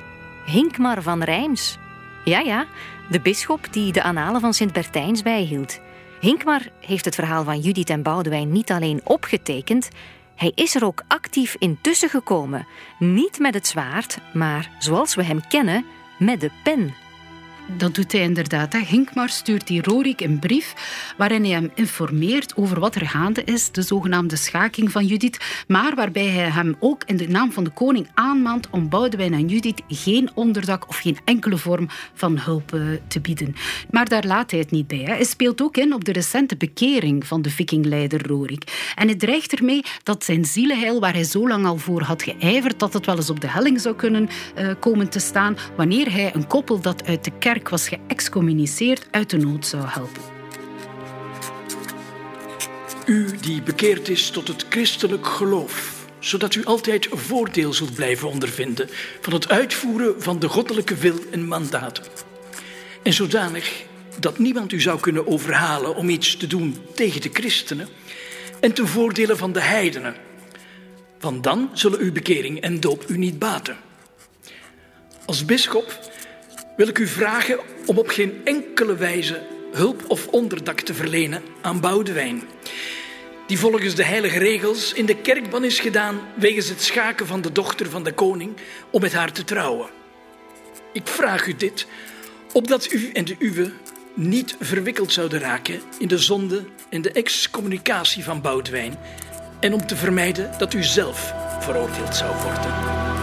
Hinkmar 0.46 1.02
van 1.02 1.24
Rijms. 1.24 1.78
Ja, 2.24 2.40
ja, 2.40 2.66
de 3.10 3.20
bisschop 3.20 3.68
die 3.72 3.92
de 3.92 4.04
annalen 4.04 4.42
van 4.42 4.54
Sint-Bertijns 4.54 5.22
bijhield. 5.22 5.80
Hinkmar 6.20 6.62
heeft 6.80 7.06
het 7.06 7.16
verhaal 7.16 7.44
van 7.44 7.60
Judith 7.60 7.90
en 7.90 8.02
Boudewijn 8.02 8.52
niet 8.52 8.72
alleen 8.72 9.02
opgetekend, 9.04 9.90
hij 10.38 10.52
is 10.56 10.76
er 10.76 10.86
ook 10.86 11.04
actief 11.08 11.56
intussen 11.60 12.10
gekomen. 12.10 12.68
Niet 13.00 13.40
met 13.40 13.54
het 13.54 13.68
zwaard, 13.68 14.18
maar 14.34 14.70
zoals 14.80 15.16
we 15.16 15.24
hem 15.24 15.48
kennen, 15.48 15.86
met 16.20 16.42
de 16.42 16.52
pen. 16.64 16.94
Dat 17.78 17.96
doet 17.96 18.12
hij 18.12 18.22
inderdaad. 18.22 18.74
Hè. 18.74 18.82
Stuurt 19.26 19.68
die 19.68 19.82
Rorik 19.82 20.22
een 20.22 20.40
brief 20.40 20.74
waarin 21.18 21.44
hij 21.44 21.52
hem 21.52 21.72
informeert 21.76 22.56
over 22.56 22.80
wat 22.80 22.96
er 22.96 23.08
gaande 23.08 23.44
is, 23.44 23.72
de 23.72 23.82
zogenaamde 23.82 24.36
schaking 24.36 24.92
van 24.92 25.06
Judith, 25.06 25.64
maar 25.68 25.96
waarbij 25.96 26.28
hij 26.28 26.50
hem 26.50 26.76
ook 26.80 27.04
in 27.06 27.18
de 27.18 27.28
naam 27.28 27.52
van 27.52 27.64
de 27.64 27.70
koning 27.70 28.08
aanmaant 28.14 28.68
om 28.70 28.90
Boudewijn 28.90 29.34
en 29.34 29.48
Judith 29.48 29.82
geen 29.88 30.30
onderdak 30.34 30.88
of 30.88 30.98
geen 30.98 31.18
enkele 31.26 31.58
vorm 31.58 31.88
van 32.14 32.40
hulp 32.40 32.74
eh, 32.74 32.82
te 33.08 33.20
bieden. 33.20 33.56
Maar 33.92 34.10
daar 34.10 34.26
laat 34.26 34.52
hij 34.52 34.60
het 34.60 34.72
niet 34.72 34.88
bij. 34.88 34.98
Hè. 34.98 35.14
Hij 35.14 35.24
speelt 35.24 35.62
ook 35.62 35.78
in 35.78 35.94
op 35.94 36.06
de 36.06 36.12
recente 36.12 36.58
bekering 36.58 37.28
van 37.28 37.42
de 37.42 37.50
vikingleider 37.50 38.28
Rorik. 38.28 38.92
En 38.96 39.08
het 39.08 39.20
dreigt 39.20 39.54
ermee 39.54 39.84
dat 40.04 40.24
zijn 40.24 40.46
zielenheil, 40.46 41.00
waar 41.00 41.14
hij 41.14 41.24
zo 41.24 41.48
lang 41.48 41.66
al 41.66 41.78
voor 41.78 42.02
had 42.02 42.24
geijverd, 42.24 42.80
dat 42.80 42.94
het 42.94 43.06
wel 43.06 43.16
eens 43.16 43.30
op 43.30 43.42
de 43.42 43.50
helling 43.50 43.82
zou 43.82 43.96
kunnen 43.96 44.30
uh, 44.58 44.72
komen 44.80 45.10
te 45.10 45.20
staan 45.20 45.58
wanneer 45.76 46.12
hij 46.12 46.36
een 46.36 46.48
koppel 46.48 46.80
dat 46.80 47.06
uit 47.06 47.24
de 47.24 47.32
kerk 47.40 47.57
was 47.66 47.88
geëxcommuniceerd 47.88 49.08
uit 49.12 49.30
de 49.30 49.38
nood 49.38 49.66
zou 49.66 49.84
helpen. 49.86 50.22
U 53.06 53.38
die 53.42 53.62
bekeerd 53.62 54.10
is 54.10 54.30
tot 54.30 54.48
het 54.48 54.66
christelijk 54.70 55.28
geloof, 55.28 56.06
zodat 56.20 56.56
u 56.56 56.66
altijd 56.66 57.08
voordeel 57.12 57.74
zult 57.74 57.94
blijven 57.94 58.30
ondervinden 58.30 58.90
van 59.22 59.34
het 59.34 59.50
uitvoeren 59.50 60.22
van 60.22 60.40
de 60.40 60.48
goddelijke 60.48 60.96
wil 60.96 61.16
en 61.32 61.48
mandaten. 61.48 62.04
En 63.04 63.14
zodanig 63.14 63.86
dat 64.20 64.38
niemand 64.38 64.72
u 64.72 64.82
zou 64.82 65.00
kunnen 65.00 65.28
overhalen 65.28 65.96
om 65.96 66.10
iets 66.10 66.38
te 66.38 66.48
doen 66.48 66.78
tegen 66.96 67.22
de 67.22 67.30
christenen 67.34 67.88
en 68.60 68.74
ten 68.74 68.88
voordele 68.88 69.36
van 69.36 69.52
de 69.52 69.62
heidenen. 69.62 70.16
Want 71.20 71.44
dan 71.44 71.70
zullen 71.74 72.00
uw 72.00 72.12
bekering 72.12 72.62
en 72.62 72.80
doop 72.80 73.10
u 73.10 73.18
niet 73.18 73.40
baten. 73.40 73.78
Als 75.26 75.46
bisschop 75.46 76.00
wil 76.78 76.88
ik 76.88 76.98
u 76.98 77.08
vragen 77.08 77.60
om 77.86 77.98
op 77.98 78.08
geen 78.08 78.42
enkele 78.44 78.96
wijze 78.96 79.42
hulp 79.72 80.04
of 80.08 80.28
onderdak 80.28 80.80
te 80.80 80.94
verlenen 80.94 81.42
aan 81.62 81.80
Boudewijn, 81.80 82.44
die 83.48 83.60
volgens 83.60 83.96
de 83.96 84.04
heilige 84.04 84.40
regels 84.40 84.94
in 84.94 85.06
de 85.06 85.16
kerkban 85.16 85.64
is 85.64 85.80
gedaan 85.80 86.20
wegens 86.36 86.70
het 86.70 86.82
schaken 86.82 87.28
van 87.28 87.42
de 87.42 87.52
dochter 87.52 87.90
van 87.90 88.04
de 88.04 88.14
koning 88.14 88.58
om 88.92 89.02
met 89.02 89.14
haar 89.14 89.32
te 89.32 89.44
trouwen. 89.44 89.90
Ik 90.94 91.08
vraag 91.08 91.48
u 91.48 91.56
dit, 91.56 91.88
opdat 92.54 92.92
u 92.92 93.10
en 93.14 93.26
de 93.26 93.36
uwe 93.40 93.72
niet 94.14 94.56
verwikkeld 94.60 95.12
zouden 95.12 95.40
raken 95.40 95.82
in 96.00 96.08
de 96.08 96.18
zonde 96.18 96.64
en 96.90 97.02
de 97.02 97.12
excommunicatie 97.12 98.24
van 98.24 98.42
Boudewijn 98.42 99.00
en 99.60 99.74
om 99.74 99.88
te 99.88 99.96
vermijden 99.96 100.52
dat 100.58 100.74
u 100.74 100.84
zelf 100.84 101.34
veroordeeld 101.60 102.16
zou 102.16 102.36
worden. 102.42 103.17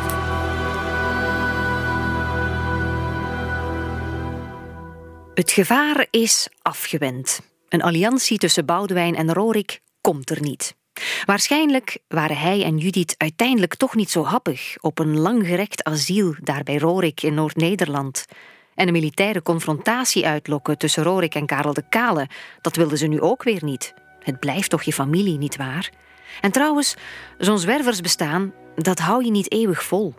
Het 5.35 5.51
gevaar 5.51 6.07
is 6.11 6.49
afgewend. 6.62 7.41
Een 7.68 7.82
alliantie 7.82 8.39
tussen 8.39 8.66
Boudewijn 8.66 9.14
en 9.14 9.32
Rorik 9.32 9.80
komt 10.01 10.30
er 10.30 10.41
niet. 10.41 10.74
Waarschijnlijk 11.24 11.99
waren 12.09 12.37
hij 12.37 12.64
en 12.64 12.78
Judith 12.78 13.14
uiteindelijk 13.18 13.74
toch 13.74 13.95
niet 13.95 14.11
zo 14.11 14.24
happig 14.24 14.76
op 14.80 14.99
een 14.99 15.18
langgerekt 15.18 15.85
asiel 15.85 16.35
daar 16.41 16.62
bij 16.62 16.78
Rorik 16.78 17.22
in 17.22 17.35
Noord-Nederland. 17.35 18.24
En 18.74 18.87
een 18.87 18.93
militaire 18.93 19.43
confrontatie 19.43 20.26
uitlokken 20.26 20.78
tussen 20.78 21.03
Rorik 21.03 21.35
en 21.35 21.47
Karel 21.47 21.74
de 21.74 21.89
Kale, 21.89 22.28
dat 22.61 22.76
wilden 22.76 22.99
ze 22.99 23.07
nu 23.07 23.20
ook 23.20 23.43
weer 23.43 23.64
niet. 23.64 23.95
Het 24.20 24.41
blijft 24.41 24.70
toch 24.70 24.82
je 24.82 24.93
familie, 24.93 25.39
niet 25.39 25.57
waar? 25.57 25.91
En 26.41 26.51
trouwens, 26.51 26.95
zo'n 27.39 27.59
zwerversbestaan, 27.59 28.53
dat 28.74 28.99
hou 28.99 29.24
je 29.24 29.30
niet 29.30 29.53
eeuwig 29.53 29.85
vol. 29.85 30.14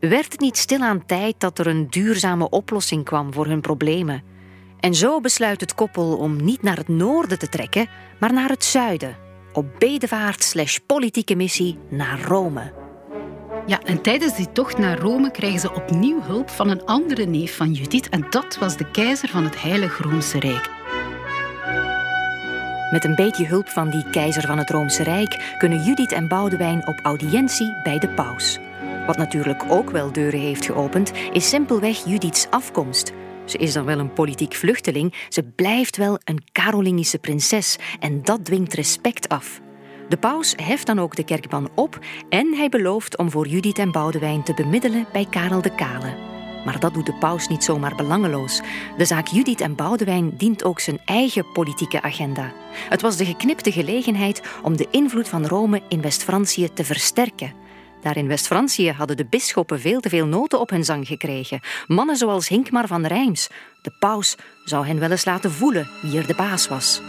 Werd 0.00 0.32
het 0.32 0.40
niet 0.40 0.56
stilaan 0.56 1.06
tijd 1.06 1.34
dat 1.38 1.58
er 1.58 1.66
een 1.66 1.90
duurzame 1.90 2.48
oplossing 2.48 3.04
kwam 3.04 3.32
voor 3.32 3.46
hun 3.46 3.60
problemen? 3.60 4.38
En 4.80 4.94
zo 4.94 5.20
besluit 5.20 5.60
het 5.60 5.74
koppel 5.74 6.16
om 6.16 6.44
niet 6.44 6.62
naar 6.62 6.76
het 6.76 6.88
noorden 6.88 7.38
te 7.38 7.48
trekken, 7.48 7.88
maar 8.18 8.32
naar 8.32 8.48
het 8.48 8.64
zuiden. 8.64 9.16
Op 9.52 9.66
bedevaart 9.78 10.42
slash 10.42 10.78
politieke 10.86 11.36
missie 11.36 11.78
naar 11.88 12.20
Rome. 12.20 12.72
Ja, 13.66 13.80
en 13.82 14.02
tijdens 14.02 14.36
die 14.36 14.52
tocht 14.52 14.78
naar 14.78 14.98
Rome 14.98 15.30
krijgen 15.30 15.60
ze 15.60 15.74
opnieuw 15.74 16.22
hulp 16.22 16.50
van 16.50 16.70
een 16.70 16.84
andere 16.84 17.24
neef 17.24 17.56
van 17.56 17.72
Judith. 17.72 18.08
En 18.08 18.26
dat 18.30 18.58
was 18.58 18.76
de 18.76 18.90
keizer 18.90 19.28
van 19.28 19.44
het 19.44 19.62
Heilige 19.62 20.02
Roomse 20.02 20.38
Rijk. 20.38 20.70
Met 22.90 23.04
een 23.04 23.14
beetje 23.14 23.46
hulp 23.46 23.68
van 23.68 23.90
die 23.90 24.10
keizer 24.10 24.46
van 24.46 24.58
het 24.58 24.70
Roomse 24.70 25.02
Rijk 25.02 25.54
kunnen 25.58 25.82
Judith 25.82 26.12
en 26.12 26.28
Boudewijn 26.28 26.86
op 26.86 27.00
audiëntie 27.02 27.74
bij 27.82 27.98
de 27.98 28.08
paus. 28.08 28.58
Wat 29.06 29.16
natuurlijk 29.16 29.64
ook 29.68 29.90
wel 29.90 30.12
deuren 30.12 30.40
heeft 30.40 30.66
geopend, 30.66 31.12
is 31.32 31.48
simpelweg 31.48 32.04
Judiths 32.04 32.46
afkomst. 32.50 33.12
Ze 33.50 33.58
is 33.58 33.72
dan 33.72 33.84
wel 33.84 33.98
een 33.98 34.12
politiek 34.12 34.54
vluchteling, 34.54 35.14
ze 35.28 35.42
blijft 35.42 35.96
wel 35.96 36.18
een 36.24 36.42
Carolingische 36.52 37.18
prinses 37.18 37.78
en 38.00 38.22
dat 38.22 38.44
dwingt 38.44 38.74
respect 38.74 39.28
af. 39.28 39.60
De 40.08 40.16
paus 40.16 40.54
heft 40.62 40.86
dan 40.86 40.98
ook 40.98 41.16
de 41.16 41.24
kerkban 41.24 41.68
op 41.74 41.98
en 42.28 42.54
hij 42.54 42.68
belooft 42.68 43.16
om 43.16 43.30
voor 43.30 43.46
Judith 43.46 43.78
en 43.78 43.92
Boudewijn 43.92 44.42
te 44.42 44.54
bemiddelen 44.54 45.06
bij 45.12 45.26
Karel 45.30 45.62
de 45.62 45.74
Kale. 45.74 46.14
Maar 46.64 46.80
dat 46.80 46.94
doet 46.94 47.06
de 47.06 47.14
paus 47.14 47.48
niet 47.48 47.64
zomaar 47.64 47.94
belangeloos. 47.94 48.60
De 48.96 49.04
zaak 49.04 49.26
Judith 49.26 49.60
en 49.60 49.74
Boudewijn 49.74 50.36
dient 50.36 50.64
ook 50.64 50.80
zijn 50.80 51.00
eigen 51.04 51.52
politieke 51.52 52.02
agenda. 52.02 52.52
Het 52.88 53.00
was 53.00 53.16
de 53.16 53.24
geknipte 53.24 53.72
gelegenheid 53.72 54.42
om 54.62 54.76
de 54.76 54.88
invloed 54.90 55.28
van 55.28 55.46
Rome 55.46 55.82
in 55.88 56.00
West-Francië 56.00 56.72
te 56.72 56.84
versterken. 56.84 57.59
Daar 58.02 58.16
in 58.16 58.26
West-Francië 58.26 58.92
hadden 58.92 59.16
de 59.16 59.26
bisschoppen 59.30 59.80
veel 59.80 60.00
te 60.00 60.08
veel 60.08 60.26
noten 60.26 60.60
op 60.60 60.70
hun 60.70 60.84
zang 60.84 61.06
gekregen. 61.06 61.60
Mannen 61.86 62.16
zoals 62.16 62.48
Hinkmar 62.48 62.86
van 62.86 63.06
Rijms. 63.06 63.48
De 63.82 63.92
paus 63.98 64.36
zou 64.64 64.86
hen 64.86 64.98
wel 64.98 65.10
eens 65.10 65.24
laten 65.24 65.52
voelen 65.52 65.88
wie 66.02 66.18
er 66.18 66.26
de 66.26 66.34
baas 66.34 66.68
was. 66.68 67.00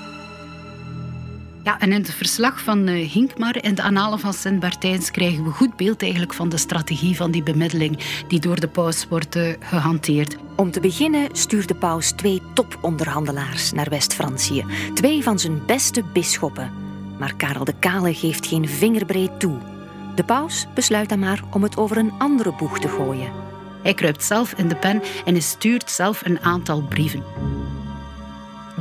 Ja, 1.63 1.79
en 1.79 1.91
in 1.91 2.01
het 2.01 2.13
verslag 2.13 2.61
van 2.61 2.87
uh, 2.87 3.09
Hinkmar 3.09 3.55
en 3.55 3.75
de 3.75 3.81
Annalen 3.81 4.19
van 4.19 4.33
Sint 4.33 4.59
Bartijns 4.59 5.11
krijgen 5.11 5.43
we 5.43 5.49
goed 5.49 5.75
beeld 5.75 6.01
eigenlijk 6.01 6.33
van 6.33 6.49
de 6.49 6.57
strategie 6.57 7.15
van 7.15 7.31
die 7.31 7.43
bemiddeling 7.43 8.23
die 8.27 8.39
door 8.39 8.59
de 8.59 8.67
paus 8.67 9.07
wordt 9.09 9.35
uh, 9.35 9.53
gehanteerd. 9.59 10.35
Om 10.55 10.71
te 10.71 10.79
beginnen 10.79 11.29
stuurt 11.31 11.67
de 11.67 11.75
paus 11.75 12.11
twee 12.11 12.41
toponderhandelaars 12.53 13.71
naar 13.71 13.89
West-Francië. 13.89 14.65
Twee 14.93 15.23
van 15.23 15.39
zijn 15.39 15.65
beste 15.65 16.03
bisschoppen. 16.13 16.71
Maar 17.19 17.35
Karel 17.35 17.63
de 17.63 17.75
Kale 17.79 18.13
geeft 18.13 18.47
geen 18.47 18.67
vingerbreed 18.67 19.39
toe. 19.39 19.57
De 20.15 20.23
paus 20.23 20.67
besluit 20.73 21.09
dan 21.09 21.19
maar 21.19 21.43
om 21.53 21.63
het 21.63 21.77
over 21.77 21.97
een 21.97 22.11
andere 22.17 22.53
boeg 22.53 22.79
te 22.79 22.87
gooien. 22.87 23.31
Hij 23.83 23.93
kruipt 23.93 24.23
zelf 24.23 24.53
in 24.53 24.67
de 24.67 24.75
pen 24.75 25.01
en 25.25 25.33
hij 25.33 25.41
stuurt 25.41 25.91
zelf 25.91 26.25
een 26.25 26.39
aantal 26.39 26.81
brieven. 26.81 27.23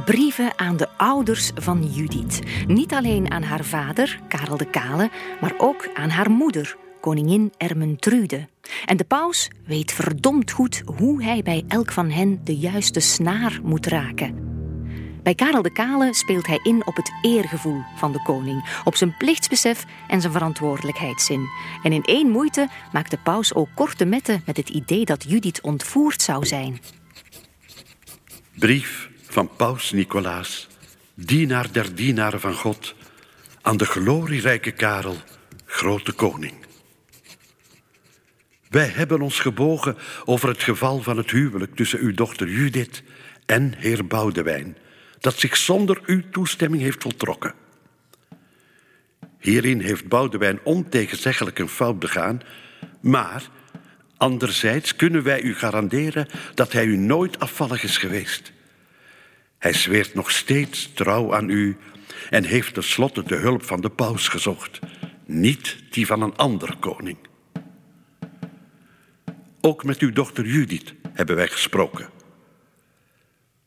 Brieven 0.05 0.59
aan 0.59 0.77
de 0.77 0.89
ouders 0.97 1.51
van 1.55 1.85
Judith. 1.93 2.41
Niet 2.67 2.93
alleen 2.93 3.31
aan 3.31 3.43
haar 3.43 3.65
vader, 3.65 4.21
Karel 4.29 4.57
de 4.57 4.71
Kale, 4.71 5.11
maar 5.41 5.55
ook 5.59 5.89
aan 5.95 6.09
haar 6.09 6.31
moeder, 6.31 6.77
koningin 7.01 7.53
Ermentrude. 7.57 8.49
En 8.85 8.97
de 8.97 9.05
paus 9.05 9.51
weet 9.67 9.93
verdomd 9.93 10.51
goed 10.51 10.83
hoe 10.97 11.23
hij 11.23 11.43
bij 11.43 11.65
elk 11.69 11.93
van 11.93 12.11
hen 12.11 12.41
de 12.45 12.57
juiste 12.57 13.01
snaar 13.01 13.61
moet 13.63 13.87
raken. 13.87 14.50
Bij 15.23 15.35
Karel 15.35 15.63
de 15.63 15.73
Kale 15.73 16.15
speelt 16.15 16.47
hij 16.47 16.61
in 16.63 16.87
op 16.87 16.97
het 16.97 17.13
eergevoel 17.23 17.83
van 17.97 18.13
de 18.13 18.23
koning, 18.23 18.81
op 18.85 18.97
zijn 18.97 19.17
plichtsbesef 19.17 19.85
en 20.09 20.21
zijn 20.21 20.33
verantwoordelijkheidszin. 20.33 21.49
En 21.83 21.93
in 21.93 22.05
één 22.05 22.29
moeite 22.29 22.69
maakt 22.93 23.11
de 23.11 23.19
paus 23.19 23.55
ook 23.55 23.69
korte 23.75 24.05
metten 24.05 24.43
met 24.47 24.57
het 24.57 24.69
idee 24.69 25.05
dat 25.05 25.25
Judith 25.29 25.61
ontvoerd 25.61 26.23
zou 26.23 26.47
zijn. 26.47 26.81
Brief 28.55 29.11
van 29.23 29.51
paus 29.57 29.93
Nicolaas, 29.93 30.69
dienaar 31.15 31.73
der 31.73 31.95
dienaren 31.95 32.41
van 32.41 32.55
God, 32.55 32.95
aan 33.63 33.77
de 33.77 33.87
glorierijke 33.87 34.71
Karel, 34.71 35.17
grote 35.65 36.13
koning. 36.13 36.55
Wij 38.69 38.87
hebben 38.87 39.21
ons 39.21 39.41
gebogen 39.41 39.97
over 40.25 40.49
het 40.49 40.63
geval 40.63 41.03
van 41.03 41.17
het 41.17 41.31
huwelijk 41.31 41.75
tussen 41.75 41.99
uw 41.99 42.15
dochter 42.15 42.49
Judith 42.49 43.03
en 43.47 43.75
heer 43.77 44.07
Boudewijn 44.07 44.77
dat 45.21 45.39
zich 45.39 45.57
zonder 45.57 46.01
uw 46.07 46.23
toestemming 46.31 46.83
heeft 46.83 47.03
voltrokken. 47.03 47.55
Hierin 49.39 49.81
heeft 49.81 50.09
Boudewijn 50.09 50.61
ontegenzeggelijk 50.63 51.59
een 51.59 51.69
fout 51.69 51.99
begaan, 51.99 52.41
maar 53.01 53.49
anderzijds 54.17 54.97
kunnen 54.97 55.23
wij 55.23 55.43
u 55.43 55.55
garanderen 55.55 56.29
dat 56.55 56.73
hij 56.73 56.85
u 56.85 56.97
nooit 56.97 57.39
afvallig 57.39 57.83
is 57.83 57.99
geweest. 57.99 58.53
Hij 59.59 59.73
zweert 59.73 60.15
nog 60.15 60.31
steeds 60.31 60.93
trouw 60.95 61.35
aan 61.35 61.49
u 61.49 61.77
en 62.31 62.45
heeft 62.45 62.75
tenslotte 62.75 63.23
de 63.23 63.37
hulp 63.37 63.63
van 63.63 63.81
de 63.81 63.91
paus 63.91 64.29
gezocht, 64.29 64.79
niet 65.27 65.77
die 65.91 66.07
van 66.07 66.23
een 66.23 66.37
andere 66.37 66.77
koning. 66.77 67.17
Ook 69.61 69.85
met 69.85 69.99
uw 69.99 70.13
dochter 70.13 70.47
Judith 70.47 70.95
hebben 71.13 71.37
wij 71.37 71.49
gesproken. 71.49 72.20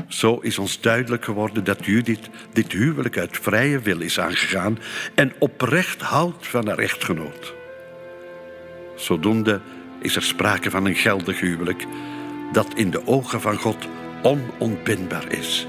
Zo 0.08 0.40
is 0.42 0.58
ons 0.58 0.82
duidelijk 0.82 1.26
geworden 1.26 1.64
dat 1.64 1.86
Judith 1.86 2.30
dit 2.54 2.72
huwelijk 2.72 3.18
uit 3.18 3.38
vrije 3.42 3.80
wil 3.80 4.00
is 4.00 4.20
aangegaan 4.20 4.80
en 5.16 5.34
oprecht 5.40 6.02
houdt 6.02 6.48
van 6.48 6.68
haar 6.68 6.78
echtgenoot. 6.78 7.54
Zodoende 8.96 9.62
is 10.02 10.16
er 10.16 10.24
sprake 10.24 10.70
van 10.70 10.86
een 10.86 10.96
geldig 10.96 11.40
huwelijk 11.40 11.86
dat 12.52 12.74
in 12.76 12.90
de 12.90 13.08
ogen 13.08 13.42
van 13.42 13.58
God 13.58 13.88
onontbindbaar 14.22 15.32
is. 15.32 15.68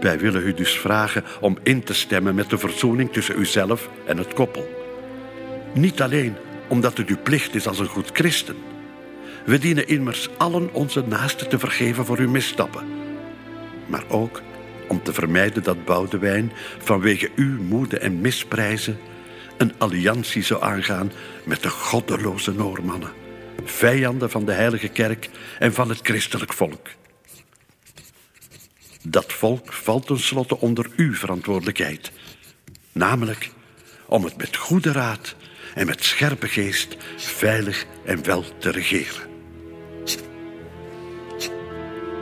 Wij 0.00 0.18
willen 0.18 0.46
u 0.46 0.54
dus 0.54 0.78
vragen 0.78 1.24
om 1.40 1.58
in 1.62 1.82
te 1.82 1.94
stemmen 1.94 2.34
met 2.34 2.50
de 2.50 2.58
verzoening 2.58 3.12
tussen 3.12 3.38
uzelf 3.38 3.88
en 4.06 4.18
het 4.18 4.34
koppel. 4.34 4.68
Niet 5.74 6.02
alleen 6.02 6.36
omdat 6.68 6.96
het 6.96 7.08
uw 7.08 7.22
plicht 7.22 7.54
is 7.54 7.66
als 7.66 7.78
een 7.78 7.86
goed 7.86 8.10
christen. 8.12 8.56
We 9.46 9.58
dienen 9.58 9.88
immers 9.88 10.28
allen 10.38 10.74
onze 10.74 11.00
naasten 11.00 11.48
te 11.48 11.58
vergeven 11.58 12.04
voor 12.04 12.18
uw 12.18 12.30
misstappen. 12.30 12.86
Maar 13.86 14.04
ook 14.08 14.42
om 14.88 15.02
te 15.02 15.12
vermijden 15.12 15.62
dat 15.62 15.84
Boudewijn 15.84 16.52
vanwege 16.78 17.30
uw 17.36 17.62
moede 17.62 17.98
en 17.98 18.20
misprijzen 18.20 18.98
een 19.56 19.72
alliantie 19.78 20.42
zou 20.42 20.62
aangaan 20.62 21.12
met 21.44 21.62
de 21.62 21.68
goddeloze 21.68 22.52
Noormannen, 22.52 23.12
vijanden 23.64 24.30
van 24.30 24.44
de 24.44 24.52
heilige 24.52 24.88
kerk 24.88 25.30
en 25.58 25.74
van 25.74 25.88
het 25.88 26.00
christelijk 26.02 26.52
volk. 26.52 26.88
Dat 29.02 29.32
volk 29.32 29.72
valt 29.72 30.06
tenslotte 30.06 30.60
onder 30.60 30.90
uw 30.96 31.14
verantwoordelijkheid, 31.14 32.12
namelijk 32.92 33.50
om 34.06 34.24
het 34.24 34.36
met 34.36 34.56
goede 34.56 34.92
raad 34.92 35.34
en 35.74 35.86
met 35.86 36.04
scherpe 36.04 36.48
geest 36.48 36.96
veilig 37.16 37.86
en 38.04 38.24
wel 38.24 38.44
te 38.58 38.70
regeren. 38.70 39.35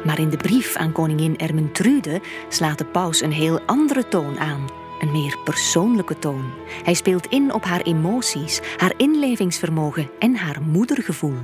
Maar 0.05 0.18
in 0.18 0.30
de 0.30 0.36
brief 0.36 0.76
aan 0.76 0.92
koningin 0.92 1.38
Ermentrude 1.38 2.20
slaat 2.48 2.78
de 2.78 2.84
paus 2.84 3.22
een 3.22 3.32
heel 3.32 3.61
andere 3.61 4.09
toon 4.09 4.38
aan. 4.38 4.66
Een 5.00 5.12
meer 5.12 5.38
persoonlijke 5.44 6.18
toon. 6.18 6.52
Hij 6.82 6.94
speelt 6.94 7.26
in 7.26 7.52
op 7.52 7.64
haar 7.64 7.80
emoties, 7.80 8.61
haar 8.76 8.92
inlevingsvermogen 8.96 10.11
en 10.18 10.36
haar 10.36 10.62
moedergevoel. 10.62 11.38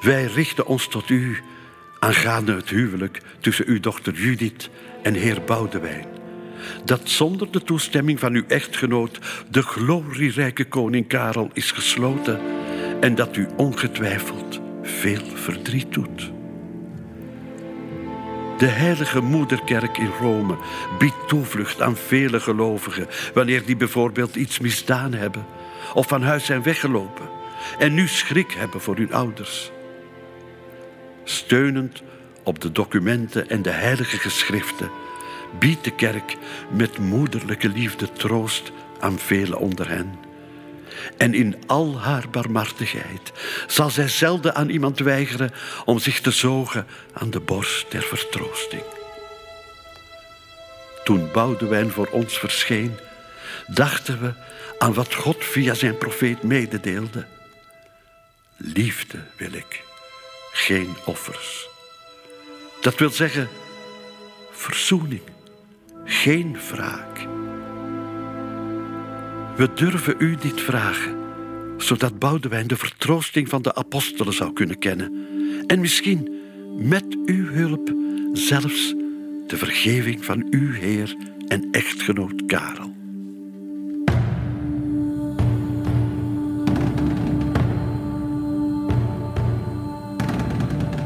Wij 0.00 0.24
richten 0.24 0.66
ons 0.66 0.88
tot 0.88 1.08
u 1.08 1.42
aangaande 1.98 2.54
het 2.54 2.68
huwelijk 2.68 3.22
tussen 3.40 3.66
uw 3.66 3.80
dochter 3.80 4.12
Judith 4.14 4.70
en 5.02 5.14
heer 5.14 5.42
Boudewijn. 5.46 6.06
Dat 6.84 7.08
zonder 7.08 7.50
de 7.50 7.62
toestemming 7.62 8.18
van 8.18 8.34
uw 8.34 8.44
echtgenoot 8.48 9.18
de 9.50 9.62
glorierijke 9.62 10.64
koning 10.64 11.08
Karel 11.08 11.50
is 11.52 11.70
gesloten 11.70 12.40
en 13.00 13.14
dat 13.14 13.36
u 13.36 13.48
ongetwijfeld 13.56 14.60
veel 14.82 15.24
verdriet 15.34 15.92
doet. 15.92 16.37
De 18.58 18.66
heilige 18.66 19.20
moederkerk 19.20 19.98
in 19.98 20.10
Rome 20.20 20.56
biedt 20.98 21.28
toevlucht 21.28 21.82
aan 21.82 21.96
vele 21.96 22.40
gelovigen 22.40 23.06
wanneer 23.34 23.64
die 23.66 23.76
bijvoorbeeld 23.76 24.36
iets 24.36 24.58
misdaan 24.58 25.12
hebben 25.12 25.46
of 25.94 26.08
van 26.08 26.22
huis 26.22 26.44
zijn 26.44 26.62
weggelopen 26.62 27.28
en 27.78 27.94
nu 27.94 28.08
schrik 28.08 28.52
hebben 28.52 28.80
voor 28.80 28.96
hun 28.96 29.12
ouders. 29.12 29.70
Steunend 31.24 32.02
op 32.42 32.60
de 32.60 32.72
documenten 32.72 33.48
en 33.48 33.62
de 33.62 33.70
heilige 33.70 34.18
geschriften 34.18 34.90
biedt 35.58 35.84
de 35.84 35.94
kerk 35.94 36.36
met 36.70 36.98
moederlijke 36.98 37.68
liefde 37.68 38.12
troost 38.12 38.72
aan 39.00 39.18
velen 39.18 39.58
onder 39.58 39.88
hen. 39.88 40.27
En 41.16 41.34
in 41.34 41.56
al 41.66 42.00
haar 42.00 42.30
barmhartigheid 42.30 43.32
zal 43.66 43.90
zij 43.90 44.08
zelden 44.08 44.54
aan 44.54 44.68
iemand 44.68 44.98
weigeren 44.98 45.52
om 45.84 45.98
zich 45.98 46.20
te 46.20 46.30
zogen 46.30 46.86
aan 47.12 47.30
de 47.30 47.40
borst 47.40 47.90
der 47.90 48.02
vertroosting. 48.02 48.82
Toen 51.04 51.28
Boudewijn 51.32 51.90
voor 51.90 52.08
ons 52.10 52.38
verscheen, 52.38 52.98
dachten 53.66 54.20
we 54.20 54.32
aan 54.78 54.94
wat 54.94 55.14
God 55.14 55.44
via 55.44 55.74
zijn 55.74 55.98
profeet 55.98 56.42
mededeelde. 56.42 57.26
Liefde 58.56 59.18
wil 59.36 59.52
ik, 59.52 59.82
geen 60.52 60.96
offers. 61.04 61.68
Dat 62.80 62.98
wil 62.98 63.10
zeggen 63.10 63.48
verzoening, 64.50 65.22
geen 66.04 66.58
wraak. 66.70 67.37
We 69.58 69.72
durven 69.74 70.14
u 70.18 70.36
dit 70.36 70.60
vragen, 70.60 71.16
zodat 71.76 72.18
Boudewijn 72.18 72.66
de 72.66 72.76
vertroosting 72.76 73.48
van 73.48 73.62
de 73.62 73.74
apostelen 73.74 74.32
zou 74.32 74.52
kunnen 74.52 74.78
kennen. 74.78 75.26
En 75.66 75.80
misschien 75.80 76.28
met 76.76 77.16
uw 77.24 77.46
hulp 77.52 77.92
zelfs 78.32 78.94
de 79.46 79.56
vergeving 79.56 80.24
van 80.24 80.46
uw 80.50 80.72
Heer 80.72 81.16
en 81.48 81.68
echtgenoot 81.70 82.46
Karel. 82.46 82.92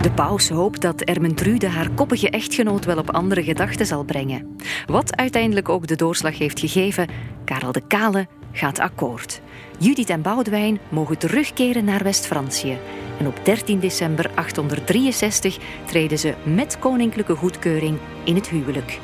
De 0.02 0.12
paus 0.14 0.48
hoopt 0.48 0.80
dat 0.80 1.00
Ermentrude 1.00 1.68
haar 1.68 1.90
koppige 1.90 2.30
echtgenoot 2.30 2.84
wel 2.84 2.98
op 2.98 3.10
andere 3.10 3.42
gedachten 3.42 3.86
zal 3.86 4.04
brengen. 4.04 4.56
Wat 4.86 5.16
uiteindelijk 5.16 5.68
ook 5.68 5.86
de 5.86 5.96
doorslag 5.96 6.38
heeft 6.38 6.60
gegeven, 6.60 7.08
Karel 7.44 7.72
de 7.72 7.86
Kale 7.86 8.26
gaat 8.52 8.78
akkoord. 8.78 9.40
Judith 9.78 10.10
en 10.10 10.22
Boudewijn 10.22 10.78
mogen 10.88 11.18
terugkeren 11.18 11.84
naar 11.84 12.02
West-Francië. 12.02 12.78
En 13.18 13.26
op 13.26 13.40
13 13.44 13.78
december 13.78 14.30
863 14.34 15.58
treden 15.84 16.18
ze 16.18 16.34
met 16.42 16.78
koninklijke 16.78 17.34
goedkeuring 17.34 17.98
in 18.24 18.34
het 18.34 18.48
huwelijk. 18.48 18.98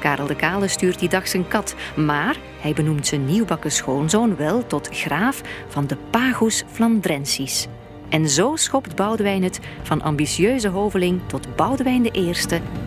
Karel 0.00 0.26
de 0.26 0.36
Kale 0.36 0.68
stuurt 0.68 0.98
die 0.98 1.08
dag 1.08 1.28
zijn 1.28 1.48
kat, 1.48 1.74
maar 1.96 2.36
hij 2.60 2.72
benoemt 2.72 3.06
zijn 3.06 3.24
nieuwbakken 3.24 3.72
schoonzoon 3.72 4.36
wel 4.36 4.66
tot 4.66 4.88
graaf 4.92 5.40
van 5.68 5.86
de 5.86 5.96
Pagus 6.10 6.64
Flandrensis. 6.72 7.66
En 8.08 8.28
zo 8.28 8.56
schopt 8.56 8.96
Boudewijn 8.96 9.42
het 9.42 9.60
van 9.82 10.02
ambitieuze 10.02 10.68
hoveling 10.68 11.20
tot 11.26 11.56
Boudewijn 11.56 12.16
I, 12.16 12.32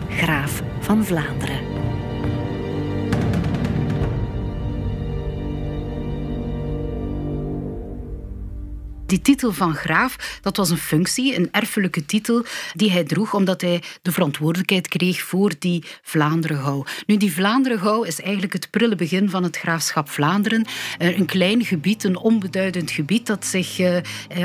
graaf 0.08 0.62
van 0.80 1.04
Vlaanderen. 1.04 1.73
Die 9.14 9.22
titel 9.22 9.52
van 9.52 9.74
graaf, 9.74 10.38
dat 10.42 10.56
was 10.56 10.70
een 10.70 10.76
functie, 10.76 11.36
een 11.36 11.48
erfelijke 11.50 12.06
titel 12.06 12.44
die 12.72 12.90
hij 12.90 13.04
droeg 13.04 13.34
omdat 13.34 13.60
hij 13.60 13.82
de 14.02 14.12
verantwoordelijkheid 14.12 14.88
kreeg 14.88 15.22
voor 15.22 15.52
die 15.58 15.84
Vlaanderen-gouw. 16.02 16.84
Nu, 17.06 17.16
die 17.16 17.32
Vlaanderen-gouw 17.32 18.02
is 18.02 18.20
eigenlijk 18.20 18.52
het 18.52 18.70
prille 18.70 18.94
begin 18.94 19.30
van 19.30 19.42
het 19.42 19.56
graafschap 19.56 20.08
Vlaanderen. 20.08 20.64
Eh, 20.98 21.18
een 21.18 21.26
klein 21.26 21.64
gebied, 21.64 22.04
een 22.04 22.16
onbeduidend 22.16 22.90
gebied 22.90 23.26
dat 23.26 23.46
zich 23.46 23.78
eh, 23.78 23.96
eh, 23.96 24.02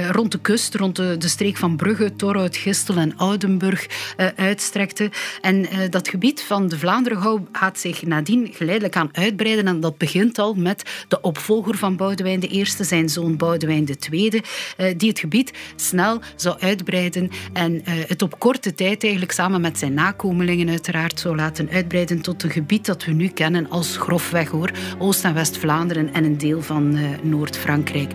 rond 0.10 0.32
de 0.32 0.40
kust, 0.40 0.76
rond 0.76 0.96
de, 0.96 1.18
streek 1.28 1.58
van 1.58 1.76
Brugge, 1.76 2.16
Torhout, 2.16 2.58
Gistel 2.58 2.96
en 2.96 3.18
Oudenburg 3.18 3.88
uitstrekte. 4.36 5.12
En 5.42 5.68
dat 5.90 6.08
gebied 6.08 6.42
van 6.42 6.68
de 6.68 6.78
Vlaanderen-gouw 6.78 7.48
gaat 7.52 7.80
zich 7.80 8.02
nadien 8.02 8.50
geleidelijk 8.54 8.96
aan 8.96 9.10
uitbreiden 9.12 9.68
en 9.68 9.80
dat 9.80 9.98
begint 9.98 10.40
al 10.40 10.54
met 10.54 11.06
de 11.08 11.22
opvolger 11.22 11.78
van 11.78 11.96
Boudewijn 11.96 12.56
I, 12.56 12.66
zijn 12.66 13.10
zoon 13.10 13.38
Boudewijn 13.38 13.88
II. 14.12 14.42
Eh, 14.78 14.94
die 14.98 15.10
het 15.10 15.20
gebied 15.20 15.52
snel 15.76 16.20
zou 16.36 16.60
uitbreiden 16.60 17.30
en 17.54 17.86
eh, 17.86 17.94
het 18.08 18.22
op 18.22 18.40
korte 18.40 18.74
tijd 18.74 19.04
eigenlijk 19.04 19.32
samen 19.32 19.62
met 19.62 19.78
zijn 19.78 19.94
nakomelingen 19.94 20.70
uiteraard 20.70 21.20
zou 21.20 21.36
laten 21.36 21.70
uitbreiden 21.70 22.22
tot 22.22 22.44
een 22.44 22.50
gebied 22.50 22.86
dat 22.86 23.06
we 23.06 23.12
nu 23.12 23.28
kennen 23.28 23.70
als 23.70 23.98
grofweg 23.98 24.50
hoor, 24.50 24.72
Oost- 24.98 25.24
en 25.24 25.34
West-Vlaanderen 25.34 26.14
en 26.14 26.24
een 26.24 26.38
deel 26.38 26.62
van 26.62 26.96
eh, 26.96 27.04
Noord-Frankrijk. 27.22 28.12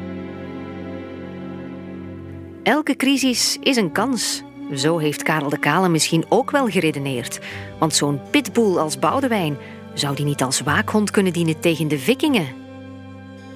Elke 2.62 2.96
crisis 2.96 3.56
is 3.60 3.76
een 3.76 3.92
kans. 3.92 4.42
Zo 4.74 4.98
heeft 4.98 5.22
Karel 5.22 5.48
de 5.48 5.58
Kale 5.58 5.88
misschien 5.88 6.24
ook 6.28 6.50
wel 6.50 6.68
geredeneerd. 6.68 7.40
Want 7.78 7.94
zo'n 7.94 8.20
pitbull 8.30 8.76
als 8.76 8.98
Boudewijn, 8.98 9.56
zou 9.94 10.16
die 10.16 10.24
niet 10.24 10.42
als 10.42 10.60
waakhond 10.60 11.10
kunnen 11.10 11.32
dienen 11.32 11.60
tegen 11.60 11.88
de 11.88 11.98
vikingen? 11.98 12.63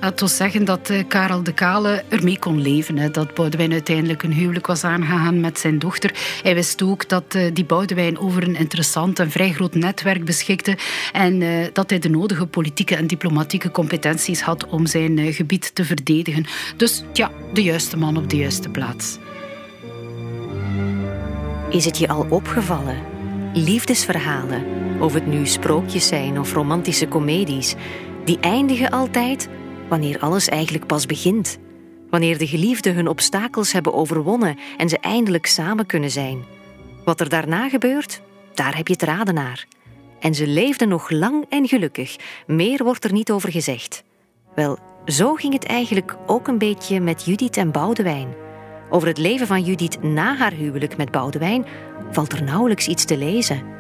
Het 0.01 0.21
wil 0.21 0.29
zeggen 0.29 0.65
dat 0.65 0.91
uh, 0.91 1.05
Karel 1.09 1.43
de 1.43 1.53
Kale 1.53 2.05
ermee 2.09 2.39
kon 2.39 2.61
leven. 2.61 2.99
Hè, 2.99 3.11
dat 3.11 3.35
Boudewijn 3.35 3.73
uiteindelijk 3.73 4.23
een 4.23 4.33
huwelijk 4.33 4.67
was 4.67 4.85
aangegaan 4.85 5.41
met 5.41 5.59
zijn 5.59 5.79
dochter. 5.79 6.15
Hij 6.43 6.55
wist 6.55 6.83
ook 6.83 7.09
dat 7.09 7.35
uh, 7.37 7.51
die 7.53 7.65
Boudewijn 7.65 8.19
over 8.19 8.43
een 8.43 8.57
interessant 8.57 9.19
en 9.19 9.31
vrij 9.31 9.53
groot 9.53 9.75
netwerk 9.75 10.25
beschikte. 10.25 10.79
En 11.13 11.41
uh, 11.41 11.67
dat 11.73 11.91
hij 11.91 11.99
de 11.99 12.09
nodige 12.09 12.47
politieke 12.47 12.97
en 12.97 13.07
diplomatieke 13.07 13.71
competenties 13.71 14.41
had 14.41 14.67
om 14.67 14.87
zijn 14.87 15.33
gebied 15.33 15.75
te 15.75 15.85
verdedigen. 15.85 16.47
Dus 16.77 17.03
ja, 17.13 17.31
de 17.53 17.63
juiste 17.63 17.97
man 17.97 18.17
op 18.17 18.31
de 18.31 18.37
juiste 18.37 18.69
plaats. 18.69 19.19
Is 21.71 21.85
het 21.85 21.99
je 21.99 22.09
al 22.09 22.27
opgevallen? 22.29 22.97
Liefdesverhalen, 23.55 24.65
of 25.01 25.15
het 25.15 25.27
nu 25.27 25.47
sprookjes 25.47 26.07
zijn 26.07 26.39
of 26.39 26.53
romantische 26.53 27.09
comedies, 27.09 27.75
die 28.25 28.39
eindigen 28.41 28.91
altijd 28.91 29.49
wanneer 29.89 30.19
alles 30.19 30.49
eigenlijk 30.49 30.87
pas 30.87 31.07
begint. 31.07 31.59
Wanneer 32.11 32.39
de 32.39 32.47
geliefden 32.47 32.95
hun 32.95 33.09
obstakels 33.09 33.73
hebben 33.73 33.95
overwonnen 33.95 34.59
en 34.77 34.89
ze 34.89 34.99
eindelijk 34.99 35.47
samen 35.47 35.87
kunnen 35.87 36.11
zijn. 36.11 36.45
Wat 37.05 37.21
er 37.21 37.29
daarna 37.29 37.69
gebeurt, 37.69 38.21
daar 38.55 38.77
heb 38.77 38.87
je 38.87 38.93
het 38.93 39.03
raden 39.03 39.35
naar. 39.35 39.67
En 40.21 40.35
ze 40.35 40.47
leefden 40.47 40.89
nog 40.89 41.11
lang 41.11 41.45
en 41.49 41.69
gelukkig. 41.69 42.17
Meer 42.47 42.85
wordt 42.85 43.05
er 43.05 43.13
niet 43.13 43.31
over 43.31 43.51
gezegd. 43.51 44.03
Wel, 44.55 44.79
zo 45.07 45.35
ging 45.35 45.53
het 45.53 45.65
eigenlijk 45.65 46.17
ook 46.27 46.49
een 46.49 46.59
beetje 46.59 47.01
met 47.01 47.25
Judith 47.25 47.57
en 47.57 47.71
Boudewijn. 47.71 48.35
Over 48.91 49.09
het 49.09 49.19
leven 49.19 49.47
van 49.47 49.63
Judith 49.63 50.03
na 50.03 50.37
haar 50.37 50.53
huwelijk 50.53 50.97
met 50.97 51.11
Boudewijn 51.11 51.67
valt 52.11 52.33
er 52.33 52.43
nauwelijks 52.43 52.89
iets 52.89 53.05
te 53.05 53.17
lezen. 53.17 53.78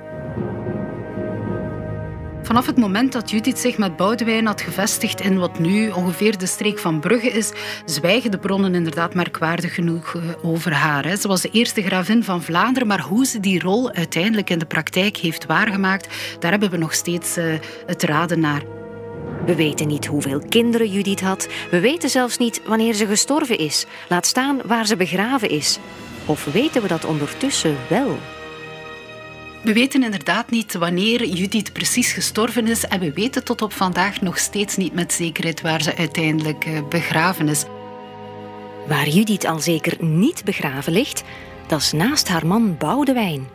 Vanaf 2.48 2.66
het 2.66 2.76
moment 2.76 3.12
dat 3.12 3.30
Judith 3.30 3.58
zich 3.58 3.78
met 3.78 3.96
Boudewijn 3.96 4.46
had 4.46 4.60
gevestigd 4.60 5.20
in 5.20 5.38
wat 5.38 5.58
nu 5.58 5.90
ongeveer 5.90 6.38
de 6.38 6.46
streek 6.46 6.78
van 6.78 7.00
Brugge 7.00 7.28
is, 7.28 7.52
zwijgen 7.84 8.30
de 8.30 8.38
bronnen 8.38 8.74
inderdaad 8.74 9.14
merkwaardig 9.14 9.74
genoeg 9.74 10.14
eh, 10.14 10.22
over 10.42 10.72
haar. 10.72 11.16
Ze 11.16 11.28
was 11.28 11.40
de 11.40 11.50
eerste 11.50 11.82
gravin 11.82 12.24
van 12.24 12.42
Vlaanderen, 12.42 12.88
maar 12.88 13.00
hoe 13.00 13.26
ze 13.26 13.40
die 13.40 13.60
rol 13.60 13.92
uiteindelijk 13.92 14.50
in 14.50 14.58
de 14.58 14.66
praktijk 14.66 15.16
heeft 15.16 15.46
waargemaakt, 15.46 16.08
daar 16.38 16.50
hebben 16.50 16.70
we 16.70 16.76
nog 16.76 16.94
steeds 16.94 17.36
eh, 17.36 17.44
het 17.86 18.02
raden 18.02 18.40
naar. 18.40 18.62
We 19.46 19.54
weten 19.54 19.88
niet 19.88 20.06
hoeveel 20.06 20.42
kinderen 20.48 20.90
Judith 20.90 21.20
had. 21.20 21.48
We 21.70 21.80
weten 21.80 22.10
zelfs 22.10 22.38
niet 22.38 22.60
wanneer 22.66 22.94
ze 22.94 23.06
gestorven 23.06 23.58
is. 23.58 23.86
Laat 24.08 24.26
staan 24.26 24.60
waar 24.64 24.86
ze 24.86 24.96
begraven 24.96 25.50
is. 25.50 25.78
Of 26.24 26.44
weten 26.44 26.82
we 26.82 26.88
dat 26.88 27.04
ondertussen 27.04 27.76
wel? 27.88 28.18
We 29.62 29.72
weten 29.72 30.02
inderdaad 30.02 30.50
niet 30.50 30.74
wanneer 30.74 31.26
Judith 31.26 31.72
precies 31.72 32.12
gestorven 32.12 32.66
is 32.66 32.84
en 32.84 33.00
we 33.00 33.12
weten 33.12 33.44
tot 33.44 33.62
op 33.62 33.72
vandaag 33.72 34.20
nog 34.20 34.38
steeds 34.38 34.76
niet 34.76 34.94
met 34.94 35.12
zekerheid 35.12 35.60
waar 35.60 35.82
ze 35.82 35.96
uiteindelijk 35.96 36.64
eh, 36.64 36.72
begraven 36.88 37.48
is. 37.48 37.64
Waar 38.86 39.08
Judith 39.08 39.46
al 39.46 39.58
zeker 39.58 40.04
niet 40.04 40.44
begraven 40.44 40.92
ligt, 40.92 41.22
dat 41.66 41.80
is 41.80 41.92
naast 41.92 42.28
haar 42.28 42.46
man 42.46 42.76
Boudewijn. 42.76 43.48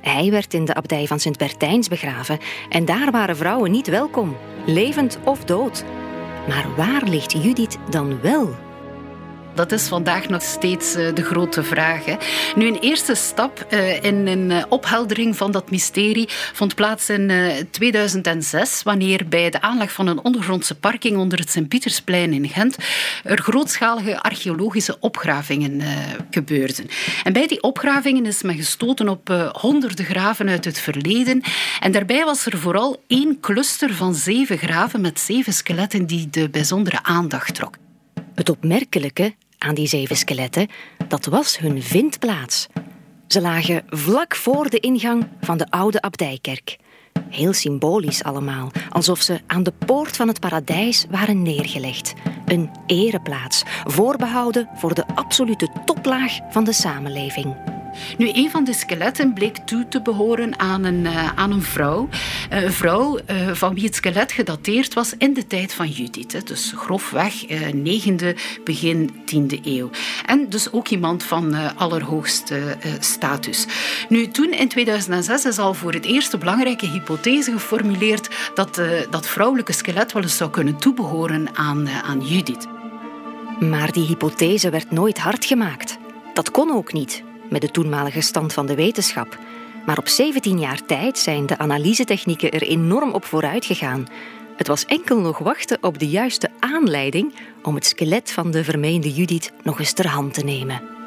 Hij 0.00 0.30
werd 0.30 0.54
in 0.54 0.64
de 0.64 0.74
abdij 0.74 1.06
van 1.06 1.20
Sint-Bertijns 1.20 1.88
begraven 1.88 2.38
en 2.68 2.84
daar 2.84 3.10
waren 3.10 3.36
vrouwen 3.36 3.70
niet 3.70 3.88
welkom, 3.88 4.36
levend 4.66 5.18
of 5.24 5.44
dood. 5.44 5.84
Maar 6.48 6.66
waar 6.76 7.02
ligt 7.04 7.32
Judith 7.32 7.76
dan 7.90 8.20
wel? 8.20 8.69
Dat 9.54 9.72
is 9.72 9.88
vandaag 9.88 10.28
nog 10.28 10.42
steeds 10.42 10.94
eh, 10.94 11.14
de 11.14 11.22
grote 11.22 11.62
vraag. 11.62 12.04
Hè. 12.04 12.14
Nu, 12.54 12.66
een 12.66 12.78
eerste 12.78 13.14
stap 13.14 13.66
eh, 13.68 14.04
in 14.04 14.26
een 14.26 14.50
eh, 14.50 14.64
opheldering 14.68 15.36
van 15.36 15.52
dat 15.52 15.70
mysterie 15.70 16.28
vond 16.28 16.74
plaats 16.74 17.08
in 17.08 17.32
2006, 17.70 18.82
wanneer 18.82 19.28
bij 19.28 19.50
de 19.50 19.60
aanleg 19.60 19.92
van 19.92 20.06
een 20.06 20.24
ondergrondse 20.24 20.74
parking 20.74 21.16
onder 21.16 21.38
het 21.38 21.50
Sint-Pietersplein 21.50 22.32
in 22.32 22.48
Gent 22.48 22.76
er 23.24 23.40
grootschalige 23.40 24.22
archeologische 24.22 24.96
opgravingen 25.00 25.82
gebeurden. 26.30 26.88
En 27.24 27.32
bij 27.32 27.46
die 27.46 27.62
opgravingen 27.62 28.26
is 28.26 28.42
men 28.42 28.56
gestoten 28.56 29.08
op 29.08 29.52
honderden 29.52 30.04
graven 30.04 30.48
uit 30.48 30.64
het 30.64 30.78
verleden. 30.78 31.42
En 31.80 31.92
daarbij 31.92 32.24
was 32.24 32.46
er 32.46 32.58
vooral 32.58 33.02
één 33.06 33.40
cluster 33.40 33.94
van 33.94 34.14
zeven 34.14 34.58
graven 34.58 35.00
met 35.00 35.20
zeven 35.20 35.52
skeletten 35.52 36.06
die 36.06 36.30
de 36.30 36.48
bijzondere 36.48 37.02
aandacht 37.02 37.54
trok. 37.54 37.76
Het 38.40 38.48
opmerkelijke 38.48 39.34
aan 39.58 39.74
die 39.74 39.86
zeven 39.86 40.16
skeletten, 40.16 40.68
dat 41.08 41.24
was 41.24 41.58
hun 41.58 41.82
vindplaats. 41.82 42.66
Ze 43.26 43.40
lagen 43.40 43.82
vlak 43.86 44.36
voor 44.36 44.70
de 44.70 44.78
ingang 44.78 45.28
van 45.40 45.58
de 45.58 45.70
oude 45.70 46.00
abdijkerk. 46.00 46.76
Heel 47.30 47.52
symbolisch 47.52 48.22
allemaal, 48.22 48.70
alsof 48.90 49.20
ze 49.20 49.40
aan 49.46 49.62
de 49.62 49.72
poort 49.86 50.16
van 50.16 50.28
het 50.28 50.40
paradijs 50.40 51.06
waren 51.10 51.42
neergelegd. 51.42 52.12
Een 52.46 52.70
ereplaats, 52.86 53.62
voorbehouden 53.84 54.68
voor 54.74 54.94
de 54.94 55.06
absolute 55.14 55.68
toplaag 55.84 56.38
van 56.50 56.64
de 56.64 56.72
samenleving. 56.72 57.79
Nu, 58.18 58.30
een 58.32 58.50
van 58.50 58.64
de 58.64 58.72
skeletten 58.72 59.32
bleek 59.32 59.56
toe 59.56 59.88
te 59.88 60.02
behoren 60.02 60.58
aan 60.58 60.84
een, 60.84 61.04
uh, 61.04 61.32
aan 61.34 61.52
een 61.52 61.62
vrouw. 61.62 62.08
Uh, 62.52 62.62
een 62.62 62.72
vrouw 62.72 63.18
uh, 63.18 63.50
van 63.52 63.74
wie 63.74 63.84
het 63.84 63.94
skelet 63.94 64.32
gedateerd 64.32 64.94
was 64.94 65.14
in 65.18 65.34
de 65.34 65.46
tijd 65.46 65.72
van 65.72 65.88
Judith. 65.88 66.46
Dus 66.46 66.72
grofweg 66.76 67.46
9e, 67.74 68.38
begin 68.64 69.10
10e 69.10 69.64
eeuw. 69.64 69.90
En 70.26 70.48
dus 70.48 70.72
ook 70.72 70.88
iemand 70.88 71.22
van 71.22 71.76
allerhoogste 71.76 72.76
status. 72.98 73.66
Nu, 74.08 74.28
toen 74.28 74.52
in 74.52 74.68
2006 74.68 75.44
is 75.44 75.58
al 75.58 75.74
voor 75.74 75.92
het 75.92 76.04
eerst 76.04 76.30
de 76.30 76.38
belangrijke 76.38 76.86
hypothese 76.86 77.52
geformuleerd 77.52 78.28
dat 78.54 78.80
dat 79.10 79.26
vrouwelijke 79.26 79.72
skelet 79.72 80.12
wel 80.12 80.22
eens 80.22 80.36
zou 80.36 80.50
kunnen 80.50 80.76
toebehoren 80.76 81.56
aan, 81.56 81.88
aan 81.88 82.20
Judith. 82.20 82.66
Maar 83.60 83.92
die 83.92 84.06
hypothese 84.06 84.70
werd 84.70 84.90
nooit 84.90 85.18
hard 85.18 85.44
gemaakt. 85.44 85.98
Dat 86.34 86.50
kon 86.50 86.70
ook 86.70 86.92
niet 86.92 87.22
met 87.50 87.60
de 87.60 87.70
toenmalige 87.70 88.20
stand 88.20 88.52
van 88.52 88.66
de 88.66 88.74
wetenschap. 88.74 89.38
Maar 89.86 89.98
op 89.98 90.08
17 90.08 90.58
jaar 90.58 90.84
tijd 90.86 91.18
zijn 91.18 91.46
de 91.46 91.58
analysetechnieken 91.58 92.50
er 92.50 92.62
enorm 92.62 93.12
op 93.12 93.24
vooruit 93.24 93.64
gegaan. 93.64 94.06
Het 94.56 94.66
was 94.66 94.84
enkel 94.84 95.20
nog 95.20 95.38
wachten 95.38 95.78
op 95.80 95.98
de 95.98 96.08
juiste 96.08 96.50
aanleiding 96.58 97.34
om 97.62 97.74
het 97.74 97.86
skelet 97.86 98.30
van 98.30 98.50
de 98.50 98.64
vermeende 98.64 99.12
Judith 99.12 99.52
nog 99.62 99.78
eens 99.78 99.92
ter 99.92 100.08
hand 100.08 100.34
te 100.34 100.44
nemen. 100.44 100.99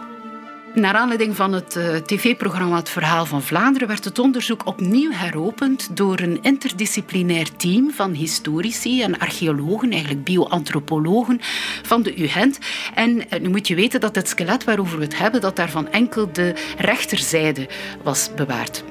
Naar 0.73 0.93
aanleiding 0.93 1.35
van 1.35 1.53
het 1.53 1.75
uh, 1.75 1.95
tv-programma 1.95 2.75
Het 2.75 2.89
Verhaal 2.89 3.25
van 3.25 3.41
Vlaanderen 3.41 3.87
werd 3.87 4.03
het 4.03 4.19
onderzoek 4.19 4.65
opnieuw 4.65 5.11
heropend 5.11 5.97
door 5.97 6.19
een 6.19 6.41
interdisciplinair 6.41 7.55
team 7.55 7.91
van 7.91 8.11
historici 8.11 9.01
en 9.01 9.19
archeologen, 9.19 9.91
eigenlijk 9.91 10.23
bioantropologen 10.23 11.39
van 11.83 12.03
de 12.03 12.21
UGent. 12.21 12.59
En 12.93 13.17
uh, 13.17 13.39
nu 13.39 13.49
moet 13.49 13.67
je 13.67 13.75
weten 13.75 13.99
dat 13.99 14.15
het 14.15 14.27
skelet 14.27 14.63
waarover 14.63 14.97
we 14.97 15.03
het 15.03 15.17
hebben, 15.17 15.41
dat 15.41 15.55
daarvan 15.55 15.87
enkel 15.87 16.31
de 16.31 16.53
rechterzijde 16.77 17.69
was 18.03 18.29
bewaard. 18.35 18.83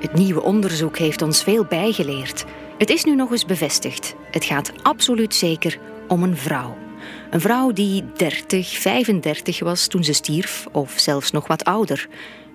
Het 0.00 0.12
nieuwe 0.14 0.42
onderzoek 0.42 0.98
heeft 0.98 1.22
ons 1.22 1.42
veel 1.42 1.64
bijgeleerd. 1.64 2.44
Het 2.78 2.90
is 2.90 3.04
nu 3.04 3.14
nog 3.14 3.30
eens 3.30 3.44
bevestigd. 3.44 4.14
Het 4.30 4.44
gaat 4.44 4.72
absoluut 4.82 5.34
zeker 5.34 5.78
om 6.08 6.22
een 6.22 6.36
vrouw. 6.36 6.87
Een 7.30 7.40
vrouw 7.40 7.72
die 7.72 8.04
30, 8.16 8.78
35 8.78 9.60
was 9.60 9.86
toen 9.86 10.04
ze 10.04 10.12
stierf, 10.12 10.66
of 10.72 10.94
zelfs 10.96 11.30
nog 11.30 11.46
wat 11.46 11.64
ouder. 11.64 12.08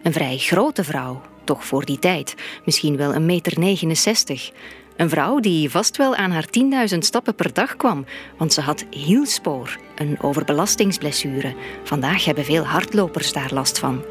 Een 0.03 0.13
vrij 0.13 0.37
grote 0.37 0.83
vrouw, 0.83 1.21
toch 1.43 1.65
voor 1.65 1.85
die 1.85 1.99
tijd, 1.99 2.35
misschien 2.65 2.97
wel 2.97 3.15
een 3.15 3.25
meter 3.25 3.59
69. 3.59 4.51
Een 4.95 5.09
vrouw 5.09 5.39
die 5.39 5.69
vast 5.69 5.97
wel 5.97 6.15
aan 6.15 6.31
haar 6.31 6.45
10.000 6.91 6.97
stappen 6.97 7.35
per 7.35 7.53
dag 7.53 7.75
kwam, 7.75 8.05
want 8.37 8.53
ze 8.53 8.61
had 8.61 8.85
hielspoor, 8.89 9.77
een 9.95 10.17
overbelastingsblessure. 10.21 11.55
Vandaag 11.83 12.25
hebben 12.25 12.45
veel 12.45 12.63
hardlopers 12.63 13.33
daar 13.33 13.53
last 13.53 13.79
van. 13.79 14.03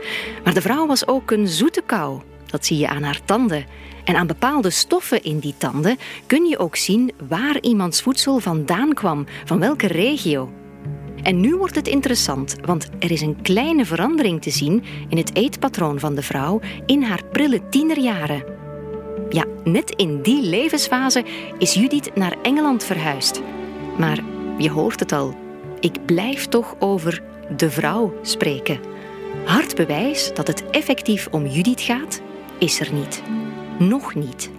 Maar 0.44 0.54
de 0.54 0.60
vrouw 0.60 0.86
was 0.86 1.06
ook 1.06 1.30
een 1.30 1.48
zoete 1.48 1.82
kou, 1.86 2.20
dat 2.46 2.66
zie 2.66 2.78
je 2.78 2.88
aan 2.88 3.02
haar 3.02 3.20
tanden. 3.24 3.64
En 4.04 4.16
aan 4.16 4.26
bepaalde 4.26 4.70
stoffen 4.70 5.22
in 5.22 5.38
die 5.38 5.54
tanden 5.56 5.98
kun 6.26 6.44
je 6.44 6.58
ook 6.58 6.76
zien 6.76 7.12
waar 7.28 7.60
iemands 7.60 8.02
voedsel 8.02 8.38
vandaan 8.38 8.92
kwam, 8.92 9.26
van 9.44 9.58
welke 9.58 9.86
regio. 9.86 10.52
En 11.22 11.40
nu 11.40 11.56
wordt 11.56 11.74
het 11.74 11.88
interessant, 11.88 12.56
want 12.64 12.88
er 12.98 13.10
is 13.10 13.20
een 13.20 13.42
kleine 13.42 13.84
verandering 13.84 14.42
te 14.42 14.50
zien 14.50 14.84
in 15.08 15.16
het 15.16 15.36
eetpatroon 15.36 15.98
van 15.98 16.14
de 16.14 16.22
vrouw 16.22 16.60
in 16.86 17.02
haar 17.02 17.24
prille 17.32 17.68
tienerjaren. 17.68 18.44
Ja, 19.30 19.44
net 19.64 19.90
in 19.90 20.22
die 20.22 20.42
levensfase 20.42 21.24
is 21.58 21.74
Judith 21.74 22.14
naar 22.14 22.36
Engeland 22.42 22.84
verhuisd. 22.84 23.42
Maar 23.98 24.18
je 24.58 24.70
hoort 24.70 25.00
het 25.00 25.12
al, 25.12 25.34
ik 25.80 26.06
blijf 26.06 26.46
toch 26.46 26.74
over 26.78 27.22
de 27.56 27.70
vrouw 27.70 28.14
spreken. 28.22 28.80
Hard 29.44 29.76
bewijs 29.76 30.30
dat 30.34 30.46
het 30.46 30.70
effectief 30.70 31.28
om 31.30 31.46
Judith 31.46 31.80
gaat, 31.80 32.20
is 32.58 32.80
er 32.80 32.92
niet. 32.92 33.22
Nog 33.88 34.14
niet. 34.14 34.50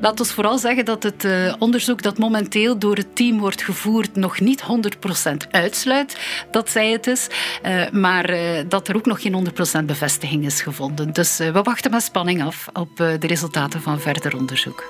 Laat 0.00 0.20
ons 0.20 0.32
vooral 0.32 0.58
zeggen 0.58 0.84
dat 0.84 1.02
het 1.02 1.24
uh, 1.24 1.54
onderzoek 1.58 2.02
dat 2.02 2.18
momenteel 2.18 2.78
door 2.78 2.96
het 2.96 3.16
team 3.16 3.38
wordt 3.38 3.62
gevoerd 3.62 4.16
nog 4.16 4.40
niet 4.40 4.62
100% 4.62 5.50
uitsluit 5.50 6.16
dat 6.50 6.70
zij 6.70 6.90
het 6.90 7.06
is, 7.06 7.28
uh, 7.66 7.90
maar 7.90 8.30
uh, 8.30 8.60
dat 8.68 8.88
er 8.88 8.96
ook 8.96 9.06
nog 9.06 9.22
geen 9.22 9.48
100% 9.82 9.84
bevestiging 9.84 10.44
is 10.44 10.62
gevonden. 10.62 11.12
Dus 11.12 11.36
we 11.36 11.62
wachten 11.62 11.90
met 11.90 12.02
spanning 12.02 12.42
af 12.42 12.68
op 12.72 12.96
de 12.96 13.26
resultaten 13.26 13.82
van 13.82 14.00
verder 14.00 14.36
onderzoek. 14.36 14.84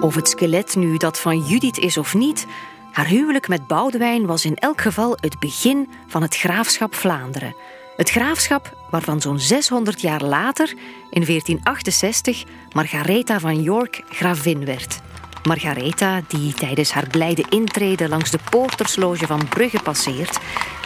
Of 0.00 0.14
het 0.14 0.28
skelet 0.28 0.76
nu 0.76 0.96
dat 0.96 1.20
van 1.20 1.38
Judith 1.38 1.78
is 1.78 1.96
of 1.96 2.14
niet, 2.14 2.46
haar 2.92 3.06
huwelijk 3.06 3.48
met 3.48 3.66
Boudewijn 3.66 4.26
was 4.26 4.44
in 4.44 4.56
elk 4.56 4.80
geval 4.80 5.16
het 5.20 5.38
begin 5.38 5.88
van 6.06 6.22
het 6.22 6.36
graafschap 6.36 6.94
Vlaanderen. 6.94 7.54
Het 7.96 8.10
graafschap 8.10 8.76
waarvan 8.90 9.20
zo'n 9.20 9.40
600 9.40 10.00
jaar 10.00 10.22
later, 10.22 10.68
in 11.10 11.24
1468, 11.24 12.44
Margaretha 12.72 13.40
van 13.40 13.62
York 13.62 14.02
gravin 14.10 14.64
werd. 14.64 15.00
Margaretha, 15.42 16.20
die 16.28 16.54
tijdens 16.54 16.90
haar 16.90 17.06
blijde 17.06 17.44
intrede 17.48 18.08
langs 18.08 18.30
de 18.30 18.38
poortersloge 18.50 19.26
van 19.26 19.48
Brugge 19.48 19.82
passeert, 19.82 20.38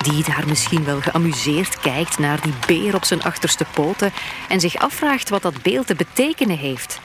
die 0.02 0.24
daar 0.24 0.44
misschien 0.48 0.84
wel 0.84 1.00
geamuseerd 1.00 1.80
kijkt 1.80 2.18
naar 2.18 2.40
die 2.40 2.54
beer 2.66 2.94
op 2.94 3.04
zijn 3.04 3.22
achterste 3.22 3.64
poten 3.74 4.12
en 4.48 4.60
zich 4.60 4.76
afvraagt 4.76 5.28
wat 5.28 5.42
dat 5.42 5.62
beeld 5.62 5.86
te 5.86 5.94
betekenen 5.94 6.58
heeft. 6.58 7.00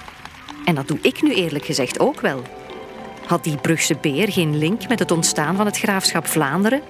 En 0.66 0.76
dat 0.76 0.88
doe 0.88 1.00
ik 1.02 1.22
nu 1.22 1.34
eerlijk 1.34 1.66
gezegd 1.66 2.00
ook 2.00 2.22
wel. 2.22 2.42
Had 3.26 3.44
die 3.44 3.58
Brugse 3.58 3.98
beer 4.02 4.32
geen 4.32 4.58
link 4.58 4.88
met 4.88 5.00
het 5.00 5.12
ontstaan 5.12 5.56
van 5.56 5.66
het 5.66 5.78
graafschap 5.78 6.28
Vlaanderen? 6.28 6.82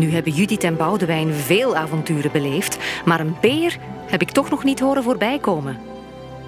Nu 0.00 0.10
hebben 0.10 0.32
Judith 0.32 0.64
en 0.64 0.76
Boudewijn 0.76 1.32
veel 1.32 1.76
avonturen 1.76 2.32
beleefd, 2.32 2.78
maar 3.04 3.20
een 3.20 3.36
beer 3.40 3.76
heb 4.06 4.20
ik 4.20 4.30
toch 4.30 4.50
nog 4.50 4.64
niet 4.64 4.80
horen 4.80 5.02
voorbijkomen. 5.02 5.78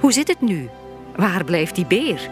Hoe 0.01 0.13
zit 0.13 0.29
het 0.29 0.41
nu? 0.41 0.69
Waar 1.17 1.45
blijft 1.45 1.75
die 1.75 1.87
beer? 1.87 2.31